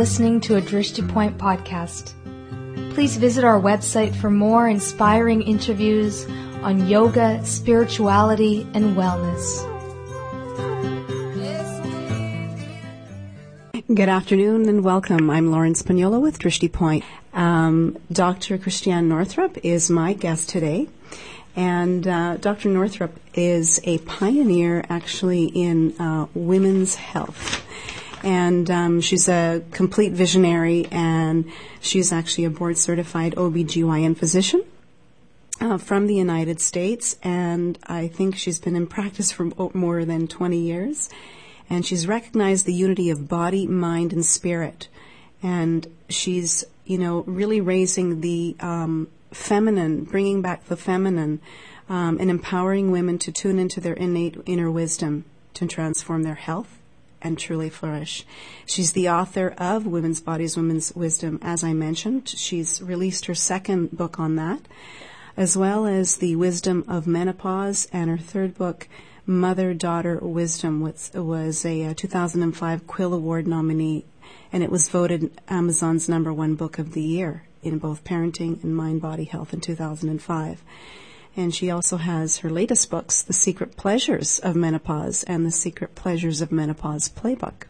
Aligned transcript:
listening 0.00 0.40
to 0.40 0.56
a 0.56 0.62
Drishti 0.62 1.06
Point 1.06 1.36
podcast. 1.36 2.14
Please 2.94 3.18
visit 3.18 3.44
our 3.44 3.60
website 3.60 4.16
for 4.16 4.30
more 4.30 4.66
inspiring 4.66 5.42
interviews 5.42 6.26
on 6.62 6.88
yoga, 6.88 7.44
spirituality, 7.44 8.66
and 8.72 8.96
wellness. 8.96 9.66
Good 13.94 14.08
afternoon 14.08 14.70
and 14.70 14.82
welcome. 14.82 15.28
I'm 15.28 15.50
Lauren 15.50 15.74
Spagnola 15.74 16.18
with 16.18 16.38
Drishti 16.38 16.72
Point. 16.72 17.04
Um, 17.34 17.98
Dr. 18.10 18.56
Christiane 18.56 19.06
Northrup 19.06 19.58
is 19.62 19.90
my 19.90 20.14
guest 20.14 20.48
today. 20.48 20.88
And 21.54 22.08
uh, 22.08 22.38
Dr. 22.38 22.70
Northrup 22.70 23.20
is 23.34 23.78
a 23.84 23.98
pioneer 23.98 24.82
actually 24.88 25.44
in 25.44 26.00
uh, 26.00 26.26
women's 26.32 26.94
health. 26.94 27.59
And 28.22 28.70
um, 28.70 29.00
she's 29.00 29.28
a 29.28 29.62
complete 29.70 30.12
visionary, 30.12 30.86
and 30.90 31.50
she's 31.80 32.12
actually 32.12 32.44
a 32.44 32.50
board 32.50 32.76
certified 32.76 33.34
OBGYN 33.34 34.16
physician. 34.16 34.64
Uh, 35.60 35.76
from 35.76 36.06
the 36.06 36.14
United 36.14 36.58
States, 36.58 37.18
and 37.22 37.78
I 37.84 38.08
think 38.08 38.34
she's 38.34 38.58
been 38.58 38.74
in 38.74 38.86
practice 38.86 39.30
for 39.30 39.50
more 39.74 40.06
than 40.06 40.26
20 40.26 40.58
years. 40.58 41.10
And 41.68 41.84
she's 41.84 42.06
recognized 42.06 42.64
the 42.64 42.72
unity 42.72 43.10
of 43.10 43.28
body, 43.28 43.66
mind, 43.66 44.14
and 44.14 44.24
spirit. 44.24 44.88
And 45.42 45.86
she's, 46.08 46.64
you 46.86 46.96
know, 46.96 47.24
really 47.26 47.60
raising 47.60 48.22
the 48.22 48.56
um, 48.60 49.08
feminine, 49.32 50.04
bringing 50.04 50.40
back 50.40 50.64
the 50.64 50.78
feminine, 50.78 51.42
um, 51.90 52.16
and 52.18 52.30
empowering 52.30 52.90
women 52.90 53.18
to 53.18 53.30
tune 53.30 53.58
into 53.58 53.82
their 53.82 53.92
innate 53.92 54.40
inner 54.46 54.70
wisdom 54.70 55.26
to 55.54 55.66
transform 55.66 56.22
their 56.22 56.36
health 56.36 56.79
and 57.22 57.38
truly 57.38 57.70
flourish. 57.70 58.24
She's 58.66 58.92
the 58.92 59.08
author 59.08 59.54
of 59.58 59.86
Women's 59.86 60.20
Bodies, 60.20 60.56
Women's 60.56 60.94
Wisdom, 60.94 61.38
as 61.42 61.62
I 61.62 61.72
mentioned. 61.72 62.28
She's 62.28 62.80
released 62.82 63.26
her 63.26 63.34
second 63.34 63.96
book 63.96 64.18
on 64.18 64.36
that, 64.36 64.60
as 65.36 65.56
well 65.56 65.86
as 65.86 66.16
The 66.16 66.36
Wisdom 66.36 66.84
of 66.88 67.06
Menopause, 67.06 67.88
and 67.92 68.10
her 68.10 68.18
third 68.18 68.56
book, 68.56 68.88
Mother 69.26 69.74
Daughter 69.74 70.18
Wisdom, 70.18 70.80
was, 70.80 71.10
was 71.14 71.64
a, 71.64 71.84
uh, 71.84 71.90
a 71.90 71.94
2005 71.94 72.86
Quill 72.86 73.14
Award 73.14 73.46
nominee, 73.46 74.04
and 74.52 74.62
it 74.62 74.70
was 74.70 74.88
voted 74.88 75.30
Amazon's 75.48 76.08
number 76.08 76.32
one 76.32 76.54
book 76.54 76.78
of 76.78 76.92
the 76.92 77.02
year 77.02 77.44
in 77.62 77.78
both 77.78 78.04
parenting 78.04 78.62
and 78.64 78.74
mind 78.74 79.00
body 79.00 79.24
health 79.24 79.52
in 79.52 79.60
2005. 79.60 80.62
And 81.36 81.54
she 81.54 81.70
also 81.70 81.96
has 81.96 82.38
her 82.38 82.50
latest 82.50 82.90
books, 82.90 83.22
The 83.22 83.32
Secret 83.32 83.76
Pleasures 83.76 84.38
of 84.40 84.56
Menopause 84.56 85.22
and 85.24 85.46
The 85.46 85.50
Secret 85.50 85.94
Pleasures 85.94 86.40
of 86.40 86.52
Menopause 86.52 87.08
Playbook. 87.08 87.62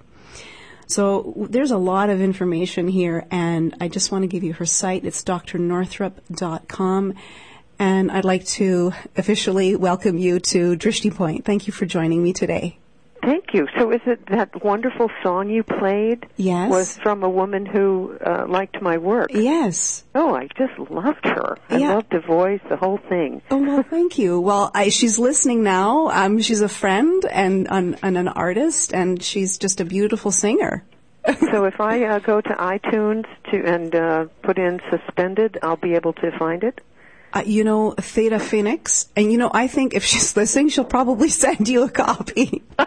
So 0.86 1.46
there's 1.48 1.70
a 1.70 1.78
lot 1.78 2.10
of 2.10 2.20
information 2.20 2.88
here, 2.88 3.24
and 3.30 3.76
I 3.80 3.86
just 3.86 4.10
want 4.10 4.22
to 4.22 4.26
give 4.26 4.42
you 4.42 4.54
her 4.54 4.66
site. 4.66 5.04
It's 5.04 5.22
drnorthrup.com. 5.22 7.14
And 7.78 8.10
I'd 8.10 8.24
like 8.24 8.44
to 8.46 8.92
officially 9.16 9.76
welcome 9.76 10.18
you 10.18 10.40
to 10.40 10.76
Drishti 10.76 11.14
Point. 11.14 11.44
Thank 11.44 11.68
you 11.68 11.72
for 11.72 11.86
joining 11.86 12.24
me 12.24 12.32
today. 12.32 12.79
Thank 13.22 13.52
you. 13.52 13.66
So, 13.78 13.90
is 13.90 14.00
it 14.06 14.26
that 14.26 14.64
wonderful 14.64 15.10
song 15.22 15.50
you 15.50 15.62
played? 15.62 16.26
Yes. 16.36 16.70
Was 16.70 16.96
from 16.98 17.22
a 17.22 17.28
woman 17.28 17.66
who 17.66 18.16
uh, 18.24 18.46
liked 18.48 18.80
my 18.80 18.96
work. 18.98 19.30
Yes. 19.32 20.04
Oh, 20.14 20.34
I 20.34 20.48
just 20.56 20.78
loved 20.90 21.24
her. 21.24 21.56
I 21.68 21.76
Yeah. 21.78 21.94
loved 21.94 22.10
the 22.10 22.20
voice, 22.20 22.60
the 22.68 22.76
whole 22.76 22.98
thing. 23.08 23.42
Oh 23.50 23.58
well, 23.58 23.82
thank 23.82 24.18
you. 24.18 24.40
Well, 24.40 24.70
I, 24.74 24.88
she's 24.88 25.18
listening 25.18 25.62
now. 25.62 26.08
Um, 26.08 26.40
she's 26.40 26.60
a 26.62 26.68
friend 26.68 27.24
and, 27.30 27.66
and, 27.70 27.98
and 28.02 28.16
an 28.16 28.28
artist, 28.28 28.94
and 28.94 29.22
she's 29.22 29.58
just 29.58 29.80
a 29.80 29.84
beautiful 29.84 30.30
singer. 30.30 30.84
so, 31.52 31.64
if 31.66 31.78
I 31.80 32.04
uh, 32.04 32.18
go 32.20 32.40
to 32.40 32.48
iTunes 32.54 33.26
to 33.50 33.62
and 33.66 33.94
uh, 33.94 34.24
put 34.42 34.58
in 34.58 34.80
"suspended," 34.90 35.58
I'll 35.62 35.76
be 35.76 35.94
able 35.94 36.14
to 36.14 36.30
find 36.38 36.64
it. 36.64 36.80
Uh, 37.32 37.42
you 37.46 37.62
know, 37.62 37.92
Theta 37.92 38.40
Phoenix, 38.40 39.08
and 39.14 39.30
you 39.30 39.38
know, 39.38 39.50
I 39.52 39.68
think 39.68 39.94
if 39.94 40.04
she's 40.04 40.36
listening, 40.36 40.68
she'll 40.68 40.84
probably 40.84 41.28
send 41.44 41.68
you 41.68 41.84
a 41.84 41.90
copy, 41.90 42.62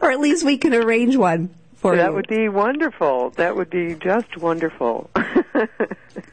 or 0.00 0.10
at 0.10 0.20
least 0.20 0.44
we 0.44 0.56
can 0.56 0.74
arrange 0.74 1.16
one 1.16 1.50
for 1.76 1.96
that 1.96 2.02
you. 2.02 2.02
That 2.02 2.14
would 2.14 2.28
be 2.28 2.48
wonderful. 2.48 3.30
That 3.36 3.56
would 3.56 3.70
be 3.70 3.94
just 3.94 4.36
wonderful. 4.36 5.10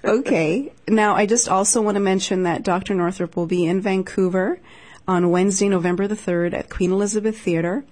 Okay. 0.07 0.71
Now, 0.87 1.15
I 1.15 1.25
just 1.25 1.49
also 1.49 1.81
want 1.81 1.95
to 1.95 2.01
mention 2.01 2.43
that 2.43 2.63
Dr. 2.63 2.95
Northrup 2.95 3.35
will 3.35 3.45
be 3.45 3.65
in 3.65 3.81
Vancouver 3.81 4.59
on 5.05 5.31
Wednesday, 5.31 5.67
November 5.67 6.07
the 6.07 6.15
3rd 6.15 6.53
at 6.53 6.69
Queen 6.69 6.91
Elizabeth 6.91 7.37
Theatre. 7.39 7.83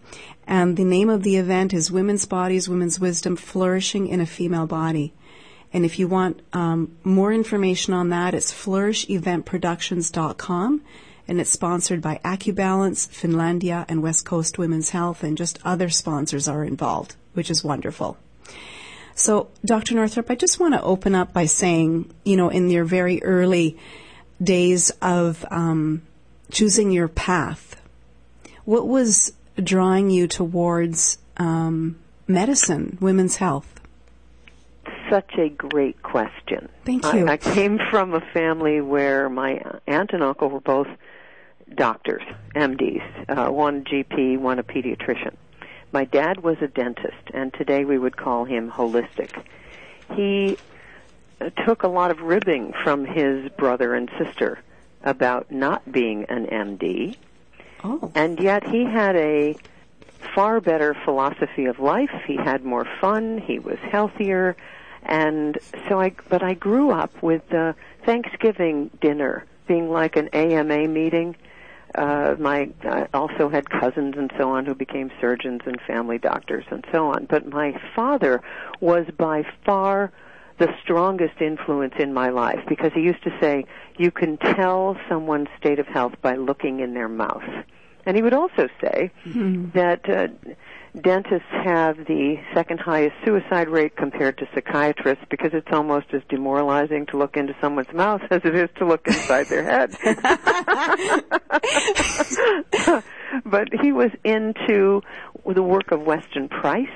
And 0.47 0.77
the 0.77 0.85
name 0.85 1.09
of 1.09 1.23
the 1.23 1.35
event 1.37 1.73
is 1.73 1.91
Women's 1.91 2.25
Bodies, 2.25 2.69
Women's 2.69 2.99
Wisdom 2.99 3.35
Flourishing 3.35 4.07
in 4.07 4.21
a 4.21 4.25
Female 4.25 4.67
Body. 4.67 5.13
And 5.73 5.85
if 5.85 5.99
you 5.99 6.07
want 6.07 6.41
um, 6.53 6.97
more 7.03 7.33
information 7.33 7.93
on 7.93 8.09
that, 8.09 8.33
it's 8.33 8.51
flourisheventproductions.com. 8.53 10.81
And 11.27 11.41
it's 11.41 11.49
sponsored 11.49 12.01
by 12.01 12.21
AcuBalance, 12.23 13.09
Finlandia, 13.09 13.83
and 13.89 14.03
West 14.03 14.25
Coast 14.25 14.59
Women's 14.59 14.91
Health, 14.91 15.23
and 15.23 15.35
just 15.35 15.57
other 15.65 15.89
sponsors 15.89 16.47
are 16.47 16.63
involved, 16.63 17.15
which 17.33 17.49
is 17.49 17.63
wonderful. 17.63 18.15
So, 19.15 19.47
Dr. 19.63 19.95
Northrup, 19.95 20.29
I 20.29 20.35
just 20.35 20.59
want 20.59 20.75
to 20.75 20.83
open 20.83 21.15
up 21.15 21.33
by 21.33 21.45
saying, 21.45 22.13
you 22.23 22.37
know, 22.37 22.49
in 22.49 22.69
your 22.69 22.83
very 22.83 23.23
early 23.23 23.75
days 24.43 24.91
of 25.01 25.43
um, 25.49 26.03
choosing 26.51 26.91
your 26.91 27.07
path, 27.07 27.81
what 28.65 28.87
was 28.87 29.33
drawing 29.63 30.09
you 30.09 30.27
towards 30.27 31.17
um, 31.37 31.97
medicine, 32.27 32.97
women's 32.99 33.37
health? 33.37 33.74
Such 35.09 35.33
a 35.37 35.49
great 35.49 36.01
question. 36.03 36.69
Thank 36.83 37.05
I- 37.05 37.17
you. 37.17 37.27
I, 37.27 37.37
came 37.37 37.79
from 37.91 38.13
a 38.13 38.21
family 38.21 38.81
where 38.81 39.29
my 39.29 39.61
aunt 39.87 40.11
and 40.13 40.23
uncle 40.23 40.49
were 40.49 40.59
both 40.59 40.87
doctors, 41.73 42.23
MDs, 42.55 43.03
uh, 43.29 43.51
one 43.51 43.83
GP, 43.83 44.37
one 44.39 44.59
a 44.59 44.63
pediatrician. 44.63 45.35
My 45.91 46.05
dad 46.05 46.43
was 46.43 46.57
a 46.61 46.67
dentist, 46.67 47.29
and 47.33 47.53
today 47.53 47.85
we 47.85 47.97
would 47.97 48.17
call 48.17 48.45
him 48.45 48.69
holistic. 48.69 49.31
He 50.15 50.57
uh, 51.39 51.49
took 51.65 51.83
a 51.83 51.87
lot 51.87 52.11
of 52.11 52.21
ribbing 52.21 52.73
from 52.83 53.05
his 53.05 53.49
brother 53.51 53.93
and 53.93 54.09
sister 54.17 54.59
about 55.03 55.51
not 55.51 55.89
being 55.91 56.25
an 56.25 56.47
MD, 56.47 57.15
Oh, 57.83 58.11
and 58.15 58.39
yet 58.39 58.67
he 58.67 58.83
had 58.83 59.15
a 59.15 59.55
far 60.33 60.59
better 60.59 60.95
philosophy 61.05 61.65
of 61.65 61.79
life. 61.79 62.09
He 62.25 62.35
had 62.35 62.65
more 62.65 62.87
fun. 62.99 63.37
He 63.37 63.59
was 63.59 63.77
healthier, 63.79 64.55
and 65.05 65.57
so 65.87 65.99
I. 65.99 66.13
But 66.29 66.43
I 66.43 66.53
grew 66.53 66.91
up 66.91 67.11
with 67.21 67.47
the 67.49 67.75
Thanksgiving 68.05 68.89
dinner 69.01 69.45
being 69.67 69.89
like 69.89 70.15
an 70.15 70.29
AMA 70.33 70.87
meeting. 70.87 71.35
Uh, 71.93 72.35
my 72.37 72.69
I 72.83 73.07
also 73.13 73.47
had 73.47 73.69
cousins 73.69 74.15
and 74.17 74.31
so 74.37 74.49
on 74.49 74.65
who 74.65 74.75
became 74.75 75.11
surgeons 75.21 75.61
and 75.65 75.79
family 75.87 76.17
doctors 76.17 76.65
and 76.69 76.85
so 76.91 77.07
on. 77.07 77.25
But 77.25 77.47
my 77.47 77.79
father 77.95 78.41
was 78.81 79.05
by 79.17 79.45
far 79.65 80.11
the 80.57 80.73
strongest 80.81 81.41
influence 81.41 81.93
in 81.99 82.13
my 82.13 82.29
life 82.29 82.59
because 82.67 82.91
he 82.93 83.01
used 83.01 83.23
to 83.23 83.37
say, 83.41 83.65
you 83.97 84.11
can 84.11 84.37
tell 84.37 84.97
someone's 85.09 85.49
state 85.57 85.79
of 85.79 85.87
health 85.87 86.13
by 86.21 86.35
looking 86.35 86.79
in 86.79 86.93
their 86.93 87.09
mouth. 87.09 87.43
And 88.05 88.15
he 88.15 88.23
would 88.23 88.33
also 88.33 88.69
say 88.81 89.11
that 89.73 90.07
uh, 90.09 90.27
dentists 91.01 91.47
have 91.51 91.97
the 92.05 92.37
second 92.53 92.79
highest 92.79 93.15
suicide 93.25 93.69
rate 93.69 93.95
compared 93.95 94.37
to 94.37 94.47
psychiatrists 94.53 95.23
because 95.29 95.51
it's 95.53 95.71
almost 95.71 96.07
as 96.13 96.21
demoralizing 96.29 97.05
to 97.07 97.17
look 97.17 97.37
into 97.37 97.55
someone's 97.59 97.91
mouth 97.93 98.21
as 98.31 98.41
it 98.43 98.55
is 98.55 98.69
to 98.77 98.85
look 98.85 99.07
inside 99.07 99.47
their 99.47 99.63
head. 99.63 99.95
but 103.45 103.67
he 103.81 103.91
was 103.91 104.11
into 104.23 105.01
the 105.45 105.63
work 105.63 105.91
of 105.91 106.01
Weston 106.01 106.49
Price, 106.49 106.87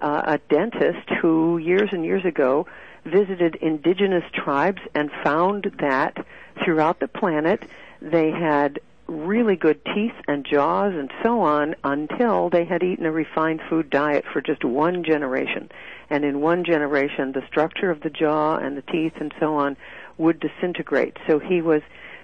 uh, 0.00 0.22
a 0.24 0.38
dentist 0.50 1.08
who 1.20 1.58
years 1.58 1.90
and 1.92 2.04
years 2.04 2.24
ago 2.24 2.66
visited 3.04 3.56
indigenous 3.56 4.24
tribes 4.34 4.80
and 4.94 5.10
found 5.22 5.70
that 5.80 6.16
throughout 6.64 7.00
the 7.00 7.08
planet 7.08 7.62
they 8.00 8.30
had 8.30 8.80
really 9.08 9.56
good 9.56 9.80
teeth 9.84 10.14
and 10.26 10.44
jaws 10.44 10.92
and 10.94 11.10
so 11.22 11.40
on 11.40 11.74
until 11.82 12.50
they 12.50 12.64
had 12.64 12.82
eaten 12.82 13.06
a 13.06 13.12
refined 13.12 13.60
food 13.68 13.88
diet 13.90 14.24
for 14.32 14.40
just 14.40 14.64
one 14.64 15.02
generation. 15.02 15.70
And 16.10 16.24
in 16.24 16.40
one 16.40 16.64
generation, 16.64 17.32
the 17.32 17.46
structure 17.46 17.90
of 17.90 18.02
the 18.02 18.10
jaw 18.10 18.56
and 18.56 18.76
the 18.76 18.82
teeth 18.82 19.14
and 19.18 19.32
so 19.40 19.54
on 19.54 19.76
would 20.18 20.40
disintegrate. 20.40 21.16
So 21.26 21.38
he 21.38 21.62
was 21.62 21.82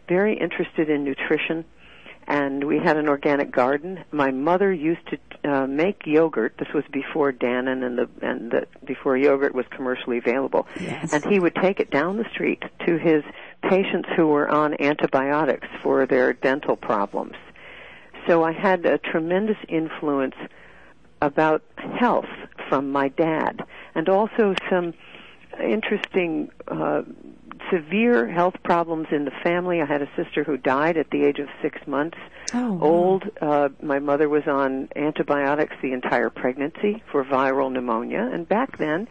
very 0.09 0.39
interested 0.39 0.91
in 0.91 1.05
nutrition 1.05 1.65
and 2.27 2.65
we 2.65 2.79
had 2.79 2.97
an 2.97 3.09
organic 3.09 3.51
garden. 3.51 4.05
My 4.11 4.31
mother 4.31 4.73
used 4.73 5.07
to 5.09 5.19
uh, 5.51 5.67
make 5.67 6.07
yogurt. 6.07 6.55
This 6.59 6.69
was 6.75 6.85
before 6.91 7.33
Dannon 7.33 7.85
and 7.85 7.99
the 7.99 8.09
and 8.23 8.51
the 8.51 8.67
before 8.85 9.17
yogurt 9.17 9.55
was 9.55 9.67
commercially 9.71 10.19
available. 10.19 10.67
Yes. 10.81 11.13
And 11.13 11.25
he 11.25 11.39
would 11.39 11.55
take 11.55 11.81
it 11.81 11.91
down 11.91 12.17
the 12.17 12.29
street 12.31 12.63
to 12.87 12.97
his 12.99 13.23
patients 13.63 14.09
who 14.17 14.29
were 14.29 14.49
on 14.49 14.81
antibiotics 14.81 15.69
for 15.83 16.07
their 16.07 16.33
dental 16.33 16.77
problems. 16.77 17.37
So 18.27 18.43
I 18.43 18.53
had 18.53 18.87
a 18.87 18.99
tremendous 18.99 19.59
influence 19.69 20.37
about 21.21 21.63
health 21.99 22.29
from 22.69 22.91
my 22.91 23.09
dad. 23.09 23.63
and 23.95 24.09
also 24.09 24.55
some 24.71 24.95
interesting 25.63 26.51
uh, 26.69 27.03
severe 27.71 28.27
health 28.29 28.55
problems 28.63 29.09
in 29.11 29.25
the 29.25 29.31
family. 29.43 29.81
I 29.81 29.87
had 29.87 30.03
a 30.03 30.09
sister 30.17 30.45
who 30.45 30.57
died 30.57 30.97
at 30.97 31.11
the 31.11 31.25
age 31.25 31.39
of 31.39 31.49
six 31.63 31.87
months. 31.87 32.19
Oh, 32.53 32.79
Old. 32.81 33.25
Uh, 33.41 33.69
my 33.83 33.99
mother 33.99 34.29
was 34.29 34.47
on 34.47 34.89
antibiotics 34.97 35.75
the 35.83 35.93
entire 35.93 36.31
pregnancy 36.31 37.03
for 37.11 37.25
viral 37.25 37.73
pneumonia, 37.73 38.31
and 38.33 38.49
back 38.49 38.79
then, 38.79 39.09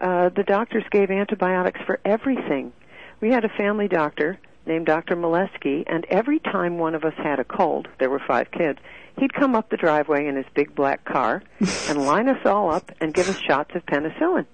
uh, 0.00 0.28
the 0.30 0.42
doctors 0.42 0.84
gave 0.90 1.10
antibiotics 1.10 1.80
for 1.86 2.00
everything. 2.04 2.72
We 3.20 3.30
had 3.30 3.44
a 3.44 3.48
family 3.48 3.88
doctor 3.88 4.38
named 4.66 4.86
Dr. 4.86 5.16
Molesky, 5.16 5.84
and 5.86 6.04
every 6.10 6.40
time 6.40 6.78
one 6.78 6.94
of 6.94 7.04
us 7.04 7.14
had 7.16 7.38
a 7.38 7.44
cold, 7.44 7.88
there 7.98 8.10
were 8.10 8.20
five 8.26 8.50
kids, 8.50 8.78
he'd 9.18 9.32
come 9.32 9.54
up 9.54 9.70
the 9.70 9.76
driveway 9.76 10.26
in 10.26 10.36
his 10.36 10.46
big 10.54 10.74
black 10.74 11.04
car 11.04 11.42
and 11.88 12.04
line 12.04 12.28
us 12.28 12.44
all 12.44 12.70
up 12.72 12.90
and 13.00 13.14
give 13.14 13.28
us 13.28 13.38
shots 13.38 13.74
of 13.74 13.86
penicillin 13.86 14.46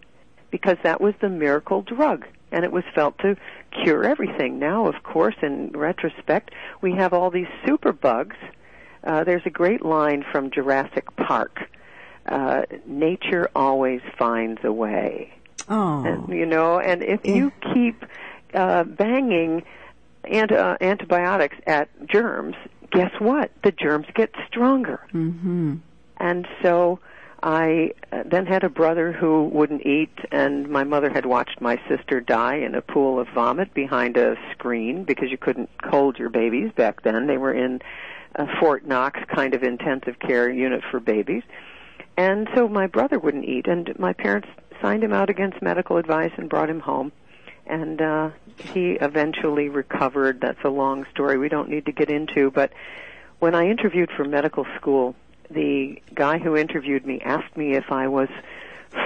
because 0.51 0.77
that 0.83 1.01
was 1.01 1.15
the 1.21 1.29
miracle 1.29 1.83
drug 1.83 2.27
and 2.53 2.65
it 2.65 2.71
was 2.71 2.85
felt 2.95 3.19
to 3.19 3.37
cure 3.83 4.05
everything. 4.05 4.59
Now, 4.59 4.87
of 4.87 5.03
course, 5.03 5.35
in 5.43 5.71
retrospect, 5.71 6.53
we 6.81 6.93
have 6.95 7.13
all 7.13 7.31
these 7.31 7.49
super 7.67 7.93
bugs. 7.93 8.37
Uh, 9.03 9.25
there's 9.25 9.43
a 9.47 9.51
great 9.51 9.85
line 9.85 10.25
from 10.31 10.51
Jurassic 10.51 11.17
Park. 11.17 11.69
Uh, 12.27 12.63
nature 12.87 13.51
always 13.57 14.01
finds 14.17 14.61
a 14.63 14.73
way. 14.73 15.33
Oh. 15.69 16.05
And, 16.05 16.29
you 16.29 16.47
know, 16.47 16.79
and 16.79 17.03
if 17.03 17.21
Yeah. 17.25 17.35
you 17.35 17.53
keep 17.75 18.05
uh, 18.55 18.85
banging 18.85 19.65
ant- 20.25 20.53
uh, 20.53 20.77
antibiotics 20.81 21.57
at 21.67 21.89
germs, 22.07 22.55
guess 22.93 23.13
what? 23.19 23.51
The 23.65 23.73
germs 23.73 24.07
get 24.15 24.31
stronger. 24.47 25.01
Mm-hmm. 25.13 25.77
And 26.19 26.47
so 26.63 27.01
I 27.43 27.93
uh, 28.13 28.23
then 28.25 28.47
had 28.47 28.63
a 28.63 28.69
brother 28.69 29.11
who 29.11 29.45
wouldn't 29.45 29.85
eat, 29.85 30.17
and 30.31 30.69
my 30.69 30.85
mother 30.85 31.11
had 31.11 31.27
watched 31.27 31.61
my 31.61 31.81
sister 31.89 32.21
die 32.21 32.57
in 32.57 32.75
a 32.75 32.83
pool 32.83 33.19
of 33.19 33.29
vomit 33.35 33.75
behind 33.75 34.17
a 34.17 34.37
screen 34.53 35.05
because 35.05 35.31
you 35.31 35.39
couldn't 35.39 35.69
hold 35.83 36.19
your 36.19 36.31
babies 36.31 36.71
back 36.77 37.03
then. 37.03 37.27
They 37.27 37.39
were 37.39 37.53
in 37.53 37.81
a 38.37 38.47
Fort 38.61 38.87
Knox 38.87 39.19
kind 39.35 39.55
of 39.55 39.65
intensive 39.65 40.19
care 40.21 40.49
unit 40.49 40.83
for 40.91 41.01
babies. 41.01 41.43
And 42.17 42.49
so 42.55 42.69
my 42.69 42.87
brother 42.87 43.19
wouldn't 43.19 43.45
eat, 43.45 43.67
and 43.67 43.99
my 43.99 44.13
parents 44.13 44.49
signed 44.81 45.03
him 45.03 45.13
out 45.13 45.31
against 45.31 45.63
medical 45.63 45.97
advice 45.97 46.33
and 46.37 46.49
brought 46.49 46.71
him 46.71 46.81
home. 46.81 47.11
And 47.67 48.01
uh, 48.01 48.31
he 48.57 48.93
eventually 48.93 49.69
recovered. 49.69 50.41
That's 50.41 50.63
a 50.65 50.69
long 50.69 51.07
story 51.11 51.39
we 51.39 51.49
don't 51.49 51.69
need 51.69 51.87
to 51.87 51.93
get 51.93 52.11
into. 52.11 52.51
But 52.51 52.73
when 53.39 53.55
I 53.55 53.69
interviewed 53.69 54.11
for 54.17 54.25
medical 54.25 54.67
school, 54.77 55.17
the 55.53 56.01
guy 56.15 56.39
who 56.39 56.57
interviewed 56.57 57.07
me 57.07 57.21
asked 57.21 57.57
me 57.57 57.75
if 57.75 57.91
I 57.91 58.09
was 58.09 58.29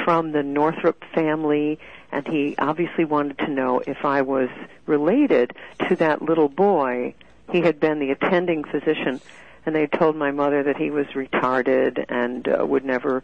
from 0.04 0.32
the 0.32 0.42
Northrup 0.42 1.04
family, 1.14 1.78
and 2.10 2.26
he 2.26 2.54
obviously 2.58 3.04
wanted 3.04 3.38
to 3.38 3.48
know 3.48 3.80
if 3.86 4.04
I 4.04 4.22
was 4.22 4.48
related 4.86 5.52
to 5.88 5.96
that 5.96 6.22
little 6.22 6.48
boy. 6.48 7.14
He 7.52 7.60
had 7.60 7.78
been 7.78 7.98
the 8.00 8.10
attending 8.10 8.64
physician, 8.64 9.20
and 9.64 9.74
they 9.74 9.86
told 9.86 10.16
my 10.16 10.30
mother 10.30 10.62
that 10.64 10.76
he 10.76 10.90
was 10.90 11.06
retarded 11.08 12.04
and 12.08 12.48
uh, 12.48 12.66
would 12.66 12.84
never 12.84 13.22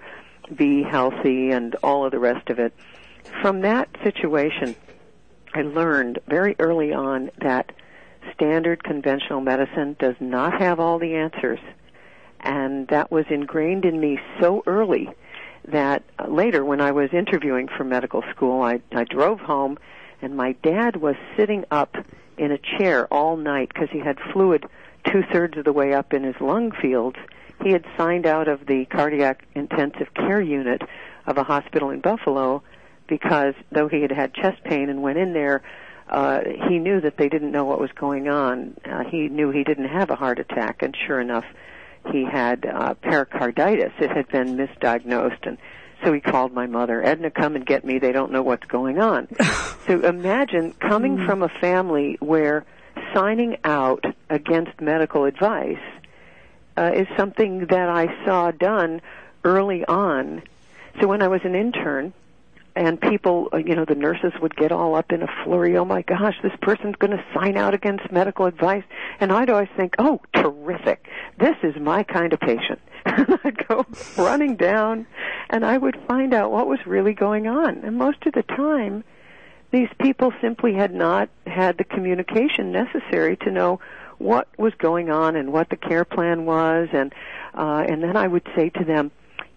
be 0.54 0.82
healthy 0.82 1.50
and 1.50 1.74
all 1.82 2.04
of 2.04 2.12
the 2.12 2.18
rest 2.18 2.50
of 2.50 2.58
it. 2.58 2.72
From 3.40 3.62
that 3.62 3.88
situation, 4.02 4.76
I 5.54 5.62
learned 5.62 6.18
very 6.26 6.56
early 6.58 6.92
on 6.92 7.30
that 7.38 7.72
standard 8.34 8.82
conventional 8.82 9.40
medicine 9.40 9.96
does 9.98 10.16
not 10.20 10.60
have 10.60 10.80
all 10.80 10.98
the 10.98 11.14
answers. 11.14 11.58
And 12.42 12.88
that 12.88 13.10
was 13.10 13.24
ingrained 13.30 13.84
in 13.84 14.00
me 14.00 14.18
so 14.40 14.62
early 14.66 15.08
that 15.68 16.02
later 16.28 16.64
when 16.64 16.80
I 16.80 16.90
was 16.90 17.10
interviewing 17.12 17.68
for 17.68 17.84
medical 17.84 18.22
school, 18.34 18.62
I, 18.62 18.80
I 18.92 19.04
drove 19.04 19.40
home 19.40 19.78
and 20.20 20.36
my 20.36 20.52
dad 20.62 20.96
was 20.96 21.16
sitting 21.36 21.64
up 21.70 21.96
in 22.38 22.52
a 22.52 22.58
chair 22.58 23.06
all 23.12 23.36
night 23.36 23.70
because 23.72 23.90
he 23.90 23.98
had 23.98 24.18
fluid 24.32 24.64
two 25.04 25.22
thirds 25.32 25.56
of 25.58 25.64
the 25.64 25.72
way 25.72 25.92
up 25.92 26.12
in 26.12 26.24
his 26.24 26.36
lung 26.40 26.72
fields. 26.72 27.16
He 27.62 27.70
had 27.70 27.84
signed 27.96 28.26
out 28.26 28.48
of 28.48 28.66
the 28.66 28.84
cardiac 28.86 29.44
intensive 29.54 30.12
care 30.14 30.40
unit 30.40 30.82
of 31.26 31.38
a 31.38 31.44
hospital 31.44 31.90
in 31.90 32.00
Buffalo 32.00 32.62
because 33.06 33.54
though 33.70 33.88
he 33.88 34.00
had 34.00 34.10
had 34.10 34.34
chest 34.34 34.62
pain 34.64 34.88
and 34.88 35.02
went 35.02 35.18
in 35.18 35.32
there, 35.32 35.62
uh, 36.08 36.40
he 36.68 36.78
knew 36.78 37.00
that 37.00 37.16
they 37.16 37.28
didn't 37.28 37.52
know 37.52 37.64
what 37.64 37.80
was 37.80 37.90
going 37.92 38.28
on. 38.28 38.74
Uh, 38.84 39.04
he 39.04 39.28
knew 39.28 39.50
he 39.50 39.64
didn't 39.64 39.88
have 39.88 40.10
a 40.10 40.16
heart 40.16 40.38
attack, 40.38 40.82
and 40.82 40.96
sure 41.06 41.20
enough, 41.20 41.44
he 42.10 42.24
had 42.24 42.66
uh, 42.66 42.94
pericarditis. 42.94 43.92
It 43.98 44.10
had 44.10 44.28
been 44.28 44.56
misdiagnosed, 44.56 45.46
and 45.46 45.58
so 46.04 46.12
he 46.12 46.20
called 46.20 46.52
my 46.52 46.66
mother, 46.66 47.04
Edna, 47.04 47.30
come 47.30 47.54
and 47.54 47.64
get 47.64 47.84
me. 47.84 47.98
They 47.98 48.12
don't 48.12 48.32
know 48.32 48.42
what's 48.42 48.66
going 48.66 48.98
on. 48.98 49.28
so 49.86 50.00
imagine 50.00 50.72
coming 50.72 51.24
from 51.24 51.42
a 51.42 51.48
family 51.48 52.16
where 52.20 52.64
signing 53.14 53.56
out 53.64 54.04
against 54.28 54.80
medical 54.80 55.24
advice 55.24 55.78
uh, 56.76 56.92
is 56.94 57.06
something 57.16 57.66
that 57.66 57.88
I 57.88 58.24
saw 58.24 58.50
done 58.50 59.00
early 59.44 59.84
on. 59.84 60.42
So 61.00 61.06
when 61.06 61.22
I 61.22 61.28
was 61.28 61.40
an 61.44 61.54
intern, 61.54 62.12
and 62.74 63.00
people, 63.00 63.48
uh, 63.52 63.58
you 63.58 63.74
know, 63.74 63.84
the 63.84 63.94
nurses 63.94 64.32
would 64.40 64.56
get 64.56 64.72
all 64.72 64.94
up 64.94 65.12
in 65.12 65.22
a 65.22 65.28
flurry. 65.44 65.76
Oh 65.76 65.84
my 65.84 66.02
gosh, 66.02 66.36
this 66.42 66.52
person's 66.62 66.96
going 66.96 67.10
to 67.10 67.24
sign 67.34 67.56
out 67.56 67.74
against 67.74 68.10
medical 68.10 68.46
advice. 68.46 68.84
And 69.20 69.32
I'd 69.32 69.50
always 69.50 69.68
think, 69.76 69.94
oh, 69.98 70.20
terrific. 70.34 71.06
This 71.38 71.56
is 71.62 71.76
my 71.76 72.02
kind 72.02 72.32
of 72.32 72.40
patient. 72.40 72.80
And 73.04 73.38
I'd 73.44 73.66
go 73.66 73.84
running 74.16 74.54
down 74.54 75.06
and 75.50 75.66
I 75.66 75.76
would 75.76 75.98
find 76.06 76.32
out 76.32 76.52
what 76.52 76.68
was 76.68 76.78
really 76.86 77.14
going 77.14 77.48
on. 77.48 77.78
And 77.78 77.98
most 77.98 78.24
of 78.26 78.32
the 78.32 78.44
time, 78.44 79.02
these 79.72 79.88
people 80.00 80.32
simply 80.40 80.74
had 80.74 80.94
not 80.94 81.28
had 81.44 81.78
the 81.78 81.84
communication 81.84 82.70
necessary 82.70 83.36
to 83.38 83.50
know 83.50 83.80
what 84.18 84.46
was 84.56 84.72
going 84.78 85.10
on 85.10 85.34
and 85.34 85.52
what 85.52 85.68
the 85.68 85.76
care 85.76 86.04
plan 86.04 86.46
was. 86.46 86.88
And, 86.92 87.12
uh, 87.54 87.84
and 87.88 88.02
then 88.04 88.16
I 88.16 88.28
would 88.28 88.46
say 88.54 88.70
to 88.70 88.84
them, 88.84 89.10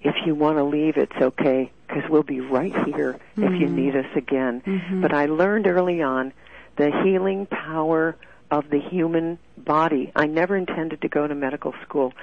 if 0.05 0.15
you 0.25 0.35
want 0.35 0.57
to 0.57 0.63
leave, 0.63 0.97
it's 0.97 1.15
okay 1.19 1.71
because 1.87 2.03
we'll 2.09 2.23
be 2.23 2.39
right 2.39 2.73
here 2.85 3.19
if 3.37 3.59
you 3.59 3.67
mm-hmm. 3.67 3.75
need 3.75 3.95
us 3.95 4.05
again. 4.15 4.61
Mm-hmm. 4.61 5.01
But 5.01 5.13
I 5.13 5.25
learned 5.25 5.67
early 5.67 6.01
on 6.01 6.31
the 6.77 6.91
healing 7.03 7.47
power 7.47 8.15
of 8.51 8.69
the 8.69 8.79
human 8.79 9.39
body. 9.57 10.11
I 10.15 10.27
never 10.27 10.55
intended 10.55 11.01
to 11.01 11.09
go 11.09 11.27
to 11.27 11.33
medical 11.33 11.73
school. 11.83 12.13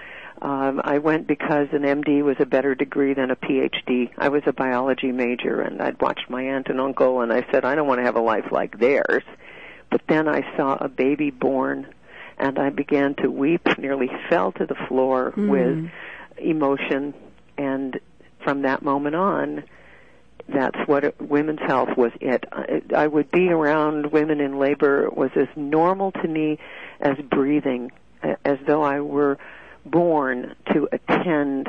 Um, 0.41 0.81
I 0.85 0.99
went 0.99 1.27
because 1.27 1.69
an 1.73 1.83
MD 1.83 2.23
was 2.23 2.37
a 2.39 2.47
better 2.47 2.75
degree 2.75 3.15
than 3.15 3.31
a 3.31 3.37
PhD. 3.37 4.11
I 4.17 4.29
was 4.29 4.43
a 4.47 4.53
biology 4.53 5.13
major, 5.13 5.61
and 5.61 5.83
I'd 5.83 6.01
watched 6.01 6.31
my 6.31 6.43
aunt 6.43 6.69
and 6.69 6.81
uncle, 6.81 7.21
and 7.21 7.33
I 7.33 7.47
said, 7.51 7.65
I 7.65 7.75
don't 7.75 7.87
want 7.89 7.99
to 7.99 8.05
have 8.05 8.17
a 8.17 8.21
life 8.21 8.51
like 8.53 8.79
theirs. 8.79 9.25
But 9.91 10.03
then 10.09 10.29
I 10.29 10.57
saw 10.57 10.77
a 10.81 10.89
baby 10.89 11.31
born, 11.31 11.87
and 12.39 12.59
I 12.59 12.71
began 12.71 13.15
to 13.17 13.31
weep, 13.31 13.67
nearly 13.79 14.11
fell 14.29 14.53
to 14.53 14.67
the 14.67 14.77
floor 14.89 15.31
mm-hmm. 15.31 15.49
with 15.49 15.91
emotion, 16.39 17.15
and 17.63 18.01
from 18.43 18.63
that 18.63 18.83
moment 18.83 19.15
on, 19.15 19.63
that's 20.49 20.79
what 20.87 21.05
it, 21.05 21.21
women's 21.21 21.61
health 21.61 21.97
was 21.97 22.11
it. 22.21 22.45
I, 22.51 22.83
I 22.95 23.07
would 23.07 23.31
be 23.31 23.49
around 23.51 24.11
women 24.11 24.41
in 24.41 24.59
labor 24.59 25.09
was 25.09 25.31
as 25.37 25.47
normal 25.55 26.11
to 26.13 26.29
me 26.29 26.59
as 27.01 27.17
breathing, 27.19 27.93
as 28.45 28.59
though 28.67 28.83
I 28.83 29.01
were 29.01 29.39
born 29.87 30.57
to 30.73 30.89
attend 30.91 31.69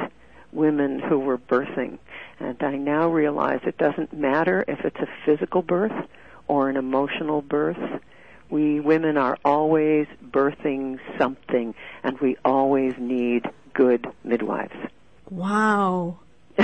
women 0.51 0.99
who 0.99 1.19
were 1.19 1.37
birthing. 1.37 1.99
And 2.39 2.61
I 2.61 2.75
now 2.75 3.09
realize 3.09 3.61
it 3.65 3.77
doesn't 3.77 4.13
matter 4.13 4.65
if 4.67 4.83
it's 4.83 4.99
a 4.99 5.07
physical 5.25 5.61
birth 5.61 6.07
or 6.47 6.69
an 6.69 6.77
emotional 6.77 7.41
birth. 7.41 8.01
We 8.49 8.79
women 8.79 9.17
are 9.17 9.37
always 9.45 10.07
birthing 10.27 10.99
something, 11.19 11.75
and 12.03 12.19
we 12.19 12.37
always 12.43 12.95
need 12.97 13.49
good 13.73 14.07
midwives. 14.23 14.75
Wow. 15.29 16.19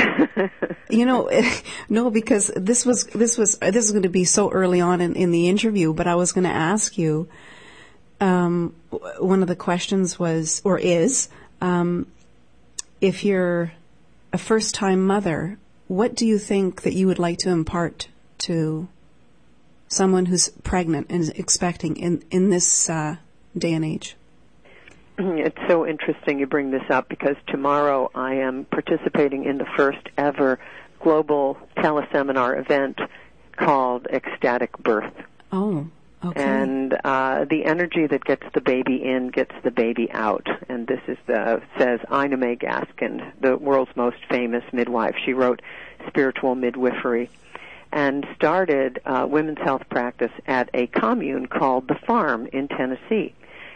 You 0.90 1.06
know, 1.06 1.30
no, 1.90 2.10
because 2.10 2.52
this 2.56 2.86
was 2.86 3.06
this 3.06 3.38
was 3.38 3.58
this 3.60 3.86
is 3.86 3.92
going 3.92 4.04
to 4.04 4.10
be 4.10 4.26
so 4.26 4.50
early 4.50 4.82
on 4.82 5.02
in, 5.02 5.16
in 5.16 5.32
the 5.32 5.48
interview, 5.48 5.94
but 5.94 6.08
I 6.08 6.16
was 6.16 6.32
going 6.32 6.46
to 6.46 6.50
ask 6.50 6.98
you. 6.98 7.28
Um, 8.22 8.76
one 9.20 9.42
of 9.42 9.48
the 9.48 9.56
questions 9.56 10.20
was, 10.20 10.62
or 10.66 10.78
is, 10.78 11.30
um, 11.62 12.06
if 13.00 13.24
you're 13.24 13.72
a 14.34 14.38
first-time 14.38 15.06
mother, 15.06 15.58
what 15.88 16.16
do 16.16 16.28
you 16.28 16.38
think 16.38 16.82
that 16.82 16.94
you 16.94 17.08
would 17.08 17.20
like 17.20 17.38
to 17.40 17.50
impart 17.50 18.10
to 18.40 18.90
someone 19.88 20.26
who's 20.26 20.50
pregnant 20.64 21.08
and 21.10 21.30
expecting 21.38 21.96
in 21.96 22.24
in 22.30 22.50
this 22.50 22.90
uh, 22.90 23.18
day 23.58 23.74
and 23.74 23.86
age? 23.86 24.16
It's 25.40 25.58
so 25.68 25.86
interesting 25.86 26.40
you 26.40 26.48
bring 26.48 26.72
this 26.72 26.90
up 26.90 27.10
because 27.10 27.36
tomorrow 27.48 28.10
I 28.16 28.36
am 28.36 28.66
participating 28.66 29.44
in 29.44 29.58
the 29.58 29.68
first 29.76 30.08
ever 30.18 30.60
global 31.02 31.58
teleseminar 31.78 32.58
event 32.58 33.00
called 33.58 34.08
Ecstatic 34.08 34.78
Birth. 34.78 35.14
Oh, 35.52 35.88
okay. 36.24 36.42
And 36.42 36.98
uh, 37.04 37.46
the 37.50 37.66
energy 37.66 38.08
that 38.08 38.24
gets 38.24 38.44
the 38.54 38.62
baby 38.62 39.04
in 39.04 39.28
gets 39.28 39.54
the 39.64 39.72
baby 39.72 40.10
out. 40.12 40.48
And 40.70 40.88
this 40.88 41.02
is 41.08 41.18
the 41.28 41.62
says 41.78 42.00
Ina 42.10 42.38
May 42.38 42.56
Gaskin, 42.56 43.32
the 43.42 43.58
world's 43.58 43.96
most 43.96 44.18
famous 44.30 44.64
midwife. 44.72 45.16
She 45.26 45.34
wrote 45.34 45.62
spiritual 46.08 46.56
midwifery 46.56 47.30
and 47.92 48.26
started 48.36 49.02
uh, 49.06 49.28
women's 49.30 49.60
health 49.60 49.84
practice 49.90 50.32
at 50.48 50.70
a 50.74 50.88
commune 50.88 51.48
called 51.48 51.88
The 51.90 51.96
Farm 51.96 52.48
in 52.54 52.70
Tennessee. 52.70 53.34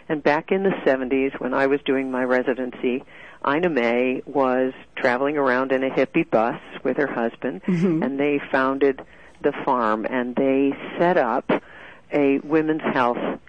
And 0.09 0.21
back 0.21 0.51
in 0.51 0.63
the 0.63 0.71
70s, 0.85 1.39
when 1.39 1.53
I 1.53 1.67
was 1.67 1.79
doing 1.85 2.11
my 2.11 2.23
residency, 2.23 3.03
Ina 3.47 3.69
May 3.69 4.21
was 4.25 4.73
traveling 4.95 5.37
around 5.37 5.71
in 5.71 5.83
a 5.83 5.89
hippie 5.89 6.29
bus 6.29 6.59
with 6.83 6.97
her 6.97 7.07
husband, 7.07 7.61
Mm-hmm. 7.63 8.03
and 8.03 8.19
they 8.19 8.39
founded 8.51 9.01
The 9.41 9.53
Farm, 9.65 10.05
and 10.05 10.35
they 10.35 10.73
set 10.97 11.17
up 11.17 11.49
a 12.11 12.39
women's 12.39 12.81
health 12.81 13.39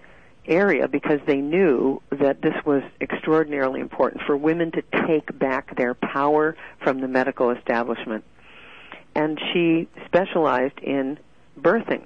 area 0.47 0.89
because 0.89 1.21
they 1.27 1.41
knew 1.41 2.03
that 2.11 2.43
this 2.43 2.55
was 2.65 2.83
extraordinarily 3.01 3.81
important 3.81 4.23
for 4.27 4.37
women 4.37 4.71
to 4.73 4.83
take 5.07 5.37
back 5.39 5.75
their 5.77 5.95
power 5.95 6.57
from 6.83 7.01
the 7.01 7.09
medical 7.09 7.51
establishment. 7.51 8.25
And 9.15 9.41
she 9.53 9.89
specialized 10.07 10.79
in 10.81 11.19
birthing. 11.59 12.03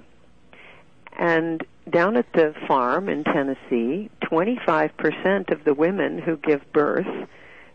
And 1.17 1.65
down 1.91 2.17
at 2.17 2.31
the 2.33 2.53
farm 2.67 3.09
in 3.09 3.23
Tennessee, 3.23 4.09
25% 4.23 5.51
of 5.51 5.63
the 5.63 5.73
women 5.73 6.19
who 6.19 6.37
give 6.37 6.61
birth 6.73 7.07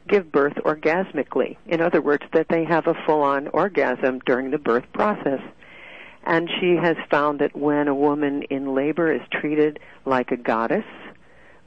give 0.07 0.31
birth 0.31 0.55
orgasmically. 0.67 1.57
In 1.67 1.81
other 1.81 2.03
words, 2.03 2.25
that 2.35 2.49
they 2.51 2.65
have 2.65 2.87
a 2.87 2.95
full-on 3.07 3.49
orgasm 3.49 4.21
during 4.27 4.51
the 4.51 4.59
birth 4.59 4.85
process. 4.93 5.41
And 6.25 6.51
she 6.61 6.77
has 6.77 6.97
found 7.11 7.41
that 7.41 7.57
when 7.57 7.89
a 7.89 7.95
woman 7.95 8.43
in 8.45 8.75
labor 8.75 9.13
is 9.13 9.23
treated 9.31 9.79
like 10.05 10.31
a 10.31 10.37
goddess, 10.37 10.85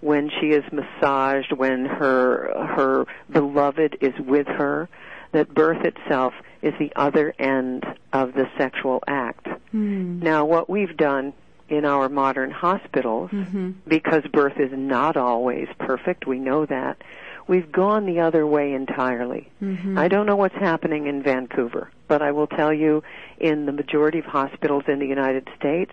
when 0.02 0.30
she 0.40 0.48
is 0.48 0.64
massaged, 0.72 1.52
when 1.52 1.86
her 1.86 2.54
her 2.76 3.06
beloved 3.32 3.98
is 4.02 4.14
with 4.20 4.48
her, 4.48 4.88
that 5.32 5.54
birth 5.54 5.84
itself 5.84 6.34
is 6.62 6.74
the 6.80 6.92
other 6.96 7.34
end 7.40 7.86
of 8.14 8.34
the 8.34 8.46
sexual 8.58 9.04
act. 9.08 9.48
Hmm. 9.72 10.20
Now, 10.20 10.46
what 10.46 10.70
we've 10.70 10.96
done 10.96 11.34
in 11.70 11.86
our 11.86 12.10
modern 12.10 12.52
hospitals, 12.52 13.30
mm-hmm. 13.32 13.72
because 13.88 14.24
birth 14.32 14.60
is 14.60 14.72
not 14.74 15.18
always 15.18 15.68
perfect, 15.80 16.26
we 16.26 16.40
know 16.40 16.66
that, 16.66 17.02
we've 17.48 17.72
gone 17.72 18.06
the 18.06 18.20
other 18.20 18.46
way 18.46 18.74
entirely. 18.74 19.50
Mm-hmm. 19.62 19.98
I 19.98 20.08
don't 20.08 20.26
know 20.26 20.36
what's 20.36 20.56
happening 20.56 21.08
in 21.08 21.24
Vancouver, 21.24 21.92
but 22.08 22.22
I 22.22 22.32
will 22.32 22.48
tell 22.48 22.74
you 22.74 23.04
in 23.38 23.66
the 23.66 23.72
majority 23.72 24.20
of 24.20 24.26
hospitals 24.26 24.84
in 24.88 25.00
the 25.00 25.08
United 25.08 25.48
States, 25.58 25.92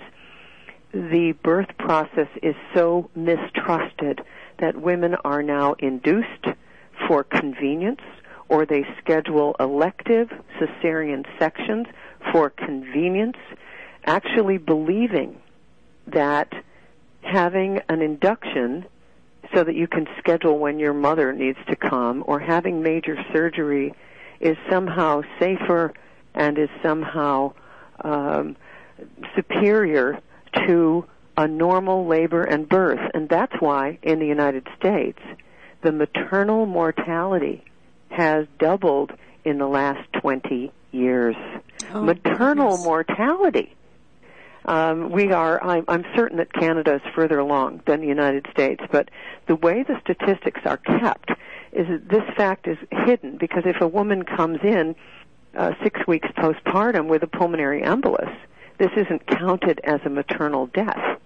the 0.93 1.33
birth 1.43 1.77
process 1.79 2.29
is 2.43 2.55
so 2.75 3.11
mistrusted 3.17 4.21
that 4.59 4.81
women 4.81 5.17
are 5.25 5.43
now 5.43 5.75
induced 5.81 6.47
for 7.09 7.25
convenience 7.25 8.01
or 8.49 8.65
they 8.65 8.87
schedule 8.99 9.57
elective 9.59 10.31
cesarean 10.59 11.25
sections 11.39 11.87
for 12.31 12.51
convenience, 12.51 13.37
actually 14.07 14.59
believing 14.59 15.37
that 16.07 16.53
having 17.23 17.81
an 17.89 18.03
induction 18.03 18.87
so 19.55 19.65
that 19.65 19.75
you 19.75 19.87
can 19.87 20.07
schedule 20.19 20.59
when 20.59 20.79
your 20.79 20.95
mother 20.95 21.33
needs 21.33 21.59
to 21.69 21.77
come 21.77 22.25
or 22.27 22.39
having 22.39 22.83
major 22.83 23.17
surgery 23.33 23.95
is 24.41 24.57
somehow 24.71 25.23
safer 25.39 25.93
and 26.35 26.59
is 26.59 26.69
somehow 26.83 27.53
um, 28.03 28.57
superior 29.35 30.21
to 30.67 31.05
a 31.37 31.49
normal 31.49 32.07
labor 32.07 32.43
and 32.45 32.69
birth. 32.69 33.01
And 33.13 33.29
that's 33.29 33.55
why 33.61 33.99
in 34.03 34.19
the 34.19 34.27
United 34.27 34.67
States, 34.79 35.19
the 35.83 35.93
maternal 35.93 36.67
mortality 36.67 37.65
has 38.11 38.47
doubled 38.59 39.13
in 39.45 39.59
the 39.59 39.67
last 39.67 40.09
20 40.21 40.73
years. 40.93 41.37
Oh, 41.93 42.03
maternal 42.03 42.71
goodness. 42.71 42.85
mortality. 42.85 43.75
Um, 44.65 45.11
we 45.11 45.33
are, 45.33 45.63
I'm, 45.63 45.85
I'm 45.89 46.05
certain 46.17 46.39
that 46.39 46.53
Canada 46.53 46.95
is 46.95 47.03
further 47.15 47.39
along 47.39 47.83
than 47.87 48.01
the 48.01 48.07
United 48.07 48.47
States, 48.51 48.83
but 48.91 49.11
the 49.47 49.57
way 49.57 49.83
the 49.83 50.01
statistics 50.01 50.61
are 50.65 50.79
kept 50.79 51.31
is 51.73 51.87
that 51.89 52.09
this 52.09 52.23
fact 52.37 52.67
is 52.67 52.79
hidden 52.91 53.37
because 53.37 53.65
if 53.67 53.81
a 53.81 53.89
woman 53.89 54.25
comes 54.25 54.61
in 54.63 54.95
uh, 55.57 55.73
six 55.83 56.01
weeks 56.07 56.29
postpartum 56.37 57.09
with 57.09 57.23
a 57.23 57.27
pulmonary 57.27 57.83
embolus, 57.83 58.35
this 58.79 58.91
isn't 58.97 59.27
counted 59.27 59.81
as 59.85 60.01
a 60.05 60.11
maternal 60.11 60.67
death, 60.69 61.21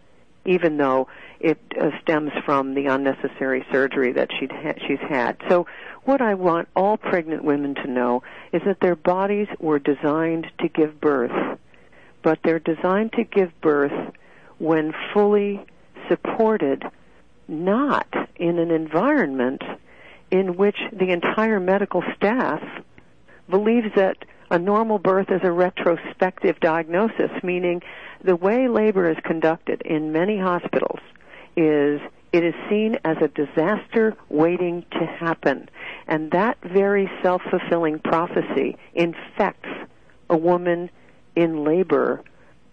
even 0.45 0.77
though 0.77 1.09
it 1.41 1.59
uh, 1.81 1.91
stems 2.03 2.33
from 2.45 2.75
the 2.75 2.87
unnecessary 2.87 3.65
surgery 3.71 4.13
that 4.13 4.31
she'd 4.39 4.53
ha- 4.53 4.75
she's 4.87 5.01
had. 5.09 5.37
So, 5.49 5.67
what 6.05 6.21
I 6.21 6.35
want 6.35 6.69
all 6.75 6.97
pregnant 6.97 7.45
women 7.45 7.75
to 7.77 7.87
know 7.87 8.23
is 8.53 8.63
that 8.65 8.81
their 8.81 8.97
bodies 8.97 9.49
were 9.61 9.79
designed 9.79 10.51
to 10.61 10.69
give 10.69 11.01
birth, 11.01 11.59
but 12.29 12.41
they're 12.45 12.59
designed 12.59 13.11
to 13.11 13.25
give 13.25 13.59
birth 13.63 14.15
when 14.59 14.93
fully 15.15 15.65
supported, 16.11 16.85
not 17.49 18.07
in 18.37 18.59
an 18.59 18.71
environment 18.71 19.63
in 20.31 20.55
which 20.59 20.77
the 20.93 21.09
entire 21.09 21.59
medical 21.59 22.05
staff 22.15 22.61
believes 23.49 23.87
that 23.97 24.19
a 24.51 24.59
normal 24.59 24.99
birth 24.99 25.31
is 25.31 25.41
a 25.43 25.51
retrospective 25.51 26.61
diagnosis, 26.61 27.31
meaning 27.43 27.81
the 28.23 28.37
way 28.37 28.69
labor 28.69 29.11
is 29.11 29.17
conducted 29.25 29.81
in 29.87 30.13
many 30.13 30.39
hospitals 30.39 31.01
is 31.57 31.99
it 32.35 32.45
is 32.45 32.55
seen 32.69 32.99
as 33.07 33.17
a 33.23 33.29
disaster 33.29 34.15
waiting 34.29 34.85
to 34.93 35.07
happen. 35.07 35.67
And 36.07 36.31
that 36.33 36.59
very 36.63 37.11
self-fulfilling 37.23 38.01
prophecy 38.01 38.77
infects 38.93 39.71
a 40.29 40.37
woman 40.37 40.91
in 41.39 41.65
labor 41.65 42.23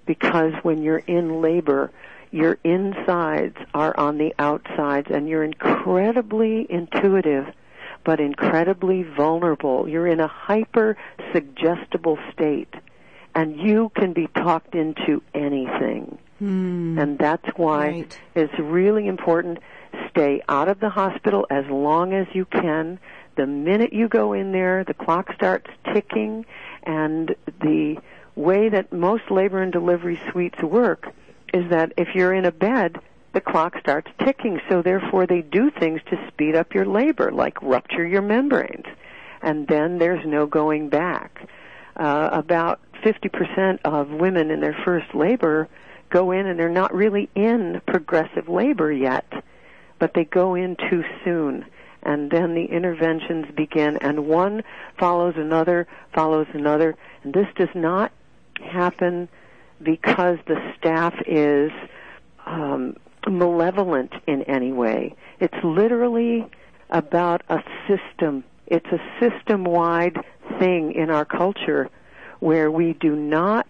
because 0.06 0.54
when 0.64 0.82
you're 0.82 0.98
in 0.98 1.42
labor, 1.42 1.92
your 2.32 2.58
insides 2.64 3.58
are 3.74 3.98
on 3.98 4.18
the 4.18 4.34
outsides 4.40 5.08
and 5.12 5.30
you're 5.30 5.44
incredibly 5.44 6.66
intuitive 6.70 7.46
but 8.04 8.20
incredibly 8.20 9.02
vulnerable. 9.04 9.90
You're 9.90 10.08
in 10.08 10.20
a 10.20 10.28
hyper 10.28 10.96
suggestible 11.34 12.20
state 12.32 12.74
and 13.34 13.58
you 13.60 13.92
can 13.96 14.14
be 14.14 14.28
talked 14.28 14.76
into 14.76 15.22
anything. 15.34 16.18
Hmm. 16.40 16.98
And 17.00 17.18
that's 17.18 17.48
why 17.56 17.88
Right. 17.88 18.22
it's 18.36 18.60
really 18.60 19.08
important 19.08 19.60
stay 20.12 20.42
out 20.48 20.68
of 20.68 20.80
the 20.80 20.90
hospital 20.90 21.46
as 21.50 21.66
long 21.68 22.14
as 22.14 22.28
you 22.34 22.46
can. 22.46 23.00
The 23.36 23.48
minute 23.48 23.92
you 23.92 24.08
go 24.08 24.34
in 24.34 24.52
there, 24.52 24.84
the 24.84 24.94
clock 24.94 25.34
starts 25.34 25.70
ticking 25.94 26.46
and 26.84 27.36
the 27.62 27.98
way 28.36 28.70
that 28.70 28.92
most 28.92 29.30
labor 29.32 29.62
and 29.62 29.72
delivery 29.72 30.20
suites 30.32 30.62
work 30.62 31.14
is 31.54 31.70
that 31.70 31.94
if 31.98 32.10
you're 32.14 32.34
in 32.34 32.46
a 32.46 32.52
bed, 32.52 32.98
the 33.34 33.42
clock 33.42 33.78
starts 33.80 34.10
ticking. 34.24 34.60
So 34.70 34.82
therefore 34.82 35.28
they 35.28 35.42
do 35.42 35.70
things 35.70 36.02
to 36.10 36.28
speed 36.28 36.56
up 36.56 36.74
your 36.74 36.86
labor, 36.86 37.32
like 37.32 37.62
rupture 37.62 38.06
your 38.06 38.22
membranes. 38.22 38.86
And 39.42 39.68
then 39.68 40.00
there's 40.00 40.26
no 40.26 40.46
going 40.48 40.90
back. 40.90 41.48
Uh, 41.96 42.30
about 42.32 42.82
50% 43.04 43.80
of 43.86 44.10
women 44.10 44.52
in 44.52 44.60
their 44.60 44.78
first 44.84 45.14
labor 45.14 45.70
go 46.10 46.32
in 46.32 46.48
and 46.48 46.60
they're 46.60 46.70
not 46.70 46.94
really 46.94 47.30
in 47.36 47.82
progressive 47.88 48.50
labor 48.50 48.92
yet, 48.92 49.26
but 50.00 50.14
they 50.14 50.26
go 50.26 50.56
in 50.56 50.76
too 50.90 51.04
soon. 51.24 51.66
And 52.04 52.30
then 52.30 52.54
the 52.54 52.66
interventions 52.66 53.48
begin 53.56 53.98
and 53.98 54.28
one 54.28 54.64
follows 54.98 55.36
another, 55.38 55.88
follows 56.14 56.48
another. 56.54 56.96
And 57.24 57.34
this 57.34 57.48
does 57.56 57.74
not 57.74 58.12
happen 58.62 59.28
because 59.82 60.38
the 60.48 60.60
staff 60.78 61.14
is 61.28 61.72
um, 62.46 62.96
malevolent 63.28 64.14
in 64.28 64.44
any 64.44 64.72
way. 64.72 65.16
It's 65.40 65.64
literally 65.64 66.46
about 66.90 67.44
a 67.50 67.64
system. 67.88 68.44
It's 68.68 68.88
a 68.88 69.00
system-wide 69.20 70.18
thing 70.60 70.94
in 70.94 71.10
our 71.10 71.26
culture 71.26 71.90
where 72.40 72.70
we 72.70 72.94
do 72.94 73.16
not 73.16 73.68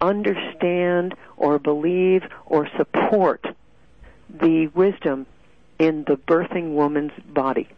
understand 0.00 1.14
or 1.36 1.58
believe 1.58 2.22
or 2.46 2.68
support 2.76 3.44
the 4.28 4.68
wisdom 4.68 5.26
in 5.78 6.04
the 6.04 6.16
birthing 6.16 6.74
woman's 6.74 7.12
body. 7.28 7.68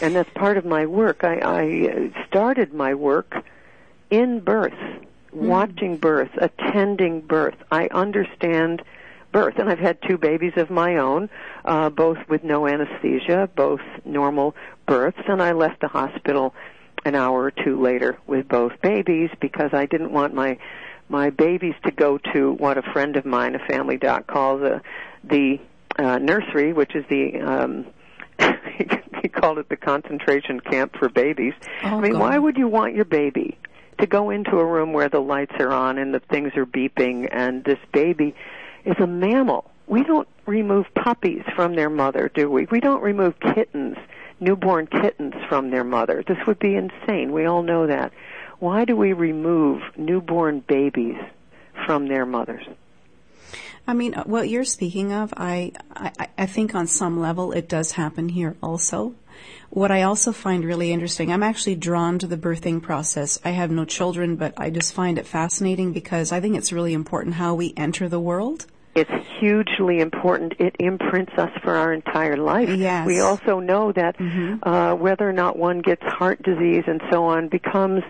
And 0.00 0.14
that's 0.14 0.30
part 0.34 0.56
of 0.56 0.64
my 0.64 0.86
work. 0.86 1.22
I, 1.22 1.40
I 1.42 2.26
started 2.26 2.74
my 2.74 2.94
work 2.94 3.44
in 4.14 4.38
birth, 4.38 4.78
watching 5.32 5.96
birth, 5.96 6.30
attending 6.40 7.20
birth. 7.20 7.56
I 7.72 7.88
understand 7.88 8.82
birth, 9.32 9.58
and 9.58 9.68
I've 9.68 9.80
had 9.80 9.98
two 10.08 10.18
babies 10.18 10.52
of 10.56 10.70
my 10.70 10.98
own, 10.98 11.28
uh, 11.64 11.90
both 11.90 12.18
with 12.28 12.44
no 12.44 12.68
anesthesia, 12.68 13.50
both 13.56 13.80
normal 14.04 14.54
births, 14.86 15.18
and 15.26 15.42
I 15.42 15.50
left 15.50 15.80
the 15.80 15.88
hospital 15.88 16.54
an 17.04 17.16
hour 17.16 17.42
or 17.42 17.50
two 17.50 17.82
later 17.82 18.16
with 18.28 18.46
both 18.46 18.80
babies 18.80 19.30
because 19.40 19.70
I 19.74 19.86
didn't 19.86 20.12
want 20.12 20.32
my 20.32 20.58
my 21.10 21.28
babies 21.28 21.74
to 21.84 21.90
go 21.90 22.16
to 22.32 22.52
what 22.52 22.78
a 22.78 22.82
friend 22.82 23.16
of 23.16 23.26
mine, 23.26 23.54
a 23.54 23.58
family 23.58 23.98
doc, 23.98 24.26
calls 24.26 24.62
a, 24.62 24.80
the 25.22 25.60
uh, 25.98 26.18
nursery, 26.18 26.72
which 26.72 26.94
is 26.94 27.04
the 27.10 27.40
um, 27.40 27.86
he 29.22 29.28
called 29.28 29.58
it 29.58 29.68
the 29.68 29.76
concentration 29.76 30.60
camp 30.60 30.96
for 30.98 31.08
babies. 31.08 31.52
Oh, 31.82 31.98
I 31.98 32.00
mean, 32.00 32.12
God. 32.12 32.20
why 32.20 32.38
would 32.38 32.56
you 32.56 32.68
want 32.68 32.94
your 32.94 33.04
baby 33.04 33.58
to 33.98 34.06
go 34.06 34.30
into 34.30 34.58
a 34.58 34.64
room 34.64 34.92
where 34.92 35.08
the 35.08 35.20
lights 35.20 35.54
are 35.58 35.72
on 35.72 35.98
and 35.98 36.14
the 36.14 36.20
things 36.20 36.52
are 36.56 36.66
beeping 36.66 37.28
and 37.30 37.64
this 37.64 37.78
baby 37.92 38.34
is 38.84 38.96
a 38.98 39.06
mammal. 39.06 39.70
We 39.86 40.02
don't 40.02 40.28
remove 40.46 40.86
puppies 40.94 41.42
from 41.54 41.76
their 41.76 41.90
mother, 41.90 42.30
do 42.32 42.50
we? 42.50 42.66
We 42.66 42.80
don't 42.80 43.02
remove 43.02 43.38
kittens, 43.40 43.96
newborn 44.40 44.86
kittens 44.86 45.34
from 45.48 45.70
their 45.70 45.84
mother. 45.84 46.24
This 46.26 46.38
would 46.46 46.58
be 46.58 46.74
insane. 46.74 47.32
We 47.32 47.46
all 47.46 47.62
know 47.62 47.86
that. 47.86 48.12
Why 48.58 48.84
do 48.84 48.96
we 48.96 49.12
remove 49.12 49.82
newborn 49.96 50.60
babies 50.60 51.16
from 51.86 52.08
their 52.08 52.24
mothers? 52.24 52.66
I 53.86 53.92
mean, 53.92 54.14
what 54.24 54.48
you're 54.48 54.64
speaking 54.64 55.12
of, 55.12 55.34
I, 55.36 55.72
I, 55.94 56.28
I 56.38 56.46
think 56.46 56.74
on 56.74 56.86
some 56.86 57.20
level 57.20 57.52
it 57.52 57.68
does 57.68 57.92
happen 57.92 58.30
here 58.30 58.56
also. 58.62 59.14
What 59.70 59.90
I 59.90 60.02
also 60.02 60.32
find 60.32 60.64
really 60.64 60.92
interesting, 60.92 61.32
I'm 61.32 61.42
actually 61.42 61.74
drawn 61.74 62.18
to 62.20 62.26
the 62.26 62.36
birthing 62.36 62.80
process. 62.82 63.40
I 63.44 63.50
have 63.50 63.70
no 63.70 63.84
children, 63.84 64.36
but 64.36 64.54
I 64.56 64.70
just 64.70 64.94
find 64.94 65.18
it 65.18 65.26
fascinating 65.26 65.92
because 65.92 66.30
I 66.32 66.40
think 66.40 66.56
it's 66.56 66.72
really 66.72 66.92
important 66.94 67.34
how 67.36 67.54
we 67.54 67.74
enter 67.76 68.08
the 68.08 68.20
world. 68.20 68.66
It's 68.94 69.10
hugely 69.40 69.98
important. 69.98 70.54
It 70.60 70.76
imprints 70.78 71.32
us 71.36 71.50
for 71.64 71.74
our 71.74 71.92
entire 71.92 72.36
life. 72.36 72.68
Yes. 72.68 73.04
We 73.06 73.18
also 73.18 73.58
know 73.58 73.90
that 73.90 74.16
Mhm. 74.18 74.60
uh, 74.62 74.94
whether 74.94 75.28
or 75.28 75.32
not 75.32 75.58
one 75.58 75.80
gets 75.80 76.04
heart 76.04 76.40
disease 76.44 76.84
and 76.86 77.02
so 77.10 77.24
on 77.24 77.48
becomes 77.48 78.04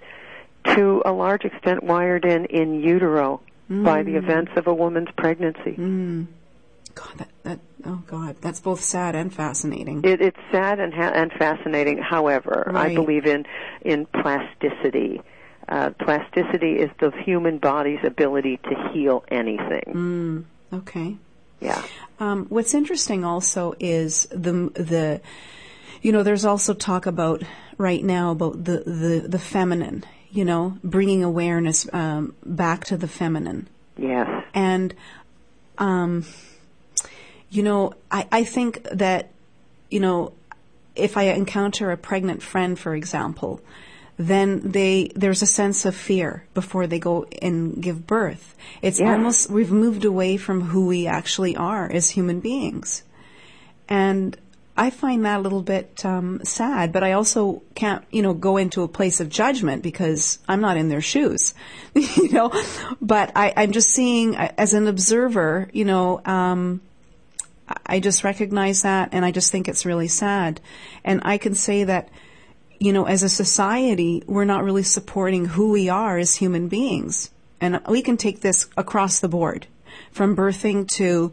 to 0.77 1.03
a 1.07 1.13
large 1.13 1.45
extent 1.45 1.83
wired 1.83 2.25
in 2.25 2.45
in 2.47 2.75
utero 2.75 3.41
by 3.71 4.03
the 4.03 4.17
events 4.17 4.53
of 4.57 4.67
a 4.67 4.75
woman's 4.75 5.09
pregnancy. 5.17 5.75
Mm. 5.79 6.27
God, 6.95 7.19
that, 7.19 7.29
that, 7.43 7.59
oh 7.87 8.03
God, 8.07 8.37
that's 8.41 8.61
both 8.61 8.81
sad 8.81 9.15
and 9.15 9.33
fascinating. 9.33 10.03
It, 10.05 10.21
it's 10.21 10.39
sad 10.53 10.79
and 10.81 10.93
ha- 10.95 11.13
and 11.15 11.33
fascinating. 11.33 11.99
However, 11.99 12.71
I 12.75 12.95
believe 12.95 13.27
in 13.27 13.45
in 13.83 14.07
plasticity. 14.07 15.21
Uh, 15.69 15.91
plasticity 15.99 16.73
is 16.75 16.91
the 17.01 17.11
human 17.25 17.59
body's 17.59 18.01
ability 18.05 18.59
to 18.65 18.91
heal 18.93 19.25
anything. 19.29 19.85
Mm. 20.73 20.77
Okay. 20.79 21.17
Yeah. 21.61 21.83
Um, 22.21 22.47
what's 22.51 22.75
interesting 22.75 23.25
also 23.25 23.75
is 23.81 24.27
the 24.31 24.71
the 24.75 25.21
you 26.03 26.13
know 26.13 26.23
there's 26.23 26.45
also 26.45 26.75
talk 26.75 27.07
about 27.07 27.43
right 27.79 28.05
now 28.05 28.31
about 28.33 28.65
the 28.65 28.83
the 28.85 29.25
the 29.27 29.39
feminine 29.39 30.05
you 30.31 30.45
know 30.45 30.77
bringing 30.85 31.25
awareness 31.25 31.89
um, 31.95 32.35
back 32.45 32.85
to 32.85 32.97
the 32.99 33.09
feminine 33.09 33.69
Yes. 33.97 34.29
and 34.53 34.95
um, 35.79 36.25
you 37.55 37.63
know 37.63 37.93
I, 38.11 38.27
I 38.33 38.45
think 38.45 38.83
that 38.93 39.31
you 39.91 40.01
know 40.01 40.33
if 40.97 41.17
I 41.17 41.25
encounter 41.25 41.91
a 41.91 41.97
pregnant 41.97 42.43
friend 42.43 42.79
for 42.79 42.95
example 42.95 43.61
then 44.17 44.61
they 44.71 45.11
there's 45.17 45.43
a 45.43 45.47
sense 45.47 45.85
of 45.85 45.95
fear 45.95 46.45
before 46.55 46.87
they 46.87 46.99
go 46.99 47.27
and 47.43 47.83
give 47.83 48.07
birth 48.07 48.55
it's 48.83 49.01
Yes. 49.01 49.09
almost 49.09 49.51
we've 49.51 49.73
moved 49.73 50.05
away 50.05 50.37
from 50.37 50.61
who 50.61 50.87
we 50.87 51.07
actually 51.07 51.57
are 51.57 51.91
as 51.91 52.11
human 52.11 52.41
beings 52.41 53.03
and 53.89 54.37
I 54.77 54.91
find 54.91 55.25
that 55.25 55.39
a 55.39 55.43
little 55.43 55.63
bit 55.63 56.05
um, 56.05 56.41
sad, 56.43 56.93
but 56.93 57.05
I 57.05 57.13
also 57.13 57.63
can't, 57.77 58.05
you 58.11 58.23
know, 58.23 58.35
go 58.35 58.57
into 58.57 58.83
a 58.83 58.89
place 58.89 59.21
of 59.21 59.29
judgment 59.29 59.85
because 59.85 60.41
I'm 60.49 60.61
not 60.61 60.77
in 60.77 60.89
their 60.89 61.01
shoes, 61.01 61.55
you 61.95 62.33
know. 62.33 62.51
But 63.01 63.31
I, 63.37 63.53
I'm 63.57 63.71
just 63.71 63.91
seeing, 63.91 64.35
uh, 64.35 64.51
as 64.59 64.75
an 64.75 64.89
observer, 64.89 65.69
you 65.73 65.85
know, 65.85 66.21
um, 66.25 66.81
I- 67.87 68.01
just 68.01 68.25
recognize 68.25 68.83
that, 68.83 69.09
and 69.13 69.25
I 69.25 69.31
just 69.31 69.51
think 69.51 69.69
it's 69.69 69.87
really 69.87 70.09
sad. 70.09 70.61
And 71.05 71.21
I 71.25 71.39
can 71.39 71.55
say 71.55 71.85
that, 71.85 72.09
you 72.79 72.93
know, 72.93 73.05
as 73.05 73.23
a 73.23 73.29
society, 73.29 74.23
we're 74.27 74.45
not 74.45 74.65
really 74.65 74.83
supporting 74.83 75.47
who 75.47 75.71
we 75.71 75.89
are 75.89 76.19
as 76.19 76.37
human 76.37 76.69
beings, 76.69 77.31
and 77.61 77.81
we 77.89 78.03
can 78.03 78.17
take 78.17 78.41
this 78.41 78.67
across 78.77 79.21
the 79.21 79.29
board, 79.29 79.67
from 80.13 80.37
birthing 80.37 80.89
to 80.97 81.33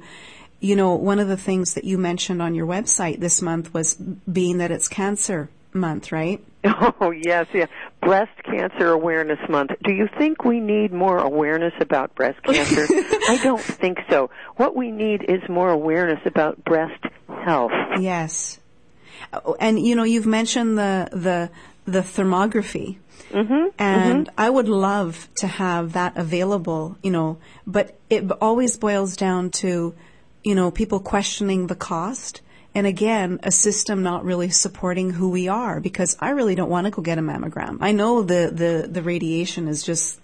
you 0.63 0.75
know, 0.75 0.93
one 0.93 1.17
of 1.17 1.27
the 1.27 1.38
things 1.38 1.73
that 1.73 1.84
you 1.86 1.97
mentioned 1.97 2.39
on 2.39 2.53
your 2.53 2.67
website 2.67 3.19
this 3.19 3.41
month 3.41 3.73
was 3.73 3.95
being 3.95 4.60
that 4.60 4.69
it's 4.69 4.88
cancer 4.88 5.49
month, 5.73 6.12
right? 6.12 6.39
Oh 7.01 7.10
yes, 7.10 7.47
yeah. 7.51 7.65
Breast 8.01 8.31
Cancer 8.43 8.91
Awareness 8.91 9.39
Month. 9.47 9.71
Do 9.83 9.93
you 9.93 10.07
think 10.17 10.43
we 10.43 10.59
need 10.59 10.91
more 10.91 11.19
awareness 11.19 11.73
about 11.79 12.15
breast 12.15 12.41
cancer? 12.43 12.87
I 13.29 13.39
don't 13.43 13.61
think 13.61 13.99
so. 14.09 14.31
What 14.55 14.75
we 14.75 14.91
need 14.91 15.23
is 15.27 15.47
more 15.47 15.69
awareness 15.69 16.19
about 16.25 16.63
breast 16.65 17.03
health. 17.27 17.71
Yes. 17.99 18.59
And 19.59 19.79
you 19.79 19.95
know, 19.95 20.03
you've 20.03 20.25
mentioned 20.25 20.77
the 20.77 21.09
the 21.11 21.51
the 21.85 22.01
thermography. 22.01 22.97
Mm-hmm. 23.29 23.67
And 23.77 24.29
I 24.37 24.49
would 24.49 24.67
love 24.67 25.29
to 25.37 25.47
have 25.47 25.93
that 25.93 26.17
available, 26.17 26.97
you 27.01 27.11
know, 27.11 27.37
but 27.65 27.97
it 28.09 28.29
always 28.41 28.77
boils 28.77 29.15
down 29.15 29.51
to, 29.51 29.93
you 30.43 30.55
know, 30.55 30.71
people 30.71 30.99
questioning 30.99 31.67
the 31.67 31.75
cost. 31.75 32.41
And 32.73 32.88
again, 32.88 33.39
a 33.43 33.51
system 33.51 34.01
not 34.01 34.23
really 34.23 34.49
supporting 34.49 35.12
who 35.12 35.29
we 35.29 35.49
are 35.49 35.81
because 35.81 36.15
I 36.19 36.29
really 36.29 36.55
don't 36.55 36.69
want 36.69 36.86
to 36.86 36.91
go 36.91 37.01
get 37.01 37.17
a 37.17 37.21
mammogram. 37.21 37.79
I 37.81 37.91
know 37.91 38.23
the, 38.23 38.49
the, 38.53 38.88
the 38.88 39.01
radiation 39.03 39.67
is 39.67 39.84
just, 39.84 40.19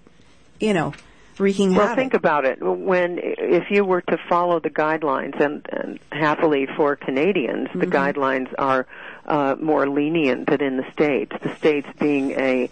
you 0.59 0.73
know, 0.73 0.93
wreaking 1.37 1.71
havoc. 1.71 1.77
Well, 1.77 1.87
havoc. 1.89 2.01
think 2.01 2.13
about 2.13 2.45
it. 2.45 2.59
When 2.61 3.19
if 3.21 3.69
you 3.69 3.83
were 3.83 4.01
to 4.01 4.17
follow 4.29 4.59
the 4.59 4.69
guidelines, 4.69 5.39
and, 5.41 5.67
and 5.69 5.99
happily 6.11 6.67
for 6.77 6.95
Canadians, 6.95 7.67
the 7.75 7.85
guidelines 7.85 8.53
are 8.57 8.87
uh, 9.25 9.55
more 9.59 9.89
lenient 9.89 10.47
than 10.47 10.61
in 10.61 10.77
the 10.77 10.89
states. 10.93 11.33
The 11.41 11.53
states 11.57 11.87
being 11.99 12.31
a 12.31 12.69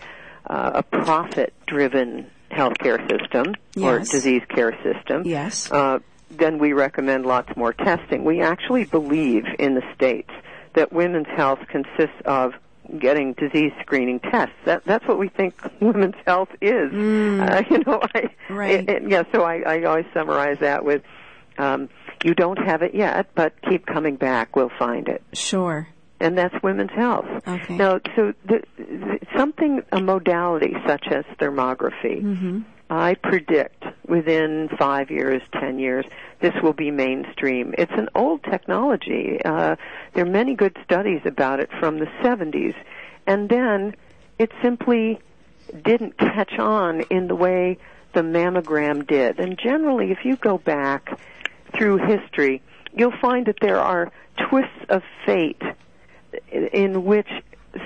uh, 0.48 0.72
a 0.76 0.84
profit-driven 0.84 2.30
healthcare 2.52 3.02
system 3.10 3.56
or 3.82 4.00
disease 4.00 4.44
care 4.48 4.78
system. 4.84 5.26
Yes. 5.26 5.70
Uh, 5.70 6.00
then 6.38 6.60
we 6.60 6.74
recommend 6.74 7.26
lots 7.26 7.56
more 7.56 7.74
testing. 7.74 8.24
We 8.24 8.42
actually 8.42 8.86
believe 8.86 9.46
in 9.60 9.76
the 9.76 9.84
states 9.96 10.32
that 10.74 10.92
women's 10.94 11.28
health 11.28 11.60
consists 11.70 12.22
of 12.26 12.54
getting 13.00 13.34
disease 13.34 13.72
screening 13.82 14.20
tests. 14.20 14.56
That 14.66 14.84
that's 14.86 15.08
what 15.08 15.18
we 15.18 15.30
think 15.30 15.56
women's 15.82 16.16
health 16.28 16.50
is. 16.62 16.92
Uh, 16.94 17.64
you 17.70 17.84
know, 17.86 18.02
I, 18.16 18.30
Right. 18.50 18.72
it- 18.76 18.90
it- 18.90 19.10
yeah. 19.10 19.24
So 19.32 19.44
I, 19.44 19.62
I 19.62 19.84
always 19.84 20.06
summarize 20.14 20.60
that 20.60 20.86
with, 20.86 21.02
um, 21.58 21.90
"You 22.24 22.34
don't 22.36 22.58
have 22.60 22.82
it 22.84 22.94
yet, 22.94 23.30
but 23.36 23.54
keep 23.68 23.86
coming 23.86 24.16
back. 24.18 24.56
We'll 24.56 24.72
find 24.78 25.08
it." 25.08 25.24
Sure. 25.34 25.88
and 26.20 26.38
that's 26.38 26.56
women's 26.64 26.92
health. 26.92 27.26
Okay. 27.48 27.76
Now, 27.76 28.00
so 28.16 28.34
the, 28.46 28.62
the, 28.78 29.20
something, 29.36 29.82
a 29.92 30.00
modality 30.00 30.74
such 30.88 31.08
as 31.08 31.26
thermography, 31.40 32.22
Mm-hmm. 32.24 32.60
I 32.90 33.16
predict 33.16 33.84
within 34.08 34.70
five 34.78 35.10
years, 35.10 35.42
ten 35.52 35.80
years, 35.80 36.06
this 36.40 36.54
will 36.62 36.74
be 36.74 36.92
mainstream. 36.92 37.74
It's 37.78 37.92
an 37.94 38.10
old 38.14 38.44
technology. 38.44 39.40
Uh, 39.44 39.76
there 40.14 40.26
are 40.26 40.30
many 40.30 40.56
good 40.56 40.78
studies 40.84 41.22
about 41.26 41.60
it 41.60 41.70
from 41.80 41.98
the 41.98 42.06
70s, 42.22 42.76
and 43.26 43.50
then 43.50 43.96
it 44.38 44.52
simply 44.62 45.20
didn't 45.84 46.18
catch 46.18 46.60
on 46.60 47.02
in 47.02 47.28
the 47.28 47.36
way 47.36 47.78
the 48.14 48.22
mammogram 48.22 49.08
did. 49.08 49.40
And 49.40 49.58
generally, 49.58 50.12
if 50.12 50.24
you 50.24 50.36
go 50.36 50.58
back 50.58 51.20
through 51.76 51.98
history, 51.98 52.62
you'll 52.94 53.18
find 53.20 53.48
that 53.48 53.58
there 53.62 53.80
are 53.80 54.12
twists 54.50 54.86
of 54.90 55.04
fate 55.26 55.62
in 56.52 57.06
which 57.06 57.28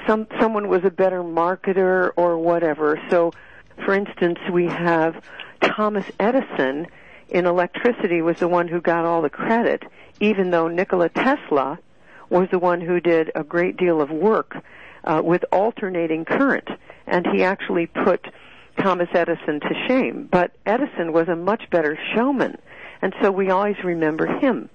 some 0.05 0.27
someone 0.39 0.67
was 0.67 0.83
a 0.83 0.91
better 0.91 1.23
marketer 1.23 2.12
or 2.15 2.38
whatever. 2.38 3.01
So, 3.09 3.31
for 3.86 3.94
instance, 3.94 4.39
we 4.52 4.65
have 4.68 5.24
Thomas 5.62 6.06
Edison 6.20 6.88
in 7.30 7.46
electricity 7.46 8.22
was 8.22 8.38
the 8.38 8.48
one 8.48 8.68
who 8.68 8.82
got 8.82 9.06
all 9.06 9.22
the 9.22 9.30
credit, 9.30 9.84
even 10.20 10.52
though 10.52 10.68
Nikola 10.68 11.10
Tesla 11.10 11.80
was 12.30 12.48
the 12.52 12.60
one 12.60 12.82
who 12.82 13.00
did 13.00 13.32
a 13.36 13.44
great 13.44 13.78
deal 13.78 14.02
of 14.02 14.10
work 14.10 14.58
uh, 15.04 15.22
with 15.24 15.44
alternating 15.52 16.26
current, 16.26 16.68
and 17.08 17.28
he 17.34 17.44
actually 17.44 17.88
put 17.88 18.28
Thomas 18.80 19.10
Edison 19.13 19.60
to 19.60 19.88
shame. 19.88 20.28
But 20.32 20.52
Edison 20.65 21.13
was 21.13 21.28
a 21.28 21.36
much 21.36 21.70
better 21.70 21.98
showman, 22.13 22.58
and 23.02 23.13
so 23.22 23.32
we 23.32 23.50
always 23.50 23.78
remember 23.84 24.26
him. 24.26 24.70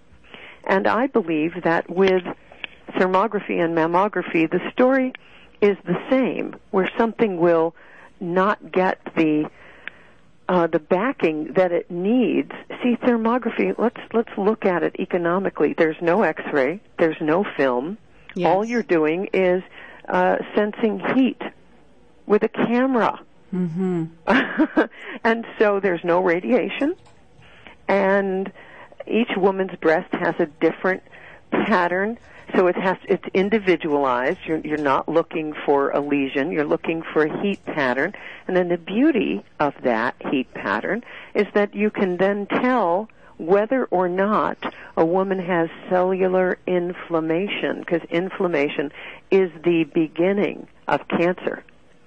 And 0.66 0.86
I 0.86 1.06
believe 1.06 1.62
that 1.62 1.88
with 1.90 2.22
thermography 2.92 3.62
and 3.62 3.76
mammography, 3.76 4.50
the 4.50 4.60
story 4.72 5.12
is 5.60 5.76
the 5.84 6.00
same, 6.10 6.56
where 6.70 6.90
something 6.96 7.38
will 7.38 7.74
not 8.20 8.72
get 8.72 8.98
the 9.16 9.50
uh, 10.48 10.66
the 10.66 10.78
backing 10.78 11.54
that 11.54 11.72
it 11.72 11.90
needs. 11.90 12.52
See, 12.82 12.96
thermography. 12.96 13.74
Let's 13.78 14.00
let's 14.12 14.36
look 14.36 14.64
at 14.64 14.82
it 14.82 14.96
economically. 14.98 15.74
There's 15.76 15.96
no 16.00 16.22
X-ray. 16.22 16.80
There's 16.98 17.20
no 17.20 17.44
film. 17.56 17.98
Yes. 18.34 18.48
All 18.48 18.64
you're 18.64 18.82
doing 18.82 19.28
is 19.32 19.62
uh, 20.08 20.36
sensing 20.54 21.00
heat 21.14 21.40
with 22.26 22.42
a 22.42 22.48
camera. 22.48 23.20
Mm-hmm. 23.54 24.04
and 25.24 25.46
so 25.58 25.78
there's 25.80 26.02
no 26.02 26.20
radiation, 26.20 26.96
and 27.86 28.52
each 29.06 29.30
woman's 29.36 29.76
breast 29.80 30.12
has 30.12 30.34
a 30.38 30.46
different 30.46 31.02
pattern. 31.50 32.18
So 32.54 32.68
it 32.68 32.76
has 32.76 32.96
it's 33.08 33.24
individualized. 33.34 34.38
You're 34.46 34.58
you're 34.58 34.78
not 34.78 35.08
looking 35.08 35.54
for 35.66 35.90
a 35.90 36.00
lesion. 36.00 36.52
You're 36.52 36.64
looking 36.64 37.02
for 37.02 37.24
a 37.24 37.42
heat 37.42 37.64
pattern. 37.64 38.14
And 38.46 38.56
then 38.56 38.68
the 38.68 38.78
beauty 38.78 39.44
of 39.58 39.74
that 39.82 40.14
heat 40.30 40.52
pattern 40.54 41.02
is 41.34 41.46
that 41.54 41.74
you 41.74 41.90
can 41.90 42.16
then 42.16 42.46
tell 42.46 43.08
whether 43.38 43.86
or 43.86 44.08
not 44.08 44.58
a 44.96 45.04
woman 45.04 45.40
has 45.40 45.68
cellular 45.88 46.58
inflammation 46.66 47.80
because 47.80 48.02
inflammation 48.10 48.92
is 49.30 49.50
the 49.64 49.84
beginning 49.92 50.68
of 50.86 51.06
cancer. 51.08 51.64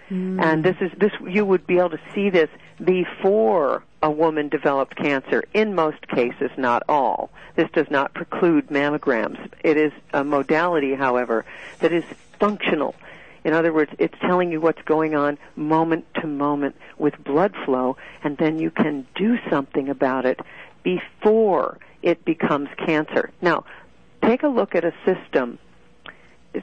Mm. 0.09 0.41
And 0.41 0.63
this 0.63 0.77
is 0.79 0.91
this 0.97 1.11
you 1.27 1.45
would 1.45 1.67
be 1.67 1.77
able 1.77 1.89
to 1.89 1.99
see 2.15 2.29
this 2.29 2.49
before 2.83 3.83
a 4.01 4.11
woman 4.11 4.49
developed 4.49 4.95
cancer 4.95 5.43
in 5.53 5.73
most 5.73 6.07
cases, 6.07 6.51
not 6.57 6.83
all. 6.87 7.29
This 7.55 7.69
does 7.71 7.89
not 7.89 8.13
preclude 8.13 8.67
mammograms. 8.67 9.49
It 9.63 9.77
is 9.77 9.91
a 10.13 10.23
modality, 10.23 10.93
however, 10.93 11.45
that 11.79 11.91
is 11.91 12.03
functional. 12.39 12.95
In 13.43 13.53
other 13.53 13.73
words, 13.73 13.91
it's 13.97 14.17
telling 14.19 14.51
you 14.51 14.59
what's 14.59 14.81
going 14.83 15.15
on 15.15 15.37
moment 15.55 16.05
to 16.15 16.27
moment 16.27 16.75
with 16.97 17.13
blood 17.23 17.55
flow, 17.65 17.97
and 18.23 18.37
then 18.37 18.59
you 18.59 18.69
can 18.69 19.07
do 19.15 19.37
something 19.49 19.89
about 19.89 20.25
it 20.25 20.39
before 20.83 21.77
it 22.03 22.23
becomes 22.25 22.69
cancer. 22.85 23.31
Now, 23.41 23.63
take 24.21 24.43
a 24.43 24.47
look 24.47 24.75
at 24.75 24.83
a 24.83 24.93
system. 25.05 25.59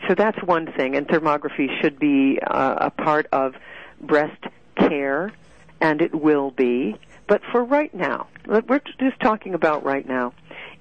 So 0.09 0.15
that's 0.15 0.41
one 0.43 0.73
thing, 0.73 0.97
and 0.97 1.07
thermography 1.09 1.69
should 1.81 1.99
be 1.99 2.39
uh, 2.41 2.77
a 2.79 2.91
part 2.91 3.27
of 3.33 3.55
breast 4.01 4.43
care, 4.77 5.33
and 5.85 6.01
it 6.01 6.15
will 6.15 6.51
be. 6.51 6.97
But 7.27 7.43
for 7.53 7.63
right 7.63 7.93
now, 7.95 8.29
we're 8.47 8.81
just 8.99 9.21
talking 9.21 9.53
about 9.53 9.85
right 9.85 10.09
now. 10.09 10.33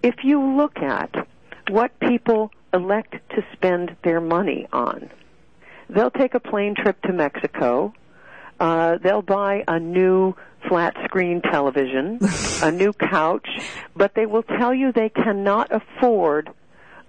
If 0.02 0.24
you 0.24 0.42
look 0.42 0.78
at 0.78 1.28
what 1.68 2.00
people 2.00 2.52
elect 2.74 3.16
to 3.32 3.46
spend 3.52 3.98
their 4.04 4.22
money 4.22 4.66
on, 4.72 5.10
they'll 5.90 6.10
take 6.10 6.36
a 6.36 6.40
plane 6.40 6.74
trip 6.74 7.02
to 7.02 7.12
Mexico. 7.12 7.94
Uh, 8.62 8.98
they'll 9.04 9.22
buy 9.22 9.66
a 9.68 9.78
new 9.78 10.36
flat 10.70 10.96
screen 11.04 11.42
television, 11.42 12.20
a 12.64 12.72
new 12.72 12.94
couch, 12.94 13.50
but 13.98 14.16
they 14.16 14.26
will 14.26 14.44
tell 14.44 14.74
you 14.74 14.94
they 14.94 15.10
cannot 15.10 15.70
afford 15.70 16.50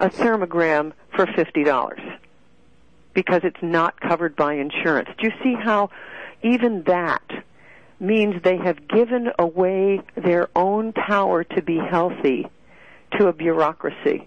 a 0.01 0.09
thermogram 0.09 0.93
for 1.15 1.27
$50 1.27 2.19
because 3.13 3.43
it's 3.45 3.63
not 3.63 4.01
covered 4.01 4.35
by 4.35 4.55
insurance. 4.55 5.11
Do 5.17 5.29
you 5.29 5.33
see 5.45 5.55
how 5.55 5.91
even 6.43 6.83
that 6.89 7.23
means 8.01 8.43
they 8.43 8.57
have 8.57 8.89
given 8.89 9.31
away 9.39 10.01
their 10.17 10.49
own 10.55 10.93
power 10.93 11.45
to 11.45 11.63
be 11.63 11.79
healthy 11.79 12.47
to 13.19 13.29
a 13.29 13.33
bureaucracy 13.33 14.27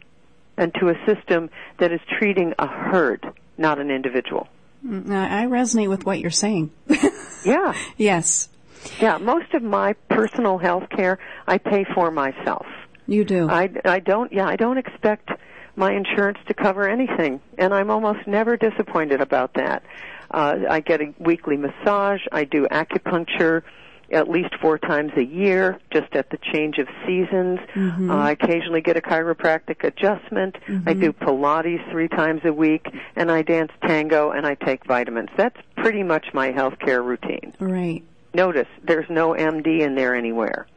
and 0.58 0.74
to 0.76 0.90
a 0.90 0.96
system 1.06 1.50
that 1.80 1.92
is 1.92 2.00
treating 2.18 2.54
a 2.58 2.68
herd, 2.68 3.26
not 3.58 3.80
an 3.80 3.92
individual? 3.92 4.48
Mm, 4.86 5.12
I 5.12 5.46
resonate 5.46 5.90
with 5.90 6.06
what 6.06 6.20
you're 6.20 6.32
saying. 6.32 6.72
yeah. 7.46 7.74
Yes. 7.98 8.50
Yeah, 9.00 9.18
most 9.18 9.54
of 9.54 9.64
my 9.64 9.94
personal 10.10 10.58
health 10.58 10.90
care 10.90 11.20
I 11.48 11.58
pay 11.58 11.86
for 11.94 12.12
myself. 12.12 12.66
You 13.08 13.24
do. 13.24 13.50
I, 13.50 13.70
I 13.86 14.00
don't, 14.00 14.32
yeah, 14.32 14.48
I 14.48 14.56
don't 14.56 14.78
expect 14.78 15.30
my 15.76 15.94
insurance 15.94 16.40
to 16.48 16.54
cover 16.54 16.90
anything, 16.90 17.40
and 17.58 17.74
I'm 17.74 17.90
almost 17.92 18.28
never 18.28 18.58
disappointed 18.58 19.22
about 19.22 19.54
that. 19.54 19.84
Uh, 20.32 20.58
I 20.70 20.80
get 20.80 21.02
a 21.02 21.14
weekly 21.20 21.58
massage, 21.58 22.22
I 22.32 22.44
do 22.44 22.68
acupuncture 22.68 23.64
at 24.12 24.30
least 24.30 24.56
four 24.62 24.78
times 24.78 25.12
a 25.18 25.24
year, 25.24 25.80
just 25.92 26.16
at 26.16 26.30
the 26.30 26.38
change 26.38 26.78
of 26.78 26.88
seasons. 27.06 27.60
Mm-hmm. 27.76 28.10
Uh, 28.10 28.16
I 28.16 28.32
occasionally 28.32 28.82
get 28.82 28.96
a 28.98 29.02
chiropractic 29.02 29.84
adjustment. 29.84 30.56
Mm-hmm. 30.68 30.90
I 30.90 30.94
do 30.94 31.12
Pilates 31.12 31.92
three 31.92 32.08
times 32.08 32.42
a 32.46 32.54
week, 32.54 32.88
and 33.16 33.32
I 33.32 33.42
dance 33.42 33.72
tango, 33.86 34.32
and 34.32 34.46
I 34.46 34.56
take 34.56 34.86
vitamins. 34.86 35.30
That's 35.36 35.58
pretty 35.76 36.04
much 36.04 36.28
my 36.34 36.52
healthcare 36.52 37.04
routine. 37.04 37.54
Right. 37.60 38.04
Notice 38.34 38.68
there's 38.84 39.10
no 39.10 39.32
MD 39.32 39.82
in 39.82 39.96
there 39.96 40.16
anywhere. 40.16 40.68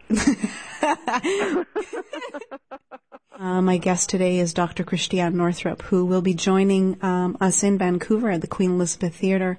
uh, 3.38 3.60
my 3.62 3.76
guest 3.78 4.08
today 4.08 4.38
is 4.38 4.54
Dr. 4.54 4.84
Christiane 4.84 5.36
Northrup, 5.36 5.82
who 5.82 6.04
will 6.04 6.22
be 6.22 6.34
joining 6.34 7.02
um, 7.04 7.36
us 7.40 7.62
in 7.62 7.78
Vancouver 7.78 8.30
at 8.30 8.40
the 8.40 8.46
Queen 8.46 8.72
Elizabeth 8.72 9.14
Theatre 9.14 9.58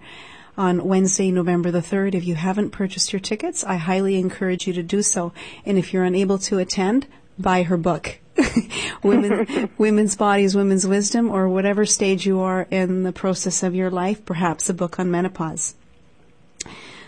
on 0.57 0.83
Wednesday, 0.85 1.31
November 1.31 1.71
the 1.71 1.79
3rd. 1.79 2.15
If 2.15 2.25
you 2.25 2.35
haven't 2.35 2.71
purchased 2.71 3.13
your 3.13 3.19
tickets, 3.19 3.63
I 3.63 3.75
highly 3.75 4.15
encourage 4.15 4.67
you 4.67 4.73
to 4.73 4.83
do 4.83 5.01
so. 5.01 5.33
And 5.65 5.77
if 5.77 5.93
you're 5.93 6.03
unable 6.03 6.37
to 6.39 6.59
attend, 6.59 7.07
buy 7.37 7.63
her 7.63 7.77
book. 7.77 8.19
Women, 9.03 9.69
women's 9.77 10.15
bodies, 10.15 10.55
women's 10.55 10.87
wisdom, 10.87 11.29
or 11.29 11.49
whatever 11.49 11.85
stage 11.85 12.25
you 12.25 12.39
are 12.39 12.67
in 12.71 13.03
the 13.03 13.11
process 13.11 13.63
of 13.63 13.75
your 13.75 13.89
life, 13.91 14.25
perhaps 14.25 14.69
a 14.69 14.73
book 14.73 14.99
on 14.99 15.11
menopause. 15.11 15.75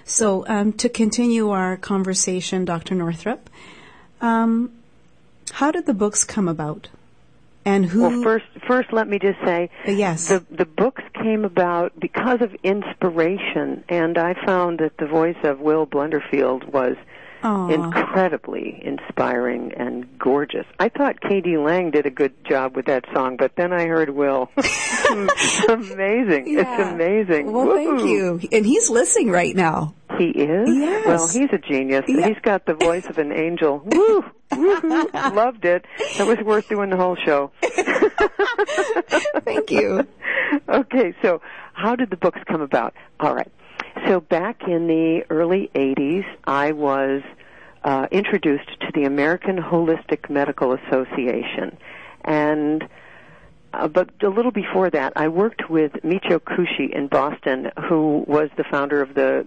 So 0.05 0.45
um, 0.47 0.73
to 0.73 0.89
continue 0.89 1.49
our 1.49 1.77
conversation, 1.77 2.65
Dr. 2.65 2.95
Northrup, 2.95 3.49
um, 4.21 4.71
how 5.51 5.71
did 5.71 5.85
the 5.85 5.93
books 5.93 6.23
come 6.23 6.47
about? 6.47 6.89
And 7.65 7.85
who? 7.85 8.01
Well, 8.01 8.23
first, 8.23 8.45
first, 8.67 8.91
let 8.91 9.07
me 9.07 9.19
just 9.19 9.39
say, 9.45 9.69
uh, 9.87 9.91
yes, 9.91 10.27
the 10.27 10.45
the 10.51 10.65
books 10.65 11.01
came 11.13 11.45
about 11.45 11.97
because 11.97 12.41
of 12.41 12.53
inspiration, 12.61 13.85
and 13.87 14.17
I 14.17 14.33
found 14.45 14.79
that 14.79 14.97
the 14.97 15.05
voice 15.05 15.37
of 15.43 15.61
Will 15.61 15.87
Blunderfield 15.87 16.65
was 16.65 16.97
Aww. 17.43 17.73
incredibly 17.73 18.81
inspiring 18.83 19.73
and 19.75 20.17
gorgeous. 20.17 20.65
I 20.79 20.89
thought 20.89 21.19
k.d. 21.21 21.57
lang 21.57 21.91
did 21.91 22.05
a 22.05 22.09
good 22.09 22.33
job 22.45 22.75
with 22.75 22.85
that 22.85 23.03
song, 23.13 23.35
but 23.37 23.55
then 23.57 23.73
I 23.73 23.85
heard 23.87 24.09
Will. 24.09 24.49
amazing. 25.69 26.47
Yeah. 26.53 26.79
It's 26.81 26.91
amazing. 26.91 27.51
Well, 27.51 27.65
Woo-hoo. 27.67 27.97
thank 27.97 28.09
you. 28.09 28.39
And 28.51 28.65
he's 28.65 28.89
listening 28.89 29.29
right 29.31 29.55
now. 29.55 29.93
He 30.17 30.25
is? 30.29 30.69
Yes. 30.69 31.05
Well, 31.07 31.27
he's 31.27 31.49
a 31.51 31.57
genius. 31.57 32.05
Yeah. 32.07 32.27
He's 32.27 32.37
got 32.43 32.65
the 32.65 32.75
voice 32.75 33.07
of 33.07 33.17
an 33.17 33.31
angel. 33.31 33.81
Woo! 33.83 34.23
Loved 34.53 35.65
it. 35.65 35.85
That 36.17 36.27
was 36.27 36.37
worth 36.45 36.69
doing 36.69 36.89
the 36.91 36.97
whole 36.97 37.15
show. 37.15 37.51
thank 39.43 39.71
you. 39.71 40.07
Okay, 40.69 41.15
so 41.21 41.41
how 41.73 41.95
did 41.95 42.09
the 42.11 42.17
books 42.17 42.39
come 42.47 42.61
about? 42.61 42.93
All 43.19 43.33
right. 43.35 43.51
So 44.07 44.19
back 44.19 44.63
in 44.67 44.87
the 44.87 45.23
early 45.29 45.71
80s, 45.73 46.25
I 46.43 46.73
was 46.73 47.21
uh, 47.83 48.07
introduced 48.11 48.67
to 48.81 48.91
the 48.93 49.05
American 49.05 49.57
Holistic 49.57 50.29
Medical 50.29 50.73
Association. 50.73 51.77
And 52.25 52.87
uh, 53.73 53.87
but 53.87 54.09
a 54.21 54.29
little 54.29 54.51
before 54.51 54.89
that, 54.91 55.13
I 55.15 55.27
worked 55.29 55.69
with 55.69 55.93
Michio 56.03 56.39
Kushi 56.39 56.93
in 56.93 57.07
Boston, 57.07 57.71
who 57.89 58.23
was 58.27 58.49
the 58.55 58.63
founder 58.63 59.01
of 59.01 59.15
the 59.15 59.45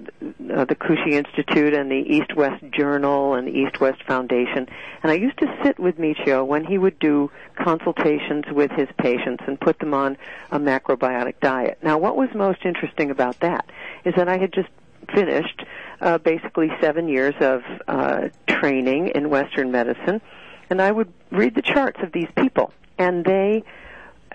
uh, 0.52 0.64
the 0.64 0.74
Kushi 0.74 1.12
Institute 1.12 1.74
and 1.74 1.90
the 1.90 2.04
East 2.16 2.34
West 2.34 2.64
Journal 2.72 3.34
and 3.34 3.46
the 3.46 3.52
East 3.52 3.80
West 3.80 4.02
Foundation. 4.02 4.66
And 5.02 5.12
I 5.12 5.14
used 5.14 5.38
to 5.38 5.46
sit 5.62 5.78
with 5.78 5.98
Michio 5.98 6.44
when 6.44 6.64
he 6.64 6.76
would 6.76 6.98
do 6.98 7.30
consultations 7.54 8.44
with 8.50 8.72
his 8.72 8.88
patients 8.98 9.44
and 9.46 9.60
put 9.60 9.78
them 9.78 9.94
on 9.94 10.16
a 10.50 10.58
macrobiotic 10.58 11.34
diet. 11.40 11.78
Now, 11.82 11.98
what 11.98 12.16
was 12.16 12.28
most 12.34 12.64
interesting 12.64 13.12
about 13.12 13.38
that 13.40 13.70
is 14.04 14.14
that 14.16 14.28
I 14.28 14.38
had 14.38 14.52
just 14.52 14.68
finished 15.14 15.64
uh, 16.00 16.18
basically 16.18 16.70
seven 16.80 17.08
years 17.08 17.34
of 17.40 17.62
uh, 17.86 18.28
training 18.48 19.12
in 19.14 19.30
Western 19.30 19.70
medicine, 19.70 20.20
and 20.68 20.82
I 20.82 20.90
would 20.90 21.12
read 21.30 21.54
the 21.54 21.62
charts 21.62 22.00
of 22.02 22.10
these 22.10 22.28
people, 22.36 22.72
and 22.98 23.24
they 23.24 23.62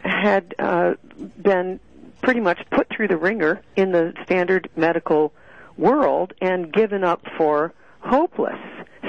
had 0.03 0.55
uh, 0.59 0.95
been 1.41 1.79
pretty 2.21 2.39
much 2.39 2.59
put 2.69 2.87
through 2.89 3.07
the 3.07 3.17
wringer 3.17 3.61
in 3.75 3.91
the 3.91 4.13
standard 4.23 4.69
medical 4.75 5.33
world 5.77 6.33
and 6.41 6.71
given 6.71 7.03
up 7.03 7.25
for 7.37 7.73
hopeless. 7.99 8.59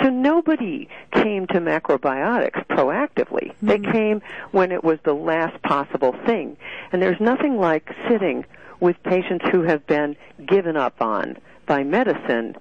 So 0.03 0.09
nobody 0.09 0.89
came 1.13 1.47
to 1.49 1.61
macrobiotics 1.61 2.67
proactively. 2.67 3.53
Mm-hmm. 3.53 3.67
They 3.67 3.79
came 3.79 4.23
when 4.51 4.73
it 4.73 4.83
was 4.83 4.99
the 5.05 5.13
last 5.13 5.61
possible 5.63 6.15
thing. 6.27 6.57
And 6.93 7.01
there's 7.01 7.21
nothing 7.21 7.59
like 7.59 7.89
sitting 8.09 8.45
with 8.81 9.01
patients 9.03 9.45
who 9.51 9.63
have 9.63 9.87
been 9.87 10.17
given 10.47 10.77
up 10.77 11.01
on 11.01 11.39
by 11.67 11.85
medicine 11.85 12.57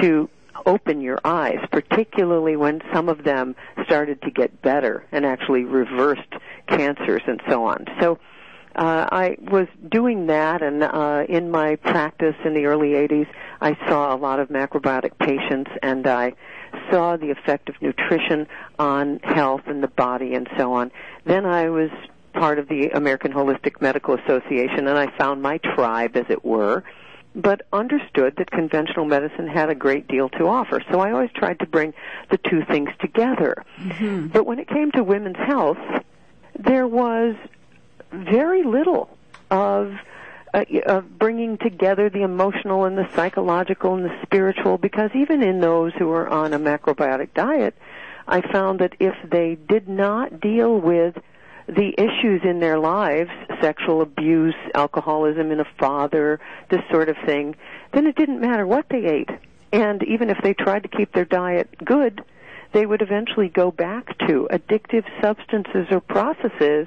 to 0.00 0.28
open 0.66 1.00
your 1.00 1.18
eyes, 1.24 1.58
particularly 1.70 2.56
when 2.56 2.82
some 2.92 3.08
of 3.08 3.24
them 3.24 3.56
started 3.84 4.20
to 4.22 4.30
get 4.30 4.60
better 4.62 5.04
and 5.12 5.24
actually 5.24 5.64
reversed 5.64 6.34
cancers 6.68 7.22
and 7.26 7.40
so 7.48 7.64
on. 7.64 7.86
So 8.00 8.18
uh, 8.76 9.08
I 9.10 9.36
was 9.40 9.66
doing 9.88 10.26
that, 10.26 10.62
and 10.62 10.84
uh, 10.84 11.24
in 11.28 11.50
my 11.50 11.76
practice 11.76 12.36
in 12.44 12.54
the 12.54 12.66
early 12.66 12.90
80s, 12.90 13.26
I 13.60 13.76
saw 13.88 14.14
a 14.14 14.16
lot 14.16 14.38
of 14.38 14.50
macrobiotic 14.50 15.18
patients, 15.18 15.70
and 15.82 16.06
I 16.06 16.34
saw 16.90 17.16
the 17.16 17.30
effect 17.30 17.68
of 17.68 17.80
nutrition 17.82 18.46
on 18.78 19.18
health 19.20 19.62
and 19.66 19.82
the 19.82 19.88
body 19.88 20.34
and 20.34 20.48
so 20.56 20.72
on. 20.74 20.92
Then 21.24 21.44
I 21.44 21.70
was 21.70 21.90
part 22.34 22.60
of 22.60 22.68
the 22.68 22.90
American 22.90 23.32
Holistic 23.32 23.80
Medical 23.80 24.14
Association, 24.14 24.86
and 24.86 24.96
I 24.96 25.10
found 25.18 25.42
my 25.42 25.58
tribe, 25.58 26.16
as 26.16 26.26
it 26.28 26.44
were, 26.44 26.84
but 27.34 27.62
understood 27.72 28.34
that 28.36 28.50
conventional 28.50 29.06
medicine 29.06 29.48
had 29.48 29.70
a 29.70 29.74
great 29.74 30.06
deal 30.06 30.28
to 30.30 30.46
offer. 30.46 30.80
So 30.90 31.00
I 31.00 31.10
always 31.10 31.30
tried 31.34 31.58
to 31.60 31.66
bring 31.66 31.94
the 32.30 32.38
two 32.38 32.64
things 32.64 32.90
together. 33.00 33.64
Mm-hmm. 33.78 34.28
But 34.28 34.46
when 34.46 34.58
it 34.58 34.68
came 34.68 34.92
to 34.92 35.02
women's 35.02 35.36
health, 35.36 35.78
there 36.58 36.86
was 36.86 37.36
very 38.12 38.62
little 38.62 39.16
of 39.50 39.94
uh, 40.54 40.64
of 40.86 41.18
bringing 41.18 41.58
together 41.58 42.08
the 42.08 42.22
emotional 42.22 42.84
and 42.84 42.96
the 42.96 43.08
psychological 43.14 43.94
and 43.94 44.04
the 44.04 44.22
spiritual 44.22 44.78
because 44.78 45.10
even 45.14 45.42
in 45.42 45.60
those 45.60 45.92
who 45.98 46.10
are 46.10 46.26
on 46.28 46.54
a 46.54 46.58
macrobiotic 46.58 47.34
diet, 47.34 47.74
I 48.26 48.40
found 48.40 48.80
that 48.80 48.94
if 48.98 49.14
they 49.30 49.58
did 49.68 49.88
not 49.88 50.40
deal 50.40 50.80
with 50.80 51.16
the 51.66 51.92
issues 51.98 52.40
in 52.44 52.60
their 52.60 52.78
lives, 52.78 53.30
sexual 53.60 54.00
abuse, 54.00 54.54
alcoholism 54.74 55.50
in 55.50 55.60
a 55.60 55.66
father, 55.78 56.40
this 56.70 56.80
sort 56.90 57.10
of 57.10 57.16
thing, 57.26 57.54
then 57.92 58.06
it 58.06 58.16
didn't 58.16 58.40
matter 58.40 58.66
what 58.66 58.86
they 58.88 59.04
ate. 59.04 59.30
And 59.70 60.02
even 60.04 60.30
if 60.30 60.38
they 60.42 60.54
tried 60.54 60.84
to 60.84 60.88
keep 60.88 61.12
their 61.12 61.26
diet 61.26 61.68
good, 61.84 62.22
they 62.72 62.86
would 62.86 63.02
eventually 63.02 63.48
go 63.48 63.70
back 63.70 64.18
to 64.26 64.48
addictive 64.50 65.04
substances 65.22 65.86
or 65.90 66.00
processes 66.00 66.86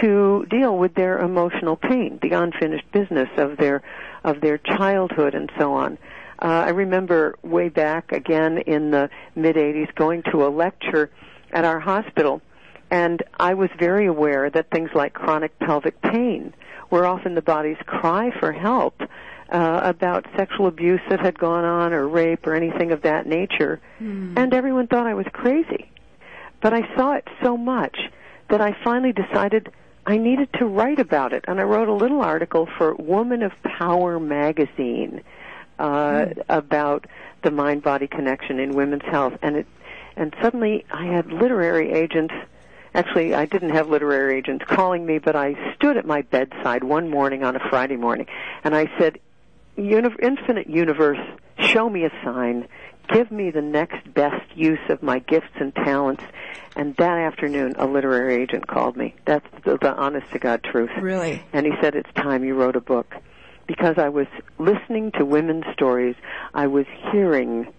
to 0.00 0.46
deal 0.50 0.76
with 0.76 0.94
their 0.94 1.18
emotional 1.18 1.76
pain, 1.76 2.18
the 2.22 2.32
unfinished 2.32 2.90
business 2.92 3.28
of 3.36 3.56
their 3.56 3.82
of 4.24 4.40
their 4.40 4.58
childhood 4.58 5.34
and 5.34 5.50
so 5.58 5.72
on. 5.74 5.98
Uh, 6.42 6.46
I 6.46 6.70
remember 6.70 7.36
way 7.42 7.68
back 7.68 8.12
again 8.12 8.58
in 8.58 8.90
the 8.90 9.08
mid 9.34 9.56
80s 9.56 9.94
going 9.94 10.22
to 10.32 10.46
a 10.46 10.48
lecture 10.48 11.10
at 11.52 11.64
our 11.64 11.78
hospital 11.78 12.42
and 12.90 13.22
I 13.38 13.54
was 13.54 13.70
very 13.78 14.06
aware 14.06 14.50
that 14.50 14.70
things 14.70 14.90
like 14.94 15.12
chronic 15.12 15.58
pelvic 15.58 16.00
pain 16.02 16.54
were 16.90 17.06
often 17.06 17.34
the 17.34 17.42
body's 17.42 17.78
cry 17.86 18.30
for 18.38 18.52
help 18.52 19.00
uh, 19.50 19.80
about 19.84 20.26
sexual 20.36 20.66
abuse 20.66 21.00
that 21.08 21.20
had 21.20 21.38
gone 21.38 21.64
on 21.64 21.92
or 21.92 22.08
rape 22.08 22.46
or 22.46 22.54
anything 22.54 22.92
of 22.92 23.02
that 23.02 23.26
nature. 23.26 23.80
Mm. 24.00 24.36
And 24.36 24.52
everyone 24.52 24.86
thought 24.86 25.06
I 25.06 25.14
was 25.14 25.26
crazy. 25.32 25.90
But 26.60 26.72
I 26.72 26.94
saw 26.96 27.12
it 27.14 27.28
so 27.42 27.56
much 27.56 27.98
that 28.48 28.60
I 28.60 28.76
finally 28.82 29.12
decided 29.12 29.70
I 30.06 30.16
needed 30.16 30.48
to 30.54 30.66
write 30.66 30.98
about 30.98 31.32
it. 31.32 31.44
And 31.48 31.60
I 31.60 31.64
wrote 31.64 31.88
a 31.88 31.94
little 31.94 32.22
article 32.22 32.68
for 32.78 32.94
Woman 32.94 33.42
of 33.42 33.52
Power 33.62 34.18
magazine 34.18 35.22
uh, 35.78 35.84
mm. 35.84 36.42
about 36.48 37.06
the 37.42 37.50
mind-body 37.50 38.08
connection 38.08 38.58
in 38.58 38.74
women's 38.74 39.04
health. 39.04 39.34
And 39.42 39.56
it, 39.56 39.66
and 40.16 40.34
suddenly 40.42 40.84
I 40.90 41.06
had 41.06 41.30
literary 41.30 41.92
agents 41.92 42.34
actually 42.94 43.34
I 43.34 43.44
didn't 43.44 43.70
have 43.70 43.88
literary 43.88 44.38
agents 44.38 44.64
calling 44.66 45.04
me, 45.04 45.18
but 45.18 45.36
I 45.36 45.54
stood 45.74 45.98
at 45.98 46.06
my 46.06 46.22
bedside 46.22 46.82
one 46.82 47.10
morning 47.10 47.44
on 47.44 47.54
a 47.54 47.60
Friday 47.68 47.96
morning 47.96 48.26
and 48.64 48.74
I 48.74 48.90
said, 48.98 49.18
infinite 49.76 50.68
universe, 50.68 51.18
show 51.58 51.88
me 51.88 52.04
a 52.04 52.10
sign. 52.24 52.68
Give 53.12 53.30
me 53.30 53.50
the 53.50 53.62
next 53.62 54.12
best 54.12 54.56
use 54.56 54.80
of 54.88 55.02
my 55.02 55.20
gifts 55.20 55.54
and 55.60 55.74
talents. 55.74 56.24
And 56.74 56.96
that 56.96 57.18
afternoon, 57.18 57.74
a 57.78 57.86
literary 57.86 58.42
agent 58.42 58.66
called 58.66 58.96
me. 58.96 59.14
That's 59.24 59.46
the, 59.64 59.78
the 59.78 59.94
honest 59.94 60.30
to 60.32 60.38
God 60.38 60.64
truth. 60.64 60.90
Really? 61.00 61.42
And 61.52 61.66
he 61.66 61.72
said, 61.80 61.94
it's 61.94 62.12
time 62.14 62.44
you 62.44 62.54
wrote 62.54 62.76
a 62.76 62.80
book. 62.80 63.14
Because 63.66 63.96
I 63.98 64.08
was 64.08 64.26
listening 64.58 65.12
to 65.12 65.24
women's 65.24 65.64
stories, 65.72 66.16
I 66.54 66.66
was 66.66 66.86
hearing 67.12 67.72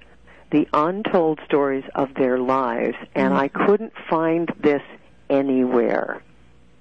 the 0.51 0.67
untold 0.73 1.39
stories 1.45 1.83
of 1.95 2.13
their 2.15 2.39
lives, 2.39 2.95
and 3.15 3.33
mm-hmm. 3.33 3.41
I 3.41 3.47
couldn't 3.49 3.93
find 4.10 4.51
this 4.60 4.81
anywhere. 5.29 6.21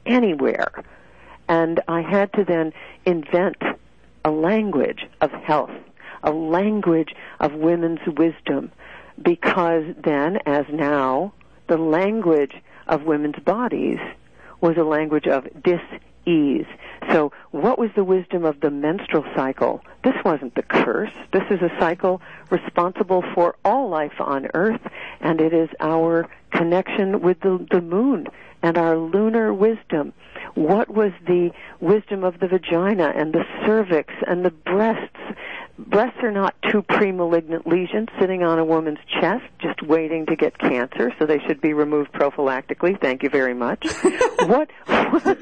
Anywhere. 0.05 0.85
And 1.48 1.81
I 1.88 2.02
had 2.02 2.33
to 2.35 2.44
then 2.44 2.72
invent 3.05 3.62
a 4.27 4.31
language 4.31 5.07
of 5.21 5.31
health, 5.31 5.71
a 6.25 6.33
language 6.33 7.15
of 7.39 7.53
women's 7.53 8.05
wisdom, 8.19 8.73
because 9.23 9.85
then, 10.03 10.39
as 10.45 10.67
now, 10.69 11.33
the 11.69 11.79
language 11.79 12.57
of 12.89 13.05
women's 13.05 13.39
bodies 13.45 14.01
was 14.61 14.77
a 14.77 14.83
language 14.83 15.29
of 15.29 15.47
dis-ease. 15.62 16.67
So 17.12 17.31
what 17.53 17.79
was 17.79 17.91
the 17.95 18.03
wisdom 18.03 18.45
of 18.45 18.59
the 18.59 18.71
menstrual 18.71 19.25
cycle? 19.37 19.81
This 20.03 20.17
wasn't 20.25 20.57
the 20.57 20.65
curse. 20.65 21.15
This 21.33 21.45
is 21.49 21.62
a 21.62 21.71
cycle 21.79 22.21
responsible 22.51 23.23
for 23.33 23.55
all 23.65 23.89
life 23.89 24.21
on 24.21 24.49
earth, 24.55 24.81
and 25.21 25.41
it 25.41 25.53
is 25.53 25.69
our 25.79 26.29
connection 26.51 27.21
with 27.21 27.39
the, 27.43 27.65
the 27.71 27.81
moon 27.81 28.27
and 28.66 28.76
our 28.76 28.96
lunar 28.98 29.55
wisdom. 29.55 30.12
What 30.55 30.88
was 30.88 31.12
the 31.24 31.50
wisdom 31.81 32.24
of 32.24 32.40
the 32.40 32.48
vagina 32.48 33.12
and 33.14 33.33
the 33.33 33.44
cervix 33.64 34.12
and 34.26 34.44
the 34.44 34.50
breasts? 34.50 35.16
Breasts 35.79 36.18
are 36.22 36.33
not 36.33 36.55
two 36.72 36.83
pre-malignant 36.83 37.66
lesions 37.66 38.09
sitting 38.18 38.42
on 38.42 38.59
a 38.59 38.64
woman's 38.64 38.98
chest 39.20 39.44
just 39.61 39.83
waiting 39.83 40.26
to 40.26 40.35
get 40.35 40.59
cancer, 40.59 41.12
so 41.18 41.26
they 41.26 41.38
should 41.46 41.61
be 41.61 41.74
removed 41.74 42.12
prophylactically. 42.12 42.98
Thank 43.00 43.22
you 43.22 43.29
very 43.29 43.55
much. 43.55 43.85
what? 44.46 44.70
what 44.87 45.22
so, 45.22 45.38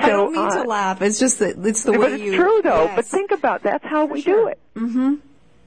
I 0.00 0.08
don't 0.08 0.32
mean 0.32 0.46
uh, 0.46 0.62
to 0.62 0.68
laugh. 0.68 1.02
It's 1.02 1.18
just 1.18 1.40
that 1.40 1.58
it's 1.66 1.82
the 1.82 1.92
way 1.92 1.98
but 1.98 2.12
it's 2.12 2.22
you. 2.22 2.36
true 2.36 2.60
though. 2.62 2.84
Yes. 2.84 2.96
But 2.96 3.04
think 3.06 3.32
about 3.32 3.64
that's 3.64 3.84
how 3.84 4.06
we 4.06 4.22
sure. 4.22 4.44
do 4.44 4.46
it. 4.48 4.60
Mm-hmm. 4.76 5.14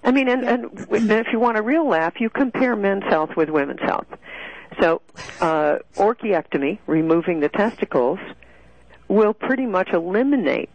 I 0.04 0.12
mean, 0.12 0.30
and, 0.30 0.43
and 0.43 0.88
if 0.89 1.28
you 1.32 1.39
want 1.39 1.58
a 1.58 1.62
real 1.62 1.88
laugh, 1.88 2.13
you 2.19 2.30
compare 2.30 2.76
men's 2.76 3.04
health 3.04 3.32
with 3.38 3.50
women's 3.50 3.82
health. 3.82 4.08
So, 4.80 5.02
uh, 5.40 5.80
orchiectomy, 5.96 6.80
removing 6.88 7.40
the 7.40 7.50
testicles, 7.50 8.20
will 9.08 9.34
pretty 9.34 9.66
much 9.66 9.90
eliminate 9.90 10.70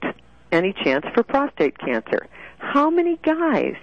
any 0.53 0.73
chance 0.73 1.07
for 1.15 1.23
prostate 1.23 1.79
cancer. 1.79 2.27
How 2.59 2.91
many 2.91 3.19
guys 3.23 3.77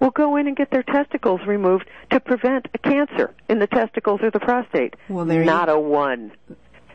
will 0.00 0.10
go 0.10 0.36
in 0.36 0.46
and 0.46 0.56
get 0.56 0.70
their 0.70 0.82
testicles 0.82 1.40
removed 1.46 1.86
to 2.10 2.20
prevent 2.20 2.66
a 2.74 2.78
cancer 2.78 3.34
in 3.48 3.58
the 3.58 3.66
testicles 3.66 4.20
or 4.22 4.30
the 4.30 4.40
prostate? 4.40 4.94
Well, 5.08 5.24
there 5.24 5.44
not 5.44 5.68
you, 5.68 5.74
a 5.74 5.80
one. 5.80 6.32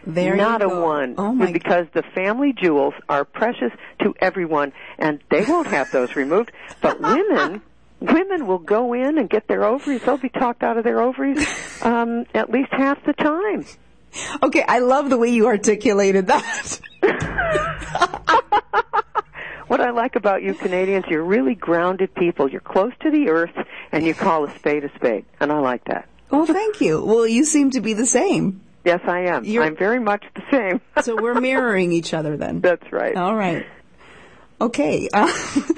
There 0.05 0.35
not 0.35 0.61
a 0.61 0.69
one. 0.69 1.15
Oh 1.17 1.33
my 1.33 1.51
because 1.51 1.87
the 1.93 2.03
family 2.03 2.53
jewels 2.53 2.93
are 3.07 3.25
precious 3.25 3.71
to 4.01 4.15
everyone, 4.19 4.73
and 4.97 5.19
they 5.29 5.45
won't 5.45 5.67
have 5.67 5.91
those 5.91 6.15
removed. 6.15 6.51
But 6.81 6.99
women 7.01 7.61
women 7.99 8.47
will 8.47 8.59
go 8.59 8.93
in 8.93 9.17
and 9.17 9.29
get 9.29 9.47
their 9.47 9.63
ovaries. 9.63 10.01
They'll 10.01 10.17
be 10.17 10.29
talked 10.29 10.63
out 10.63 10.77
of 10.77 10.83
their 10.83 11.01
ovaries 11.01 11.45
um, 11.83 12.25
at 12.33 12.49
least 12.49 12.69
half 12.71 13.03
the 13.05 13.13
time. 13.13 13.65
Okay, 14.41 14.63
I 14.67 14.79
love 14.79 15.09
the 15.09 15.17
way 15.17 15.29
you 15.29 15.47
articulated 15.47 16.27
that. 16.27 16.79
what 19.67 19.81
I 19.81 19.91
like 19.91 20.15
about 20.15 20.41
you 20.41 20.55
Canadians, 20.55 21.05
you're 21.07 21.23
really 21.23 21.55
grounded 21.55 22.13
people. 22.15 22.49
You're 22.49 22.61
close 22.61 22.93
to 23.01 23.11
the 23.11 23.29
earth, 23.29 23.55
and 23.91 24.05
you 24.05 24.13
call 24.13 24.45
a 24.45 24.55
spade 24.57 24.83
a 24.83 24.93
spade, 24.95 25.25
and 25.39 25.51
I 25.51 25.59
like 25.59 25.85
that. 25.85 26.07
Well, 26.31 26.45
thank 26.45 26.81
you. 26.81 27.03
Well, 27.03 27.27
you 27.27 27.45
seem 27.45 27.71
to 27.71 27.81
be 27.81 27.93
the 27.93 28.05
same. 28.05 28.61
Yes, 28.85 29.01
I 29.05 29.25
am. 29.25 29.45
You're... 29.45 29.63
I'm 29.63 29.75
very 29.75 29.99
much 29.99 30.23
the 30.35 30.43
same. 30.51 30.81
so 31.03 31.21
we're 31.21 31.39
mirroring 31.39 31.91
each 31.91 32.13
other 32.13 32.37
then. 32.37 32.59
That's 32.61 32.91
right. 32.91 33.15
All 33.15 33.35
right. 33.35 33.65
Okay. 34.61 35.09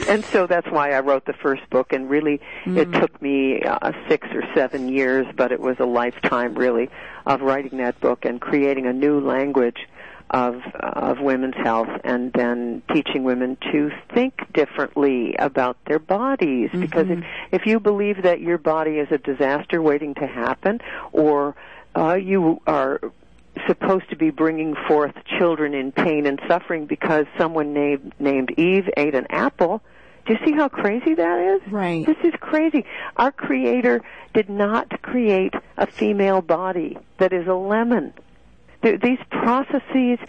And 0.08 0.26
so 0.26 0.46
that's 0.46 0.68
why 0.68 0.92
I 0.92 1.00
wrote 1.00 1.26
the 1.26 1.34
first 1.34 1.70
book, 1.70 1.94
and 1.94 2.10
really 2.10 2.42
mm. 2.66 2.76
it 2.76 2.92
took 2.92 3.22
me 3.22 3.62
uh, 3.62 3.94
six 4.10 4.28
or 4.34 4.44
seven 4.54 4.90
years, 4.90 5.26
but 5.38 5.54
it 5.54 5.60
was 5.62 5.78
a 5.80 5.86
lifetime 5.86 6.56
really 6.56 6.90
of 7.26 7.40
writing 7.40 7.78
that 7.78 8.02
book 8.02 8.26
and 8.26 8.42
creating 8.42 8.88
a 8.88 8.94
new 8.94 9.22
language 9.22 9.88
of 10.32 10.62
of 10.76 11.20
women's 11.20 11.56
health, 11.56 11.88
and 12.04 12.34
then 12.34 12.82
teaching 12.94 13.24
women 13.24 13.58
to 13.72 13.92
think 14.14 14.34
differently 14.54 15.36
about 15.36 15.78
their 15.86 16.00
bodies. 16.00 16.70
Mm-hmm. 16.70 16.82
Because 16.82 17.10
if 17.10 17.24
if 17.52 17.66
you 17.66 17.80
believe 17.80 18.24
that 18.24 18.42
your 18.42 18.58
body 18.58 18.98
is 18.98 19.10
a 19.12 19.18
disaster 19.18 19.82
waiting 19.82 20.14
to 20.16 20.28
happen, 20.28 20.82
or 21.14 21.56
uh, 21.96 22.16
you 22.16 22.62
are 22.68 23.00
supposed 23.68 24.10
to 24.10 24.16
be 24.16 24.30
bringing 24.30 24.76
forth 24.88 25.14
children 25.38 25.74
in 25.74 25.92
pain 25.92 26.26
and 26.26 26.40
suffering 26.48 26.86
because 26.86 27.26
someone 27.38 27.74
named 27.74 28.14
named 28.20 28.52
Eve 28.58 28.90
ate 28.98 29.16
an 29.16 29.28
apple. 29.30 29.82
Do 30.26 30.34
you 30.34 30.40
see 30.46 30.54
how 30.54 30.70
crazy 30.70 31.16
that 31.16 31.40
is? 31.40 31.72
Right. 31.72 32.06
This 32.06 32.18
is 32.24 32.34
crazy. 32.40 32.86
Our 33.18 33.32
creator 33.32 34.02
did 34.34 34.50
not 34.50 35.02
create 35.02 35.54
a 35.78 35.88
female 35.88 36.42
body 36.42 36.98
that 37.18 37.34
is 37.34 37.48
a 37.48 37.54
lemon. 37.54 38.14
These 38.84 39.20
processes 39.30 40.20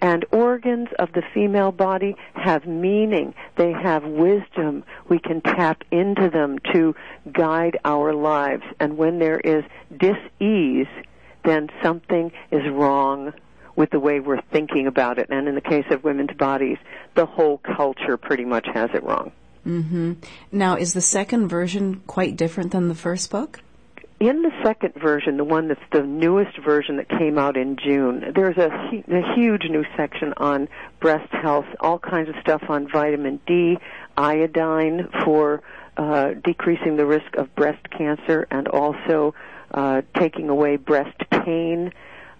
and 0.00 0.24
organs 0.30 0.88
of 0.98 1.12
the 1.12 1.22
female 1.34 1.72
body 1.72 2.16
have 2.34 2.66
meaning. 2.66 3.34
They 3.56 3.72
have 3.72 4.04
wisdom. 4.04 4.84
We 5.08 5.18
can 5.18 5.40
tap 5.40 5.84
into 5.90 6.30
them 6.30 6.58
to 6.72 6.94
guide 7.30 7.78
our 7.84 8.14
lives. 8.14 8.62
And 8.78 8.96
when 8.96 9.18
there 9.18 9.40
is 9.40 9.64
dis-ease, 9.96 10.86
then 11.44 11.68
something 11.82 12.32
is 12.50 12.62
wrong 12.70 13.32
with 13.76 13.90
the 13.90 14.00
way 14.00 14.20
we're 14.20 14.42
thinking 14.52 14.86
about 14.86 15.18
it. 15.18 15.28
And 15.30 15.48
in 15.48 15.54
the 15.54 15.60
case 15.60 15.86
of 15.90 16.04
women's 16.04 16.36
bodies, 16.36 16.78
the 17.14 17.26
whole 17.26 17.58
culture 17.58 18.16
pretty 18.16 18.44
much 18.44 18.66
has 18.72 18.90
it 18.94 19.02
wrong. 19.02 19.32
Mm-hmm. 19.66 20.14
Now, 20.52 20.76
is 20.76 20.94
the 20.94 21.00
second 21.00 21.48
version 21.48 22.02
quite 22.06 22.36
different 22.36 22.72
than 22.72 22.88
the 22.88 22.94
first 22.94 23.30
book? 23.30 23.60
In 24.18 24.42
the 24.42 24.52
second 24.62 24.94
version, 24.94 25.38
the 25.38 25.44
one 25.44 25.68
that's 25.68 25.80
the 25.92 26.02
newest 26.02 26.58
version 26.58 26.96
that 26.98 27.08
came 27.08 27.38
out 27.38 27.56
in 27.56 27.76
June, 27.82 28.32
there's 28.34 28.58
a, 28.58 28.68
a 28.68 29.34
huge 29.34 29.62
new 29.70 29.84
section 29.96 30.34
on 30.36 30.68
breast 31.00 31.32
health, 31.32 31.64
all 31.80 31.98
kinds 31.98 32.28
of 32.28 32.34
stuff 32.42 32.62
on 32.68 32.86
vitamin 32.90 33.40
D, 33.46 33.78
iodine 34.18 35.08
for 35.24 35.62
uh, 35.96 36.34
decreasing 36.44 36.96
the 36.96 37.06
risk 37.06 37.34
of 37.36 37.54
breast 37.54 37.82
cancer, 37.90 38.46
and 38.50 38.68
also 38.68 39.34
uh, 39.72 40.02
taking 40.18 40.48
away 40.48 40.76
breast 40.76 41.16
pain. 41.30 41.92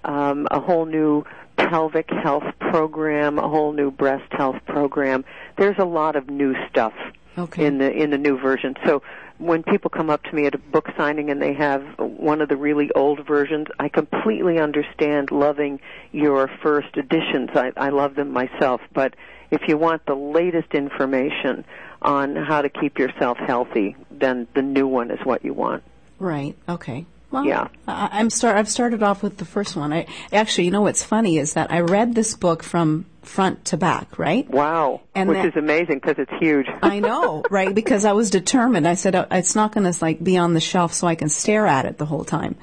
um, 0.05 0.49
a 0.51 0.59
whole 0.61 0.87
new 0.87 1.25
pelvic 1.59 2.09
health 2.11 2.45
program, 2.59 3.38
a 3.38 3.47
whole 3.49 3.73
new 3.73 3.90
breast 3.90 4.33
health 4.33 4.57
program. 4.66 5.25
There's 5.59 5.77
a 5.79 5.85
lot 5.85 6.16
of 6.16 6.31
new 6.31 6.55
stuff 6.71 6.95
Okay. 7.37 7.66
in 7.66 7.77
the 7.79 7.93
in 7.93 8.11
the 8.11 8.16
new 8.19 8.38
version. 8.38 8.77
So 8.87 9.03
when 9.37 9.62
people 9.62 9.90
come 9.90 10.09
up 10.11 10.23
to 10.25 10.35
me 10.35 10.47
at 10.47 10.55
a 10.55 10.59
book 10.59 10.88
signing 10.97 11.31
and 11.31 11.40
they 11.40 11.53
have 11.53 11.83
one 11.99 12.40
of 12.40 12.49
the 12.49 12.57
really 12.57 12.90
old 12.95 13.27
versions, 13.27 13.66
I 13.79 13.88
completely 13.90 14.59
understand 14.59 15.31
loving 15.31 15.81
your 16.12 16.49
first 16.62 16.97
editions. 16.97 17.51
I, 17.55 17.73
I 17.77 17.90
love 17.90 18.14
them 18.14 18.31
myself, 18.33 18.81
but 18.95 19.14
if 19.51 19.69
you 19.69 19.77
want 19.77 20.07
the 20.07 20.14
latest 20.14 20.75
information 20.75 21.64
on 22.03 22.37
how 22.37 22.62
to 22.62 22.69
keep 22.71 22.99
yourself 22.99 23.37
healthy, 23.38 23.97
then 24.11 24.47
the 24.55 24.62
new 24.62 24.87
one 24.87 25.11
is 25.11 25.21
what 25.25 25.45
you 25.45 25.53
want. 25.55 25.83
Right. 26.19 26.57
Okay. 26.69 27.05
Well, 27.31 27.45
Yeah. 27.45 27.69
I, 27.87 28.09
I'm 28.12 28.31
start. 28.31 28.57
I've 28.57 28.69
started 28.69 29.03
off 29.03 29.23
with 29.23 29.37
the 29.38 29.45
first 29.45 29.77
one. 29.77 29.93
I 29.93 30.07
actually, 30.33 30.64
you 30.64 30.71
know, 30.71 30.83
what's 30.83 31.03
funny 31.05 31.38
is 31.38 31.55
that 31.55 31.71
I 31.73 31.81
read 31.81 32.14
this 32.14 32.35
book 32.35 32.62
from 32.62 33.07
front 33.23 33.64
to 33.66 33.77
back. 33.77 34.19
Right. 34.19 34.49
Wow, 34.51 35.03
And 35.14 35.29
which 35.29 35.37
that- 35.38 35.47
is 35.49 35.57
amazing 35.57 35.97
because 36.01 36.16
it's 36.19 36.33
huge. 36.40 36.66
I 36.83 36.99
know, 37.01 37.45
right? 37.51 37.75
Because 37.75 38.05
I 38.05 38.12
was 38.12 38.31
determined. 38.31 38.88
I 38.88 38.95
said 38.95 39.14
"Oh, 39.14 39.27
it's 39.31 39.55
not 39.55 39.73
going 39.73 39.90
to 39.90 39.97
like 40.05 40.23
be 40.23 40.37
on 40.38 40.55
the 40.55 40.61
shelf 40.61 40.93
so 40.95 41.07
I 41.07 41.14
can 41.14 41.29
stare 41.29 41.66
at 41.66 41.85
it 41.87 41.99
the 41.99 42.07
whole 42.07 42.25
time. 42.25 42.57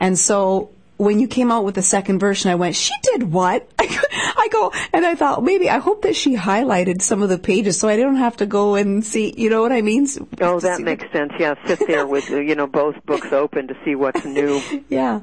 And 0.00 0.18
so 0.18 0.70
when 1.00 1.18
you 1.18 1.26
came 1.26 1.50
out 1.50 1.64
with 1.64 1.76
the 1.76 1.82
second 1.82 2.18
version, 2.18 2.50
I 2.50 2.56
went, 2.56 2.76
"She 2.76 2.92
did 3.02 3.32
what?" 3.32 3.66
I 3.78 4.48
go, 4.52 4.70
and 4.92 5.06
I 5.06 5.14
thought 5.14 5.42
maybe 5.42 5.70
I 5.70 5.78
hope 5.78 6.02
that 6.02 6.14
she 6.14 6.36
highlighted 6.36 7.00
some 7.00 7.22
of 7.22 7.30
the 7.30 7.38
pages 7.38 7.80
so 7.80 7.88
I 7.88 7.96
don't 7.96 8.16
have 8.16 8.36
to 8.38 8.46
go 8.46 8.74
and 8.74 9.04
see. 9.04 9.32
You 9.36 9.48
know 9.48 9.62
what 9.62 9.72
I 9.72 9.80
mean? 9.80 10.06
Oh, 10.42 10.60
that 10.60 10.76
see 10.76 10.82
makes 10.82 11.10
sense. 11.10 11.32
Yeah, 11.38 11.54
sit 11.66 11.86
there 11.86 12.06
with 12.06 12.28
you 12.48 12.54
know 12.54 12.66
both 12.66 13.04
books 13.06 13.32
open 13.32 13.68
to 13.68 13.76
see 13.84 13.94
what's 13.94 14.24
new. 14.24 14.60
Yeah. 14.88 15.20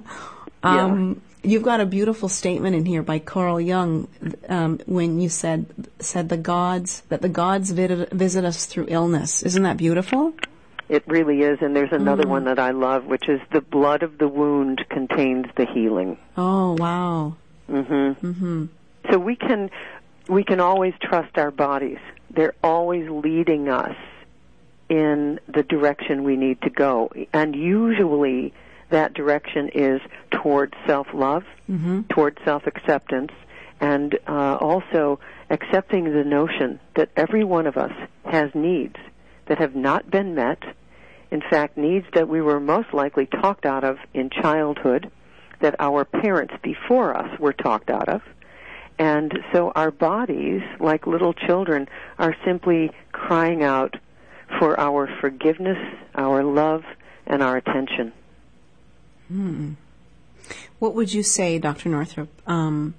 Um, 0.64 1.22
You've 1.44 1.64
got 1.64 1.80
a 1.80 1.86
beautiful 1.86 2.30
statement 2.30 2.76
in 2.76 2.86
here 2.86 3.04
by 3.04 3.20
Carl 3.20 3.62
Jung 3.62 4.08
um, 4.50 4.80
when 4.86 5.20
you 5.20 5.30
said 5.30 5.68
said 6.00 6.30
the 6.30 6.38
gods 6.38 7.04
that 7.10 7.22
the 7.22 7.30
gods 7.30 7.72
visit 7.72 8.44
us 8.44 8.66
through 8.66 8.88
illness. 8.90 9.44
Isn't 9.44 9.64
that 9.64 9.78
beautiful? 9.78 10.34
It 10.90 11.04
really 11.08 11.42
is, 11.42 11.60
and 11.62 11.76
there's 11.76 11.92
another 11.92 12.24
Mm-hmm. 12.24 12.32
one 12.32 12.44
that 12.46 12.60
I 12.60 12.72
love, 12.72 13.06
which 13.06 13.28
is 13.28 13.42
the 13.52 13.62
blood 13.62 14.04
of 14.04 14.18
the 14.18 14.28
wound 14.28 14.86
contains 14.90 15.48
the 15.56 15.66
healing. 15.66 16.18
Oh 16.38 16.76
wow. 16.80 17.36
So 19.12 19.20
we 19.20 19.36
can 19.36 19.70
we 20.28 20.44
can 20.44 20.60
always 20.60 20.94
trust 21.02 21.38
our 21.38 21.52
bodies. 21.52 22.00
They're 22.30 22.56
always 22.64 23.10
leading 23.10 23.68
us 23.70 23.96
in 24.90 25.40
the 25.48 25.64
direction 25.64 26.24
we 26.24 26.38
need 26.38 26.62
to 26.62 26.70
go, 26.70 27.12
and 27.34 27.56
usually 27.56 28.54
that 28.90 29.14
direction 29.14 29.70
is 29.74 30.00
toward 30.32 30.74
self-love, 30.86 31.44
toward 32.10 32.40
self-acceptance, 32.46 33.32
and 33.82 34.18
uh, 34.28 34.56
also 34.56 35.20
accepting 35.50 36.06
the 36.06 36.24
notion 36.24 36.80
that 36.96 37.10
every 37.18 37.44
one 37.44 37.68
of 37.68 37.76
us 37.76 37.92
has 38.24 38.50
needs 38.56 38.96
that 39.48 39.60
have 39.60 39.76
not 39.76 40.10
been 40.10 40.36
met. 40.36 40.62
In 41.32 41.42
fact, 41.42 41.78
needs 41.78 42.06
that 42.14 42.28
we 42.28 42.42
were 42.42 42.60
most 42.60 42.94
likely 42.94 43.26
talked 43.26 43.66
out 43.66 43.84
of 43.84 43.98
in 44.14 44.30
childhood, 44.30 45.12
that 45.60 45.76
our 45.80 46.06
parents 46.06 46.54
before 46.62 47.18
us 47.18 47.40
were 47.40 47.54
talked 47.54 47.90
out 47.90 48.08
of. 48.08 48.22
And 49.00 49.32
so 49.54 49.72
our 49.76 49.92
bodies, 49.92 50.62
like 50.80 51.06
little 51.06 51.34
children, 51.34 51.88
are 52.18 52.36
simply 52.46 52.92
crying 53.12 53.64
out 53.64 53.96
for 54.60 54.80
our 54.80 55.08
forgiveness, 55.20 55.78
our 56.16 56.44
love, 56.44 56.84
and 57.26 57.44
our 57.44 57.58
attention. 57.58 58.14
What 60.80 60.96
would 60.96 61.14
you 61.14 61.24
say, 61.24 61.60
Dr. 61.60 61.90
Northrup, 61.90 62.30
um, 62.48 62.96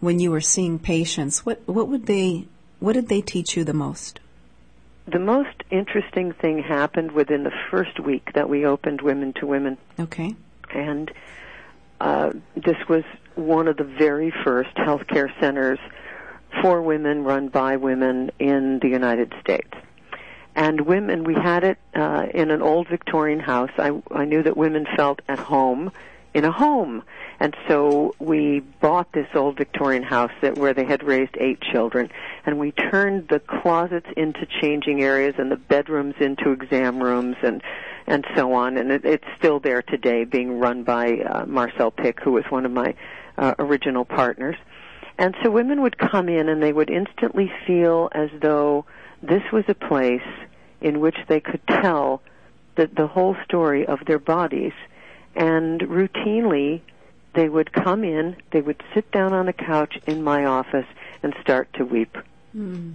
when 0.00 0.18
you 0.18 0.30
were 0.30 0.40
seeing 0.40 0.78
patients? 0.78 1.46
What 1.46 1.62
what 1.66 1.88
would 1.88 2.06
they 2.06 2.46
what 2.80 2.94
did 2.94 3.08
they 3.08 3.20
teach 3.20 3.56
you 3.56 3.64
the 3.64 3.72
most? 3.72 4.20
The 5.06 5.18
most 5.18 5.62
interesting 5.70 6.32
thing 6.32 6.62
happened 6.62 7.12
within 7.12 7.44
the 7.44 7.52
first 7.70 8.00
week 8.00 8.32
that 8.34 8.48
we 8.48 8.64
opened 8.64 9.02
Women 9.02 9.34
to 9.34 9.46
Women. 9.46 9.76
Okay. 9.98 10.34
and 10.70 11.10
uh, 12.00 12.32
this 12.56 12.76
was 12.88 13.04
one 13.34 13.68
of 13.68 13.76
the 13.76 13.84
very 13.84 14.32
first 14.44 14.74
healthcare 14.76 15.28
centers 15.40 15.78
for 16.60 16.82
women 16.82 17.24
run 17.24 17.48
by 17.48 17.76
women 17.76 18.30
in 18.38 18.78
the 18.80 18.88
United 18.88 19.32
States. 19.40 19.70
And 20.54 20.82
women, 20.82 21.24
we 21.24 21.34
had 21.34 21.64
it 21.64 21.78
uh, 21.94 22.26
in 22.32 22.50
an 22.50 22.62
old 22.62 22.88
Victorian 22.88 23.40
house. 23.40 23.70
I, 23.76 24.00
I 24.10 24.24
knew 24.24 24.42
that 24.42 24.56
women 24.56 24.86
felt 24.96 25.20
at 25.28 25.38
home 25.38 25.90
in 26.34 26.44
a 26.44 26.52
home, 26.52 27.02
and 27.40 27.56
so 27.68 28.14
we 28.18 28.60
bought 28.80 29.12
this 29.12 29.28
old 29.34 29.56
Victorian 29.56 30.02
house 30.02 30.32
that 30.42 30.58
where 30.58 30.74
they 30.74 30.84
had 30.84 31.02
raised 31.02 31.36
eight 31.38 31.60
children, 31.60 32.10
and 32.44 32.58
we 32.58 32.72
turned 32.72 33.28
the 33.28 33.40
closets 33.40 34.08
into 34.16 34.46
changing 34.60 35.02
areas 35.02 35.34
and 35.38 35.50
the 35.50 35.56
bedrooms 35.56 36.14
into 36.20 36.50
exam 36.50 37.02
rooms 37.02 37.36
and 37.42 37.62
and 38.06 38.26
so 38.36 38.52
on. 38.52 38.76
And 38.76 38.90
it, 38.90 39.04
it's 39.04 39.24
still 39.38 39.60
there 39.60 39.80
today, 39.80 40.24
being 40.24 40.58
run 40.58 40.82
by 40.82 41.18
uh, 41.20 41.46
Marcelle 41.46 41.90
Pick, 41.90 42.20
who 42.20 42.32
was 42.32 42.44
one 42.50 42.66
of 42.66 42.72
my 42.72 42.94
uh, 43.38 43.54
original 43.58 44.04
partners. 44.04 44.56
And 45.18 45.34
so 45.42 45.50
women 45.50 45.82
would 45.82 45.96
come 45.96 46.28
in 46.28 46.48
and 46.48 46.62
they 46.62 46.72
would 46.72 46.90
instantly 46.90 47.50
feel 47.66 48.08
as 48.12 48.30
though 48.40 48.84
this 49.22 49.42
was 49.52 49.64
a 49.68 49.74
place 49.74 50.26
in 50.80 51.00
which 51.00 51.16
they 51.28 51.40
could 51.40 51.66
tell 51.66 52.20
the, 52.76 52.88
the 52.88 53.06
whole 53.06 53.36
story 53.44 53.86
of 53.86 54.00
their 54.06 54.18
bodies. 54.18 54.72
And 55.36 55.80
routinely, 55.80 56.80
they 57.34 57.48
would 57.48 57.72
come 57.72 58.04
in, 58.04 58.36
they 58.52 58.60
would 58.60 58.82
sit 58.94 59.10
down 59.10 59.32
on 59.32 59.46
the 59.46 59.52
couch 59.52 59.98
in 60.06 60.22
my 60.22 60.44
office 60.44 60.86
and 61.22 61.34
start 61.40 61.72
to 61.74 61.84
weep. 61.84 62.16
Hmm. 62.52 62.92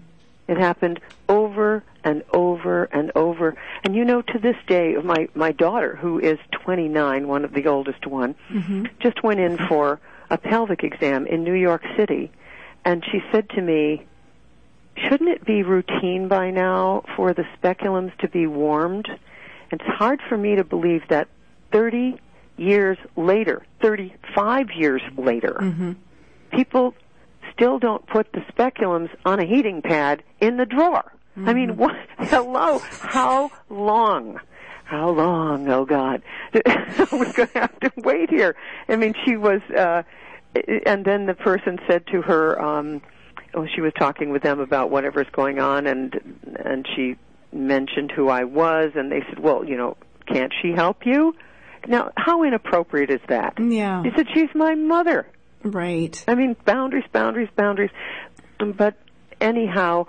It 0.47 0.58
happened 0.58 0.99
over 1.28 1.84
and 2.04 2.23
over 2.34 2.86
and 2.86 3.12
over. 3.13 3.56
And 3.84 3.95
you 3.95 4.04
know, 4.04 4.23
to 4.23 4.39
this 4.39 4.56
day, 4.67 4.95
my 4.95 5.28
my 5.36 5.52
daughter, 5.52 5.95
who 5.95 6.19
is 6.19 6.39
29, 6.52 7.28
one 7.28 7.45
of 7.45 7.54
the 7.54 7.67
oldest 7.67 8.08
one, 8.08 8.34
mm-hmm. 8.49 8.86
just 8.99 9.21
went 9.21 9.39
in 9.39 9.58
for 9.67 9.99
a 10.32 10.38
pelvic 10.38 10.84
exam 10.84 11.28
in 11.28 11.43
New 11.43 11.54
York 11.54 11.84
City, 11.95 12.32
and 12.84 13.06
she 13.12 13.21
said 13.32 13.47
to 13.52 13.62
me, 13.62 14.06
"Shouldn't 14.97 15.30
it 15.30 15.45
be 15.45 15.62
routine 15.62 16.28
by 16.28 16.49
now 16.49 17.04
for 17.15 17.34
the 17.34 17.45
speculums 17.56 18.17
to 18.17 18.28
be 18.28 18.47
warmed?" 18.47 19.08
It's 19.71 19.86
hard 19.86 20.19
for 20.28 20.36
me 20.36 20.56
to 20.56 20.63
believe 20.63 21.04
that 21.10 21.28
30 21.71 22.19
years 22.60 22.98
later, 23.15 23.65
35 23.82 24.67
years 24.76 25.02
later, 25.17 25.95
people 26.52 26.93
still 27.54 27.80
don't 27.80 28.06
put 28.08 28.32
the 28.34 28.41
speculums 28.52 29.10
on 29.26 29.39
a 29.39 29.45
heating 29.45 29.82
pad 29.82 30.24
in 30.39 30.58
the 30.58 30.65
drawer. 30.65 31.12
I 31.38 31.54
mean, 31.54 31.78
what? 31.78 31.95
Hello, 32.17 32.80
how 32.80 33.52
long? 33.69 34.39
How 34.84 35.10
long? 35.10 35.69
Oh 35.69 35.86
God, 35.86 36.22
we're 36.54 37.19
we 37.19 37.32
going 37.32 37.50
to 37.50 37.60
have 37.60 37.80
to 37.82 37.91
wait 37.98 38.30
here? 38.30 38.56
I 38.88 38.95
mean, 38.95 39.13
she 39.26 39.38
was, 39.38 39.62
uh, 39.78 40.04
and 40.86 41.06
then 41.06 41.28
the 41.28 41.36
person 41.36 41.80
said 41.88 42.08
to 42.08 42.22
her, 42.24 42.62
um, 42.62 43.02
oh, 43.54 43.67
she 43.74 43.82
was 43.82 43.93
talking 43.98 44.32
with 44.32 44.41
them 44.41 44.60
about 44.60 44.89
whatever's 44.89 45.30
going 45.32 45.60
on, 45.60 45.88
and 45.88 46.19
and 46.65 46.88
she 46.95 47.15
mentioned 47.54 48.12
who 48.12 48.30
I 48.30 48.43
was, 48.43 48.91
and 48.95 49.12
they 49.12 49.22
said, 49.30 49.39
well, 49.39 49.63
you 49.63 49.78
know, 49.78 49.95
can't 50.28 50.54
she 50.62 50.72
help 50.72 51.06
you? 51.06 51.36
Now, 51.87 52.11
how 52.17 52.43
inappropriate 52.43 53.09
is 53.09 53.21
that? 53.27 53.53
Yeah. 53.59 54.03
He 54.03 54.09
said, 54.15 54.27
she's 54.33 54.49
my 54.53 54.75
mother. 54.75 55.27
Right. 55.63 56.23
I 56.27 56.35
mean, 56.35 56.55
boundaries, 56.65 57.05
boundaries, 57.11 57.49
boundaries. 57.55 57.91
But 58.59 58.95
anyhow, 59.41 60.07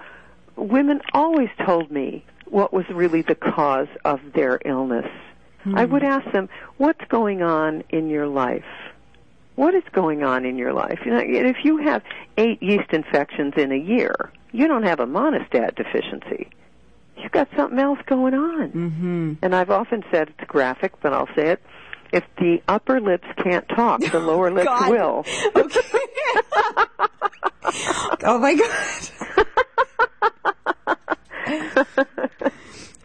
women 0.57 1.01
always 1.13 1.49
told 1.65 1.91
me 1.91 2.25
what 2.47 2.73
was 2.73 2.85
really 2.91 3.23
the 3.23 3.35
cause 3.35 3.89
of 4.05 4.21
their 4.35 4.61
illness. 4.65 5.07
Hmm. 5.63 5.77
I 5.77 5.85
would 5.85 6.03
ask 6.03 6.31
them, 6.33 6.49
what's 6.79 7.05
going 7.09 7.43
on 7.43 7.85
in 7.91 8.09
your 8.09 8.27
life? 8.27 8.65
What 9.57 9.75
is 9.75 9.83
going 9.93 10.23
on 10.23 10.45
in 10.45 10.57
your 10.57 10.73
life? 10.73 11.01
You 11.05 11.13
know, 11.13 11.23
if 11.23 11.65
you 11.65 11.79
have 11.79 12.03
eight 12.39 12.63
yeast 12.63 12.93
infections 12.93 13.55
in 13.57 13.73
a 13.73 13.77
year, 13.77 14.15
you 14.53 14.67
don't 14.69 14.85
have 14.85 15.01
a 15.01 15.07
Monistat 15.07 15.77
deficiency. 15.77 16.49
You've 17.23 17.33
got 17.33 17.49
something 17.57 17.79
else 17.79 17.99
going 18.07 18.35
on. 18.35 18.71
Mm-hmm. 18.71 19.33
And 19.43 19.55
I've 19.55 19.71
often 19.71 20.05
said 20.11 20.33
it's 20.39 20.49
graphic, 20.49 20.93
but 21.01 21.13
I'll 21.13 21.29
say 21.35 21.51
it. 21.51 21.63
If 22.13 22.25
the 22.39 22.61
upper 22.67 23.01
lips 23.01 23.29
can't 23.37 23.69
talk, 23.69 24.01
the 24.01 24.19
lower 24.19 24.51
lips 24.55 24.67
God. 24.67 24.91
will. 24.91 25.25
Okay. 25.55 25.81
oh 28.25 28.39
my 28.39 28.55
God. 28.55 29.11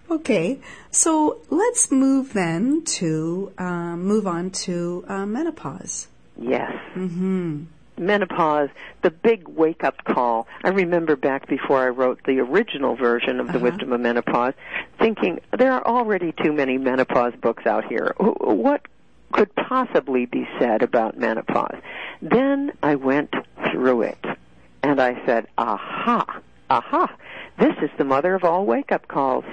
okay, 0.11 0.59
so 0.91 1.41
let's 1.49 1.91
move 1.91 2.33
then 2.33 2.83
to 2.85 3.51
um, 3.57 4.03
move 4.03 4.25
on 4.25 4.49
to 4.51 5.05
uh, 5.07 5.25
menopause. 5.25 6.07
Yes. 6.37 6.71
Mm-hmm. 6.95 7.65
Menopause, 7.97 8.69
the 9.01 9.11
big 9.11 9.47
wake 9.47 9.83
up 9.83 10.03
call. 10.03 10.47
I 10.63 10.69
remember 10.69 11.15
back 11.15 11.47
before 11.47 11.83
I 11.83 11.89
wrote 11.89 12.19
the 12.25 12.39
original 12.39 12.95
version 12.95 13.39
of 13.39 13.47
The 13.47 13.55
uh-huh. 13.55 13.63
Wisdom 13.63 13.93
of 13.93 14.01
Menopause, 14.01 14.53
thinking 14.99 15.39
there 15.57 15.71
are 15.71 15.85
already 15.85 16.31
too 16.31 16.53
many 16.53 16.77
menopause 16.77 17.33
books 17.41 17.65
out 17.65 17.85
here. 17.85 18.13
What 18.17 18.81
could 19.35 19.53
possibly 19.55 20.25
be 20.25 20.47
said 20.59 20.81
about 20.81 21.17
menopause. 21.17 21.75
Then 22.21 22.71
I 22.81 22.95
went 22.95 23.33
through 23.69 24.03
it 24.03 24.23
and 24.81 25.01
I 25.01 25.25
said, 25.25 25.47
aha, 25.57 26.41
aha, 26.69 27.13
this 27.59 27.75
is 27.81 27.89
the 27.97 28.05
mother 28.05 28.33
of 28.33 28.45
all 28.45 28.65
wake 28.65 28.93
up 28.93 29.09
calls. 29.09 29.43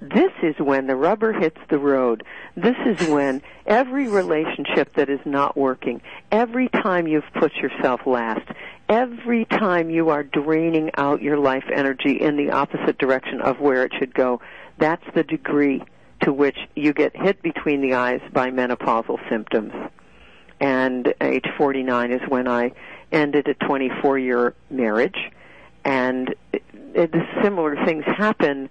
This 0.00 0.32
is 0.42 0.54
when 0.58 0.86
the 0.86 0.96
rubber 0.96 1.32
hits 1.32 1.58
the 1.70 1.78
road. 1.78 2.24
This 2.56 2.76
is 2.86 3.08
when 3.08 3.42
every 3.66 4.08
relationship 4.08 4.94
that 4.94 5.08
is 5.08 5.20
not 5.24 5.56
working, 5.56 6.02
every 6.30 6.68
time 6.68 7.06
you've 7.06 7.24
put 7.34 7.54
yourself 7.54 8.00
last, 8.06 8.46
every 8.88 9.44
time 9.44 9.90
you 9.90 10.10
are 10.10 10.22
draining 10.22 10.90
out 10.96 11.22
your 11.22 11.38
life 11.38 11.64
energy 11.72 12.20
in 12.20 12.36
the 12.36 12.50
opposite 12.50 12.98
direction 12.98 13.40
of 13.40 13.60
where 13.60 13.84
it 13.84 13.92
should 13.98 14.14
go, 14.14 14.40
that's 14.78 15.04
the 15.14 15.22
degree 15.22 15.82
to 16.20 16.32
which 16.32 16.58
you 16.74 16.92
get 16.92 17.16
hit 17.16 17.42
between 17.42 17.80
the 17.80 17.94
eyes 17.94 18.20
by 18.32 18.50
menopausal 18.50 19.18
symptoms. 19.28 19.72
And 20.60 21.12
age 21.20 21.46
49 21.56 22.12
is 22.12 22.20
when 22.28 22.48
I 22.48 22.72
ended 23.12 23.48
a 23.48 23.54
24 23.54 24.18
year 24.18 24.54
marriage. 24.70 25.30
And 25.84 26.34
it, 26.52 26.62
it, 26.94 27.14
similar 27.42 27.76
things 27.84 28.04
happen 28.04 28.70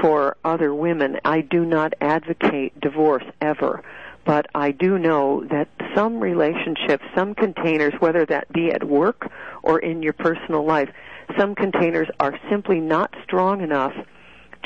for 0.00 0.36
other 0.44 0.74
women. 0.74 1.18
I 1.24 1.40
do 1.40 1.64
not 1.64 1.94
advocate 2.00 2.78
divorce 2.80 3.24
ever, 3.40 3.82
but 4.24 4.46
I 4.54 4.70
do 4.72 4.98
know 4.98 5.44
that 5.50 5.68
some 5.94 6.20
relationships, 6.20 7.04
some 7.14 7.34
containers, 7.34 7.94
whether 8.00 8.26
that 8.26 8.52
be 8.52 8.70
at 8.70 8.84
work 8.84 9.30
or 9.62 9.78
in 9.78 10.02
your 10.02 10.12
personal 10.12 10.64
life, 10.64 10.90
some 11.38 11.54
containers 11.54 12.08
are 12.18 12.38
simply 12.48 12.80
not 12.80 13.14
strong 13.24 13.60
enough 13.62 13.94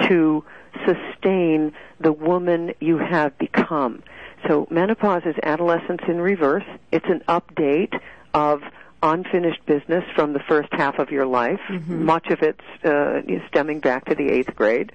to 0.03 0.45
sustain 0.87 1.73
the 2.01 2.13
woman 2.13 2.73
you 2.81 2.99
have 2.99 3.37
become. 3.39 4.03
So 4.49 4.67
menopause 4.71 5.23
is 5.25 5.37
adolescence 5.43 6.03
in 6.09 6.21
reverse. 6.21 6.65
It's 6.93 7.09
an 7.09 7.23
update 7.29 7.99
of 8.35 8.63
unfinished 9.05 9.65
business 9.67 10.05
from 10.15 10.33
the 10.33 10.41
first 10.41 10.69
half 10.73 10.99
of 10.99 11.11
your 11.11 11.27
life. 11.27 11.61
Mm-hmm. 11.69 12.05
Much 12.05 12.29
of 12.29 12.43
it's 12.43 12.85
uh, 12.85 13.21
stemming 13.49 13.81
back 13.81 14.07
to 14.07 14.15
the 14.15 14.29
eighth 14.31 14.55
grade, 14.57 14.93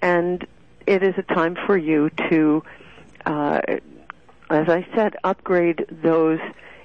and 0.00 0.46
it 0.86 1.02
is 1.02 1.14
a 1.18 1.22
time 1.22 1.56
for 1.66 1.76
you 1.76 2.10
to, 2.30 2.62
uh, 3.26 3.60
as 4.48 4.68
I 4.68 4.86
said, 4.94 5.16
upgrade 5.24 5.84
those 6.02 6.40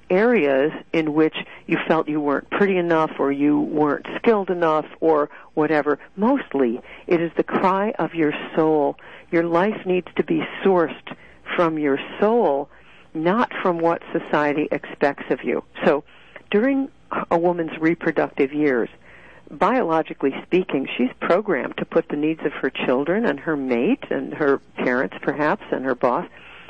areas 0.10 0.72
in 0.92 1.14
which 1.14 1.36
you 1.66 1.78
felt 1.88 2.08
you 2.08 2.20
weren't 2.20 2.50
pretty 2.50 2.78
enough 2.78 3.12
or 3.20 3.32
you 3.32 3.60
weren't 3.60 4.06
skilled 4.18 4.50
enough 4.50 4.86
or 5.00 5.30
whatever. 5.54 6.00
Mostly, 6.16 6.82
it 7.08 7.22
is 7.22 7.32
the 7.38 7.44
cry 7.44 7.94
of 7.98 8.14
your 8.14 8.34
soul. 8.56 8.98
Your 9.32 9.44
life 9.44 9.86
needs 9.86 10.08
to 10.16 10.24
be 10.24 10.44
sourced 10.64 11.16
from 11.56 11.80
your 11.80 12.00
soul, 12.20 12.70
not 13.14 13.52
from 13.62 13.80
what 13.80 14.02
society 14.12 14.68
expects 14.72 15.26
of 15.30 15.44
you. 15.44 15.64
So, 15.86 16.04
during 16.54 16.88
a 17.32 17.38
woman's 17.38 17.76
reproductive 17.80 18.54
years, 18.54 18.88
biologically 19.50 20.36
speaking, 20.44 20.88
she's 20.96 21.10
programmed 21.20 21.76
to 21.78 21.84
put 21.86 22.08
the 22.10 22.16
needs 22.16 22.42
of 22.46 22.54
her 22.54 22.70
children 22.70 23.26
and 23.26 23.40
her 23.40 23.58
mate 23.58 24.04
and 24.12 24.36
her 24.36 24.60
parents 24.76 25.18
perhaps 25.24 25.64
and 25.72 25.84
her 25.84 25.96
boss 25.96 26.28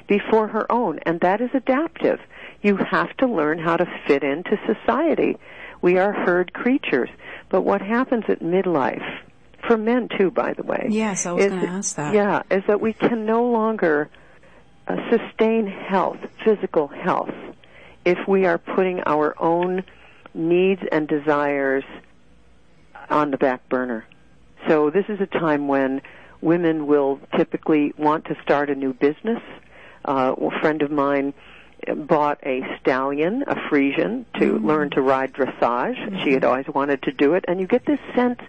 before 0.08 0.48
her 0.48 0.72
own, 0.72 1.00
and 1.06 1.20
that 1.20 1.42
is 1.42 1.50
adaptive. 1.54 2.20
You 2.62 2.78
have 2.78 3.16
to 3.18 3.28
learn 3.28 3.60
how 3.60 3.76
to 3.76 3.86
fit 4.08 4.24
into 4.24 4.58
society. 4.66 5.38
We 5.82 5.98
are 5.98 6.14
herd 6.14 6.54
creatures. 6.54 7.10
But 7.50 7.62
what 7.62 7.82
happens 7.82 8.24
at 8.30 8.40
midlife, 8.40 9.06
for 9.68 9.78
men 9.78 10.08
too, 10.18 10.32
by 10.32 10.54
the 10.54 10.64
way. 10.64 10.88
Yes, 10.90 11.26
I 11.26 11.34
was 11.34 11.46
going 11.46 11.60
to 11.60 11.68
ask 11.68 11.96
that. 11.98 12.14
Yeah, 12.14 12.44
is 12.50 12.64
that 12.68 12.80
we 12.80 12.94
can 12.94 13.26
no 13.26 13.44
longer 13.44 14.10
uh, 14.88 14.96
sustain 15.10 15.68
health, 15.68 16.20
physical 16.46 16.88
health, 16.88 17.34
if 18.06 18.18
we 18.28 18.45
are 18.45 18.58
putting 18.58 19.01
our 19.06 19.36
own 19.41 19.84
needs 20.34 20.82
and 20.91 21.08
desires 21.08 21.84
on 23.10 23.32
the 23.32 23.38
back 23.38 23.68
burner. 23.70 24.06
So 24.68 24.89
this 24.89 25.06
is 25.10 25.20
a 25.20 25.26
time 25.26 25.68
when 25.68 26.01
women 26.41 26.88
will 26.88 27.20
typically 27.36 27.93
want 27.97 28.26
to 28.26 28.36
start 28.41 28.70
a 28.70 28.76
new 28.76 28.93
business. 28.93 29.41
Uh, 30.06 30.36
a 30.38 30.60
friend 30.60 30.82
of 30.82 30.91
mine 30.91 31.34
bought 31.95 32.39
a 32.43 32.62
stallion, 32.80 33.43
a 33.47 33.56
Friesian, 33.56 34.26
to 34.39 34.54
mm-hmm. 34.54 34.66
learn 34.66 34.89
to 34.91 35.01
ride 35.01 35.34
dressage. 35.34 35.97
Mm-hmm. 35.97 36.24
She 36.24 36.32
had 36.32 36.43
always 36.43 36.68
wanted 36.68 37.04
to 37.04 37.12
do 37.12 37.34
it, 37.34 37.45
and 37.47 37.60
you 37.60 37.68
get 37.68 37.86
this 37.86 37.99
sense 38.16 38.39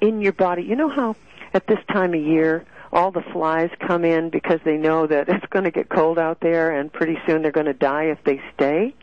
in 0.00 0.20
your 0.20 0.32
body. 0.32 0.62
You 0.62 0.76
know 0.76 0.88
how 0.88 1.16
at 1.54 1.66
this 1.66 1.78
time 1.90 2.14
of 2.14 2.20
year 2.20 2.64
all 2.92 3.10
the 3.10 3.22
flies 3.32 3.70
come 3.86 4.04
in 4.04 4.30
because 4.30 4.60
they 4.64 4.76
know 4.76 5.06
that 5.06 5.28
it's 5.28 5.46
going 5.46 5.64
to 5.64 5.70
get 5.70 5.88
cold 5.88 6.18
out 6.18 6.40
there, 6.40 6.78
and 6.78 6.92
pretty 6.92 7.18
soon 7.26 7.42
they're 7.42 7.52
going 7.52 7.66
to 7.66 7.74
die 7.74 8.04
if 8.04 8.22
they 8.24 8.40
stay. 8.54 8.94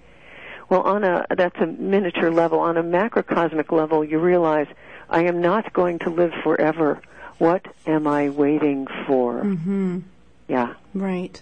Well, 0.70 0.82
on 0.82 1.04
a 1.04 1.26
that's 1.30 1.60
a 1.60 1.66
miniature 1.66 2.32
level. 2.32 2.60
On 2.60 2.78
a 2.78 2.84
macrocosmic 2.84 3.72
level, 3.72 4.04
you 4.04 4.20
realize 4.20 4.68
I 5.10 5.24
am 5.24 5.42
not 5.42 5.72
going 5.74 6.00
to 6.00 6.10
live 6.10 6.34
forever. 6.44 7.02
What 7.38 7.66
am 7.86 8.08
I 8.08 8.30
waiting 8.30 8.88
for? 9.06 9.42
Mm-hmm. 9.42 10.00
Yeah. 10.48 10.74
Right. 10.94 11.42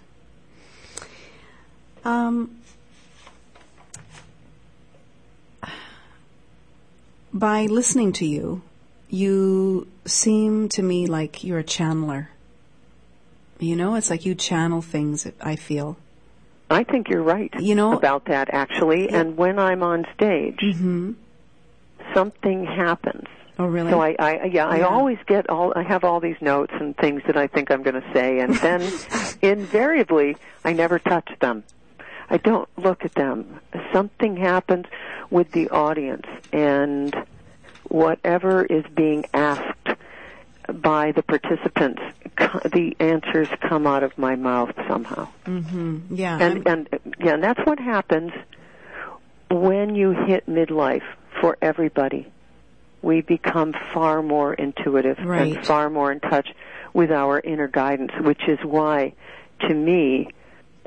Um, 2.04 2.58
by 7.32 7.66
listening 7.66 8.12
to 8.14 8.26
you, 8.26 8.62
you 9.08 9.88
seem 10.04 10.68
to 10.70 10.82
me 10.82 11.06
like 11.06 11.42
you're 11.42 11.58
a 11.58 11.64
channeler. 11.64 12.28
You 13.58 13.74
know, 13.74 13.94
it's 13.94 14.10
like 14.10 14.26
you 14.26 14.34
channel 14.34 14.82
things, 14.82 15.26
I 15.40 15.56
feel. 15.56 15.96
I 16.68 16.84
think 16.84 17.08
you're 17.08 17.22
right 17.22 17.52
you 17.60 17.74
know, 17.74 17.92
about 17.92 18.26
that, 18.26 18.48
actually. 18.52 19.04
Yeah. 19.04 19.20
And 19.20 19.36
when 19.36 19.58
I'm 19.58 19.82
on 19.82 20.04
stage, 20.14 20.58
mm-hmm. 20.60 21.12
something 22.12 22.64
happens. 22.64 23.26
Oh, 23.58 23.66
really? 23.66 23.90
So 23.90 24.00
I, 24.00 24.16
I 24.18 24.32
yeah, 24.44 24.44
yeah, 24.46 24.66
I 24.66 24.80
always 24.82 25.18
get 25.26 25.48
all. 25.48 25.72
I 25.74 25.82
have 25.82 26.04
all 26.04 26.20
these 26.20 26.36
notes 26.42 26.72
and 26.78 26.94
things 26.96 27.22
that 27.26 27.36
I 27.36 27.46
think 27.46 27.70
I'm 27.70 27.82
going 27.82 28.00
to 28.00 28.12
say, 28.12 28.40
and 28.40 28.54
then 28.56 28.82
invariably 29.42 30.36
I 30.64 30.74
never 30.74 30.98
touch 30.98 31.30
them. 31.40 31.64
I 32.28 32.36
don't 32.38 32.68
look 32.76 33.04
at 33.04 33.14
them. 33.14 33.60
Something 33.92 34.36
happens 34.36 34.86
with 35.30 35.52
the 35.52 35.70
audience 35.70 36.26
and 36.52 37.14
whatever 37.88 38.64
is 38.64 38.84
being 38.94 39.24
asked 39.32 39.75
by 40.72 41.12
the 41.12 41.22
participants, 41.22 42.02
the 42.36 42.96
answers 43.00 43.48
come 43.68 43.86
out 43.86 44.02
of 44.02 44.16
my 44.18 44.36
mouth 44.36 44.72
somehow. 44.88 45.28
Mm-hmm. 45.44 46.14
Yeah, 46.14 46.38
and 46.40 46.66
and 46.66 46.88
yeah, 47.18 47.34
and 47.34 47.42
that's 47.42 47.60
what 47.64 47.78
happens 47.78 48.32
when 49.50 49.94
you 49.94 50.12
hit 50.26 50.46
midlife 50.46 51.04
for 51.40 51.56
everybody. 51.62 52.30
We 53.02 53.20
become 53.20 53.74
far 53.92 54.22
more 54.22 54.54
intuitive 54.54 55.18
right. 55.18 55.56
and 55.56 55.66
far 55.66 55.88
more 55.88 56.10
in 56.10 56.20
touch 56.20 56.48
with 56.92 57.12
our 57.12 57.38
inner 57.38 57.68
guidance, 57.68 58.12
which 58.20 58.48
is 58.48 58.58
why, 58.64 59.12
to 59.60 59.74
me, 59.74 60.30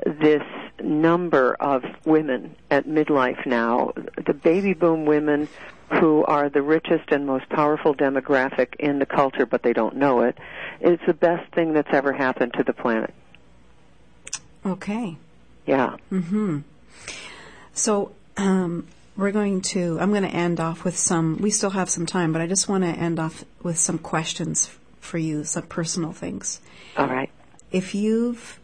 this 0.04 0.42
number 0.82 1.54
of 1.54 1.84
women 2.04 2.56
at 2.70 2.86
midlife 2.86 3.46
now, 3.46 3.92
the 4.26 4.34
baby 4.34 4.74
boom 4.74 5.06
women 5.06 5.48
who 5.92 6.24
are 6.24 6.48
the 6.48 6.62
richest 6.62 7.10
and 7.10 7.26
most 7.26 7.48
powerful 7.48 7.94
demographic 7.94 8.76
in 8.78 8.98
the 8.98 9.06
culture, 9.06 9.46
but 9.46 9.62
they 9.62 9.72
don't 9.72 9.96
know 9.96 10.22
it, 10.22 10.38
it, 10.80 10.92
is 10.92 11.00
the 11.06 11.14
best 11.14 11.52
thing 11.52 11.72
that's 11.72 11.92
ever 11.92 12.12
happened 12.12 12.52
to 12.54 12.62
the 12.62 12.72
planet. 12.72 13.12
Okay. 14.64 15.16
Yeah. 15.66 15.96
Mm-hmm. 16.12 16.60
So, 17.72 18.12
um, 18.36 18.86
we're 19.16 19.32
going 19.32 19.60
to, 19.60 19.98
I'm 20.00 20.10
going 20.10 20.22
to 20.22 20.28
end 20.28 20.60
off 20.60 20.84
with 20.84 20.96
some, 20.96 21.38
we 21.38 21.50
still 21.50 21.70
have 21.70 21.90
some 21.90 22.06
time, 22.06 22.32
but 22.32 22.40
I 22.40 22.46
just 22.46 22.68
want 22.68 22.84
to 22.84 22.90
end 22.90 23.18
off 23.18 23.44
with 23.62 23.78
some 23.78 23.98
questions 23.98 24.70
for 25.00 25.18
you, 25.18 25.44
some 25.44 25.64
personal 25.64 26.12
things. 26.12 26.60
All 26.96 27.06
right. 27.06 27.30
If 27.70 27.94
you've 27.94 28.60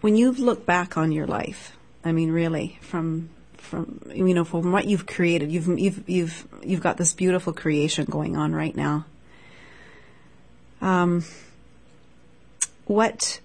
when 0.00 0.14
you've 0.14 0.38
looked 0.38 0.66
back 0.66 0.96
on 0.96 1.10
your 1.10 1.26
life, 1.26 1.76
I 2.04 2.12
mean, 2.12 2.30
really, 2.30 2.78
from 2.80 3.30
from 3.66 4.00
you 4.14 4.34
know 4.34 4.44
from 4.44 4.72
what 4.72 4.86
you've 4.86 5.06
created, 5.06 5.50
you've 5.50 5.68
you've 5.78 6.08
you've 6.08 6.46
you've 6.62 6.80
got 6.80 6.96
this 6.96 7.12
beautiful 7.12 7.52
creation 7.52 8.06
going 8.06 8.36
on 8.36 8.54
right 8.54 8.74
now. 8.74 9.04
Um, 10.80 11.24
what 12.86 13.40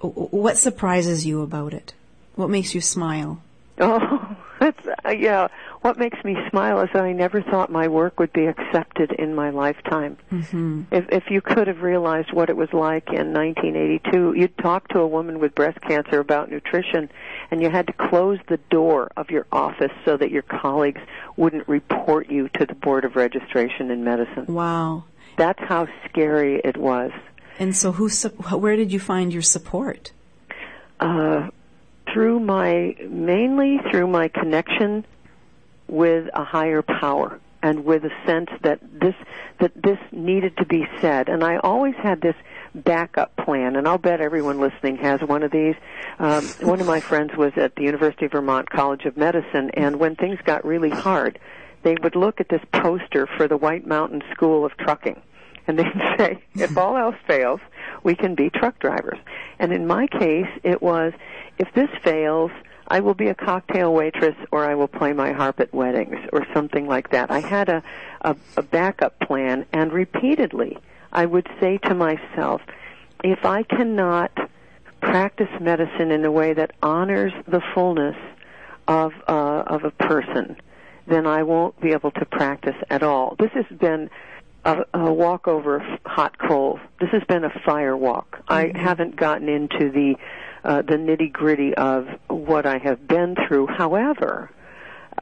what 0.00 0.56
surprises 0.56 1.26
you 1.26 1.42
about 1.42 1.74
it? 1.74 1.94
What 2.36 2.50
makes 2.50 2.74
you 2.74 2.80
smile? 2.80 3.42
Oh, 3.78 4.36
that's 4.60 4.86
uh, 5.04 5.10
yeah 5.10 5.48
what 5.82 5.98
makes 5.98 6.22
me 6.24 6.36
smile 6.50 6.80
is 6.80 6.90
that 6.92 7.04
I 7.04 7.12
never 7.12 7.40
thought 7.42 7.70
my 7.70 7.88
work 7.88 8.20
would 8.20 8.32
be 8.32 8.46
accepted 8.46 9.12
in 9.12 9.34
my 9.34 9.48
lifetime. 9.50 10.18
Mm-hmm. 10.30 10.82
If 10.90 11.06
if 11.10 11.30
you 11.30 11.40
could 11.40 11.68
have 11.68 11.80
realized 11.80 12.32
what 12.32 12.50
it 12.50 12.56
was 12.56 12.72
like 12.72 13.08
in 13.08 13.32
1982, 13.32 14.34
you'd 14.36 14.58
talk 14.58 14.88
to 14.88 14.98
a 14.98 15.06
woman 15.06 15.38
with 15.38 15.54
breast 15.54 15.80
cancer 15.80 16.20
about 16.20 16.50
nutrition, 16.50 17.10
and 17.50 17.62
you 17.62 17.70
had 17.70 17.86
to 17.86 17.94
close 17.94 18.38
the 18.48 18.58
door 18.68 19.10
of 19.16 19.30
your 19.30 19.46
office 19.50 19.92
so 20.04 20.16
that 20.18 20.30
your 20.30 20.42
colleagues 20.42 21.00
wouldn't 21.36 21.66
report 21.66 22.28
you 22.28 22.48
to 22.50 22.66
the 22.66 22.74
board 22.74 23.04
of 23.06 23.16
registration 23.16 23.90
in 23.90 24.04
medicine. 24.04 24.46
Wow, 24.48 25.04
that's 25.36 25.60
how 25.60 25.88
scary 26.08 26.60
it 26.62 26.76
was. 26.76 27.10
And 27.58 27.74
so, 27.74 27.92
who? 27.92 28.10
Where 28.10 28.76
did 28.76 28.92
you 28.92 29.00
find 29.00 29.32
your 29.32 29.42
support? 29.42 30.12
Uh, 30.98 31.48
through 32.12 32.40
my 32.40 32.94
mainly 33.08 33.78
through 33.90 34.06
my 34.06 34.28
connection 34.28 35.04
with 35.90 36.28
a 36.34 36.44
higher 36.44 36.82
power 36.82 37.40
and 37.62 37.84
with 37.84 38.04
a 38.04 38.26
sense 38.26 38.48
that 38.62 38.80
this 38.92 39.14
that 39.58 39.72
this 39.74 39.98
needed 40.12 40.56
to 40.56 40.64
be 40.64 40.86
said. 41.00 41.28
And 41.28 41.44
I 41.44 41.58
always 41.58 41.94
had 41.96 42.20
this 42.20 42.36
backup 42.74 43.36
plan 43.36 43.76
and 43.76 43.86
I'll 43.86 43.98
bet 43.98 44.20
everyone 44.20 44.60
listening 44.60 44.96
has 44.98 45.20
one 45.20 45.42
of 45.42 45.50
these. 45.50 45.74
Um, 46.18 46.46
one 46.60 46.80
of 46.80 46.86
my 46.86 47.00
friends 47.00 47.32
was 47.36 47.52
at 47.56 47.74
the 47.74 47.82
University 47.82 48.26
of 48.26 48.32
Vermont 48.32 48.70
College 48.70 49.04
of 49.04 49.16
Medicine 49.16 49.70
and 49.74 49.96
when 49.96 50.16
things 50.16 50.38
got 50.44 50.64
really 50.64 50.90
hard 50.90 51.38
they 51.82 51.96
would 52.02 52.14
look 52.14 52.40
at 52.40 52.48
this 52.48 52.62
poster 52.72 53.26
for 53.38 53.48
the 53.48 53.56
White 53.56 53.86
Mountain 53.86 54.22
School 54.32 54.64
of 54.64 54.76
Trucking 54.76 55.20
and 55.66 55.78
they'd 55.78 55.92
say 56.18 56.42
if 56.54 56.76
all 56.78 56.96
else 56.96 57.16
fails 57.26 57.60
we 58.02 58.14
can 58.14 58.34
be 58.34 58.48
truck 58.48 58.78
drivers. 58.78 59.18
And 59.58 59.72
in 59.72 59.86
my 59.86 60.06
case 60.06 60.48
it 60.62 60.80
was 60.80 61.12
if 61.58 61.68
this 61.74 61.90
fails 62.02 62.52
I 62.90 62.98
will 63.00 63.14
be 63.14 63.28
a 63.28 63.34
cocktail 63.34 63.94
waitress 63.94 64.34
or 64.50 64.64
I 64.68 64.74
will 64.74 64.88
play 64.88 65.12
my 65.12 65.30
harp 65.32 65.60
at 65.60 65.72
weddings 65.72 66.18
or 66.32 66.44
something 66.52 66.86
like 66.88 67.10
that. 67.10 67.30
I 67.30 67.38
had 67.38 67.68
a, 67.68 67.82
a, 68.22 68.36
a 68.56 68.62
backup 68.62 69.18
plan 69.20 69.64
and 69.72 69.92
repeatedly 69.92 70.76
I 71.12 71.24
would 71.24 71.48
say 71.60 71.78
to 71.78 71.94
myself, 71.94 72.60
if 73.22 73.44
I 73.44 73.62
cannot 73.62 74.32
practice 75.00 75.48
medicine 75.60 76.10
in 76.10 76.24
a 76.24 76.32
way 76.32 76.52
that 76.52 76.72
honors 76.82 77.32
the 77.46 77.62
fullness 77.74 78.16
of, 78.88 79.12
uh, 79.28 79.62
of 79.66 79.84
a 79.84 79.90
person, 79.92 80.56
then 81.06 81.26
I 81.26 81.44
won't 81.44 81.80
be 81.80 81.92
able 81.92 82.10
to 82.12 82.24
practice 82.24 82.76
at 82.90 83.02
all. 83.02 83.36
This 83.38 83.50
has 83.52 83.66
been 83.78 84.10
a, 84.64 84.84
a 84.94 85.12
walk 85.12 85.48
over 85.48 85.80
hot 86.06 86.38
coals. 86.38 86.80
This 87.00 87.10
has 87.10 87.22
been 87.24 87.44
a 87.44 87.60
fire 87.64 87.96
walk. 87.96 88.42
Mm-hmm. 88.48 88.76
I 88.76 88.78
haven't 88.78 89.16
gotten 89.16 89.48
into 89.48 89.90
the 89.90 90.16
uh, 90.64 90.82
the 90.82 90.94
nitty 90.94 91.32
gritty 91.32 91.74
of 91.74 92.08
what 92.28 92.66
I 92.66 92.78
have 92.78 93.06
been 93.06 93.36
through. 93.46 93.66
However, 93.66 94.50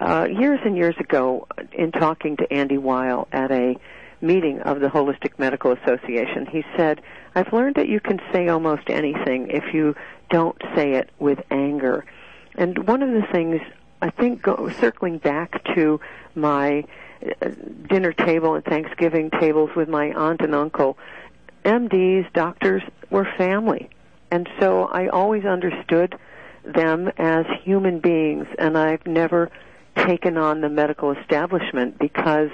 uh, 0.00 0.26
years 0.30 0.60
and 0.64 0.76
years 0.76 0.96
ago, 0.98 1.46
in 1.72 1.92
talking 1.92 2.36
to 2.36 2.52
Andy 2.52 2.78
Weil 2.78 3.28
at 3.32 3.50
a 3.50 3.76
meeting 4.20 4.60
of 4.60 4.80
the 4.80 4.88
Holistic 4.88 5.38
Medical 5.38 5.72
Association, 5.72 6.46
he 6.46 6.64
said, 6.76 7.00
I've 7.34 7.52
learned 7.52 7.76
that 7.76 7.88
you 7.88 8.00
can 8.00 8.20
say 8.32 8.48
almost 8.48 8.90
anything 8.90 9.48
if 9.50 9.72
you 9.72 9.94
don't 10.30 10.60
say 10.74 10.94
it 10.94 11.10
with 11.18 11.38
anger. 11.50 12.04
And 12.56 12.86
one 12.86 13.02
of 13.02 13.10
the 13.10 13.26
things, 13.32 13.60
I 14.02 14.10
think, 14.10 14.42
go, 14.42 14.70
circling 14.80 15.18
back 15.18 15.64
to 15.74 16.00
my 16.34 16.84
uh, 17.42 17.48
dinner 17.88 18.12
table 18.12 18.54
and 18.54 18.64
Thanksgiving 18.64 19.30
tables 19.30 19.70
with 19.76 19.88
my 19.88 20.12
aunt 20.12 20.40
and 20.40 20.54
uncle, 20.54 20.98
MDs, 21.64 22.32
doctors 22.32 22.82
were 23.10 23.28
family. 23.36 23.90
And 24.30 24.48
so 24.60 24.84
I 24.84 25.08
always 25.08 25.44
understood 25.44 26.16
them 26.64 27.10
as 27.16 27.46
human 27.62 28.00
beings, 28.00 28.46
and 28.58 28.76
I've 28.76 29.06
never 29.06 29.50
taken 29.96 30.36
on 30.36 30.60
the 30.60 30.68
medical 30.68 31.12
establishment 31.12 31.98
because 31.98 32.50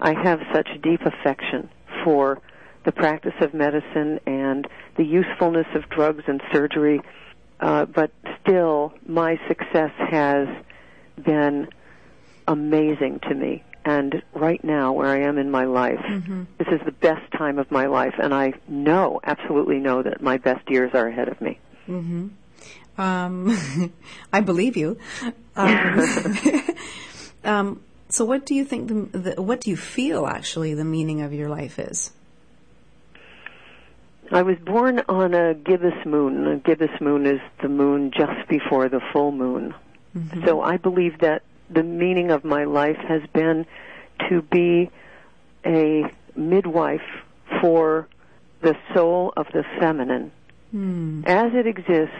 I 0.00 0.14
have 0.14 0.40
such 0.52 0.68
deep 0.82 1.00
affection 1.02 1.68
for 2.04 2.40
the 2.84 2.92
practice 2.92 3.34
of 3.40 3.52
medicine 3.52 4.20
and 4.26 4.66
the 4.96 5.04
usefulness 5.04 5.66
of 5.74 5.88
drugs 5.88 6.24
and 6.26 6.40
surgery. 6.52 7.00
Uh, 7.60 7.84
but 7.84 8.12
still, 8.40 8.94
my 9.06 9.38
success 9.48 9.90
has 9.98 10.46
been 11.22 11.68
amazing 12.46 13.20
to 13.28 13.34
me 13.34 13.64
and 13.88 14.22
right 14.34 14.62
now 14.62 14.92
where 14.92 15.08
I 15.08 15.20
am 15.20 15.38
in 15.38 15.50
my 15.50 15.64
life, 15.64 15.98
mm-hmm. 15.98 16.44
this 16.58 16.68
is 16.68 16.80
the 16.84 16.92
best 16.92 17.32
time 17.32 17.58
of 17.58 17.70
my 17.70 17.86
life, 17.86 18.12
and 18.22 18.34
I 18.34 18.52
know, 18.68 19.18
absolutely 19.24 19.78
know 19.78 20.02
that 20.02 20.20
my 20.20 20.36
best 20.36 20.68
years 20.70 20.90
are 20.92 21.08
ahead 21.08 21.28
of 21.28 21.40
me. 21.40 21.58
Mm-hmm. 21.88 23.00
Um, 23.00 23.92
I 24.32 24.40
believe 24.42 24.76
you. 24.76 24.98
Um, 25.56 26.06
um, 27.44 27.82
so, 28.10 28.26
what 28.26 28.44
do 28.44 28.54
you 28.54 28.66
think? 28.66 28.88
The, 28.88 29.18
the, 29.18 29.42
what 29.42 29.62
do 29.62 29.70
you 29.70 29.76
feel 29.76 30.26
actually 30.26 30.74
the 30.74 30.84
meaning 30.84 31.22
of 31.22 31.32
your 31.32 31.48
life 31.48 31.78
is? 31.78 32.12
I 34.30 34.42
was 34.42 34.58
born 34.58 35.02
on 35.08 35.32
a 35.32 35.54
gibbous 35.54 36.04
moon. 36.04 36.46
A 36.46 36.56
gibbous 36.58 37.00
moon 37.00 37.24
is 37.24 37.40
the 37.62 37.68
moon 37.70 38.10
just 38.10 38.46
before 38.48 38.90
the 38.90 39.00
full 39.14 39.32
moon. 39.32 39.74
Mm-hmm. 40.14 40.44
So 40.44 40.60
I 40.60 40.76
believe 40.76 41.20
that 41.20 41.42
the 41.70 41.82
meaning 41.82 42.30
of 42.30 42.44
my 42.44 42.64
life 42.64 42.96
has 42.96 43.22
been 43.32 43.66
to 44.28 44.42
be 44.42 44.90
a 45.64 46.04
midwife 46.36 47.02
for 47.60 48.08
the 48.60 48.76
soul 48.94 49.32
of 49.36 49.46
the 49.52 49.64
feminine 49.78 50.30
mm. 50.74 51.26
as 51.26 51.52
it 51.54 51.66
exists 51.66 52.14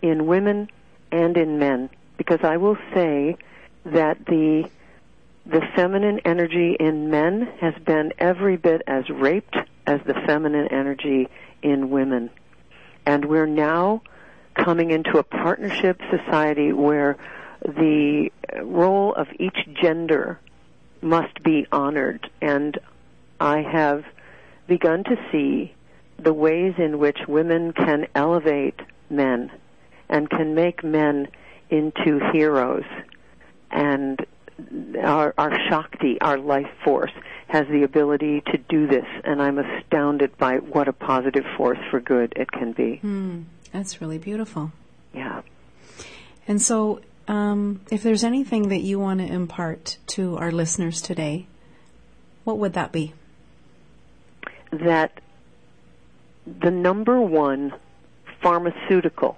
in 0.00 0.26
women 0.26 0.68
and 1.10 1.36
in 1.36 1.58
men 1.58 1.90
because 2.16 2.40
I 2.42 2.56
will 2.56 2.76
say 2.94 3.36
that 3.84 4.24
the 4.26 4.68
the 5.44 5.60
feminine 5.74 6.20
energy 6.24 6.76
in 6.78 7.10
men 7.10 7.48
has 7.60 7.74
been 7.84 8.12
every 8.18 8.56
bit 8.56 8.82
as 8.86 9.10
raped 9.10 9.56
as 9.88 10.00
the 10.06 10.14
feminine 10.26 10.68
energy 10.68 11.28
in 11.62 11.90
women 11.90 12.30
and 13.06 13.24
we're 13.24 13.46
now 13.46 14.02
coming 14.54 14.90
into 14.90 15.18
a 15.18 15.22
partnership 15.22 16.00
society 16.10 16.72
where 16.72 17.16
the 17.64 18.30
role 18.62 19.14
of 19.14 19.28
each 19.38 19.68
gender 19.80 20.38
must 21.00 21.42
be 21.42 21.66
honored. 21.72 22.30
And 22.40 22.78
I 23.40 23.62
have 23.62 24.04
begun 24.66 25.04
to 25.04 25.16
see 25.30 25.74
the 26.18 26.32
ways 26.32 26.74
in 26.78 26.98
which 26.98 27.18
women 27.26 27.72
can 27.72 28.06
elevate 28.14 28.80
men 29.10 29.50
and 30.08 30.28
can 30.30 30.54
make 30.54 30.84
men 30.84 31.28
into 31.70 32.20
heroes. 32.32 32.84
And 33.70 34.24
our, 35.02 35.34
our 35.38 35.52
Shakti, 35.68 36.20
our 36.20 36.38
life 36.38 36.70
force, 36.84 37.12
has 37.48 37.66
the 37.68 37.82
ability 37.82 38.42
to 38.52 38.58
do 38.58 38.86
this. 38.86 39.06
And 39.24 39.42
I'm 39.42 39.58
astounded 39.58 40.36
by 40.38 40.56
what 40.56 40.88
a 40.88 40.92
positive 40.92 41.44
force 41.56 41.78
for 41.90 42.00
good 42.00 42.34
it 42.36 42.50
can 42.52 42.72
be. 42.72 43.00
Mm, 43.02 43.44
that's 43.72 44.00
really 44.00 44.18
beautiful. 44.18 44.72
Yeah. 45.12 45.42
And 46.46 46.60
so 46.60 47.00
um, 47.28 47.80
if 47.90 48.02
there's 48.02 48.24
anything 48.24 48.68
that 48.68 48.80
you 48.80 48.98
want 48.98 49.20
to 49.20 49.26
impart 49.26 49.98
to 50.08 50.36
our 50.36 50.50
listeners 50.50 51.00
today, 51.00 51.46
what 52.44 52.58
would 52.58 52.72
that 52.74 52.92
be? 52.92 53.14
That 54.70 55.20
the 56.46 56.70
number 56.70 57.20
one 57.20 57.74
pharmaceutical 58.40 59.36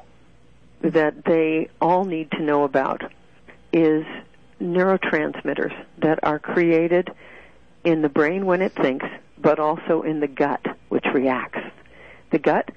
that 0.81 1.25
they 1.25 1.69
all 1.81 2.05
need 2.05 2.31
to 2.33 2.43
know 2.43 2.65
about 2.65 3.03
is 3.73 4.05
neurotransmitters 4.61 5.75
that 5.99 6.21
are 6.23 6.39
created 6.39 7.11
in 7.85 8.03
the 8.03 8.09
brain 8.09 8.47
when 8.47 8.63
it 8.63 8.73
thinks, 8.73 9.07
but 9.39 9.59
also 9.59 10.03
in 10.03 10.21
the 10.21 10.29
gut, 10.29 10.65
which 10.89 11.05
reacts. 11.13 11.61
The 12.31 12.39
gut 12.39 12.71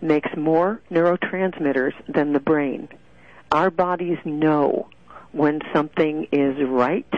makes 0.00 0.30
more 0.36 0.80
neurotransmitters 0.90 1.92
than 2.08 2.32
the 2.32 2.40
brain 2.40 2.88
our 3.52 3.70
bodies 3.70 4.18
know 4.24 4.88
when 5.32 5.60
something 5.72 6.28
is 6.32 6.56
right 6.66 7.12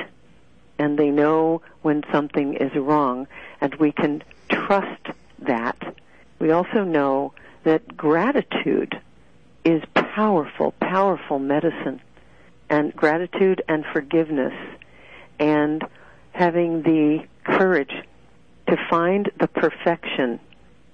and 0.79 0.99
they 0.99 1.11
know 1.11 1.63
when 1.83 2.05
something 2.13 2.55
is 2.55 2.75
wrong 2.75 3.27
and 3.61 3.75
we 3.77 3.93
can 3.93 4.23
trust 4.49 5.07
that. 5.41 5.77
We 6.39 6.51
also 6.51 6.85
know 6.85 7.33
that 7.65 7.97
gratitude 7.97 9.01
is 9.65 9.83
powerful, 9.95 10.73
powerful 10.81 11.39
medicine 11.39 12.01
and 12.71 12.95
gratitude 12.95 13.63
and 13.69 13.85
forgiveness 13.93 14.55
and 15.39 15.83
having 16.33 16.83
the 16.83 17.27
courage 17.45 17.93
to 18.69 18.77
find 18.91 19.31
the 19.41 19.49
perfection 19.49 20.39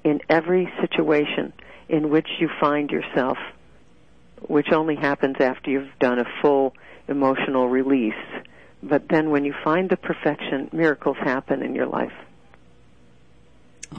in 0.04 0.20
every 0.28 0.72
situation 0.80 1.52
in 1.88 2.10
which 2.10 2.28
you 2.38 2.48
find 2.60 2.90
yourself 2.90 3.38
which 4.48 4.72
only 4.72 4.96
happens 4.96 5.36
after 5.40 5.70
you've 5.70 5.98
done 5.98 6.18
a 6.18 6.26
full 6.40 6.74
emotional 7.08 7.68
release. 7.68 8.14
But 8.82 9.08
then 9.08 9.30
when 9.30 9.44
you 9.44 9.54
find 9.64 9.88
the 9.88 9.96
perfection, 9.96 10.68
miracles 10.72 11.16
happen 11.18 11.62
in 11.62 11.74
your 11.74 11.86
life. 11.86 12.12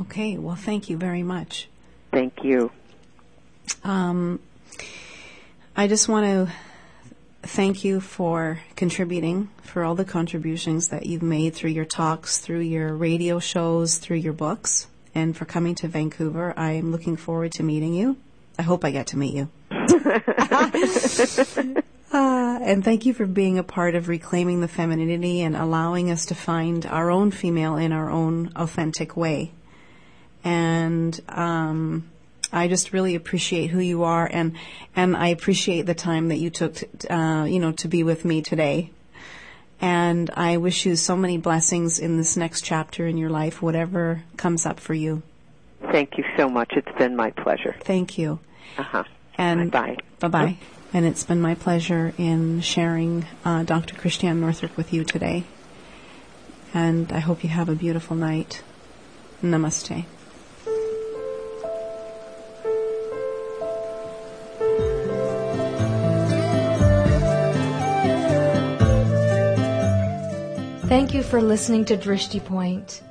Okay, 0.01 0.37
well, 0.37 0.55
thank 0.55 0.89
you 0.89 0.97
very 0.97 1.23
much. 1.23 1.67
Thank 2.11 2.43
you. 2.43 2.71
Um, 3.83 4.39
I 5.75 5.87
just 5.87 6.07
want 6.07 6.25
to 6.25 6.53
thank 7.47 7.83
you 7.83 7.99
for 7.99 8.59
contributing, 8.75 9.49
for 9.63 9.83
all 9.83 9.95
the 9.95 10.05
contributions 10.05 10.89
that 10.89 11.05
you've 11.05 11.21
made 11.21 11.53
through 11.53 11.71
your 11.71 11.85
talks, 11.85 12.39
through 12.39 12.61
your 12.61 12.93
radio 12.93 13.39
shows, 13.39 13.97
through 13.97 14.17
your 14.17 14.33
books, 14.33 14.87
and 15.13 15.35
for 15.35 15.45
coming 15.45 15.75
to 15.75 15.87
Vancouver. 15.87 16.53
I 16.57 16.71
am 16.71 16.91
looking 16.91 17.15
forward 17.15 17.53
to 17.53 17.63
meeting 17.63 17.93
you. 17.93 18.17
I 18.57 18.63
hope 18.63 18.85
I 18.85 18.91
get 18.91 19.07
to 19.07 19.17
meet 19.17 19.33
you. 19.33 19.49
Uh, 22.11 22.59
and 22.61 22.85
thank 22.85 23.05
you 23.05 23.13
for 23.13 23.25
being 23.25 23.57
a 23.57 23.63
part 23.63 23.93
of 23.93 24.07
reclaiming 24.07 24.61
the 24.61 24.69
femininity 24.69 25.41
and 25.41 25.53
allowing 25.53 26.09
us 26.09 26.27
to 26.27 26.35
find 26.35 26.85
our 26.85 27.11
own 27.11 27.29
female 27.29 27.75
in 27.75 27.91
our 27.91 28.09
own 28.09 28.49
authentic 28.55 29.17
way. 29.17 29.51
And 30.41 31.19
um, 31.27 32.09
I 32.53 32.69
just 32.69 32.93
really 32.93 33.15
appreciate 33.15 33.67
who 33.67 33.79
you 33.79 34.03
are, 34.03 34.29
and 34.31 34.55
and 34.95 35.17
I 35.17 35.29
appreciate 35.29 35.87
the 35.87 35.93
time 35.93 36.29
that 36.29 36.37
you 36.37 36.49
took, 36.49 36.75
to, 36.75 37.13
uh, 37.13 37.43
you 37.43 37.59
know, 37.59 37.73
to 37.73 37.89
be 37.89 38.03
with 38.03 38.23
me 38.23 38.41
today. 38.41 38.91
And 39.81 40.29
I 40.35 40.55
wish 40.55 40.85
you 40.85 40.95
so 40.95 41.17
many 41.17 41.37
blessings 41.37 41.99
in 41.99 42.15
this 42.15 42.37
next 42.37 42.61
chapter 42.61 43.07
in 43.07 43.17
your 43.17 43.29
life, 43.29 43.61
whatever 43.61 44.23
comes 44.37 44.65
up 44.65 44.79
for 44.79 44.93
you. 44.93 45.21
Thank 45.91 46.17
you 46.17 46.23
so 46.37 46.47
much. 46.47 46.71
It's 46.77 46.97
been 46.97 47.15
my 47.15 47.31
pleasure. 47.31 47.75
Thank 47.81 48.17
you. 48.17 48.39
Uh 48.77 48.83
huh. 48.83 49.03
And 49.37 49.71
bye. 49.71 49.97
Bye 50.19 50.27
bye. 50.27 50.57
And 50.93 51.05
it's 51.05 51.23
been 51.23 51.41
my 51.41 51.55
pleasure 51.55 52.13
in 52.17 52.61
sharing 52.61 53.25
uh, 53.43 53.63
Dr. 53.63 53.95
Christiane 53.95 54.39
Northrup 54.39 54.77
with 54.77 54.93
you 54.93 55.03
today. 55.03 55.43
And 56.73 57.11
I 57.11 57.19
hope 57.19 57.43
you 57.43 57.49
have 57.49 57.69
a 57.69 57.75
beautiful 57.75 58.15
night. 58.15 58.63
Namaste. 59.43 60.05
Thank 70.87 71.13
you 71.13 71.23
for 71.23 71.41
listening 71.41 71.83
to 71.85 71.97
Drishti 71.97 72.43
Point. 72.43 73.01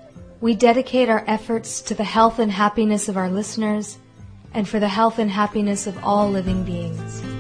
We 0.41 0.55
dedicate 0.55 1.09
our 1.09 1.25
efforts 1.27 1.83
to 1.83 1.95
the 1.95 2.05
health 2.05 2.39
and 2.39 2.51
happiness 2.51 3.09
of 3.09 3.17
our 3.17 3.29
listeners 3.29 3.99
and 4.55 4.69
for 4.69 4.81
the 4.81 4.89
health 4.89 5.19
and 5.19 5.31
happiness 5.31 5.87
of 5.87 6.03
all 6.03 6.31
living 6.31 6.65
beings. 6.65 7.34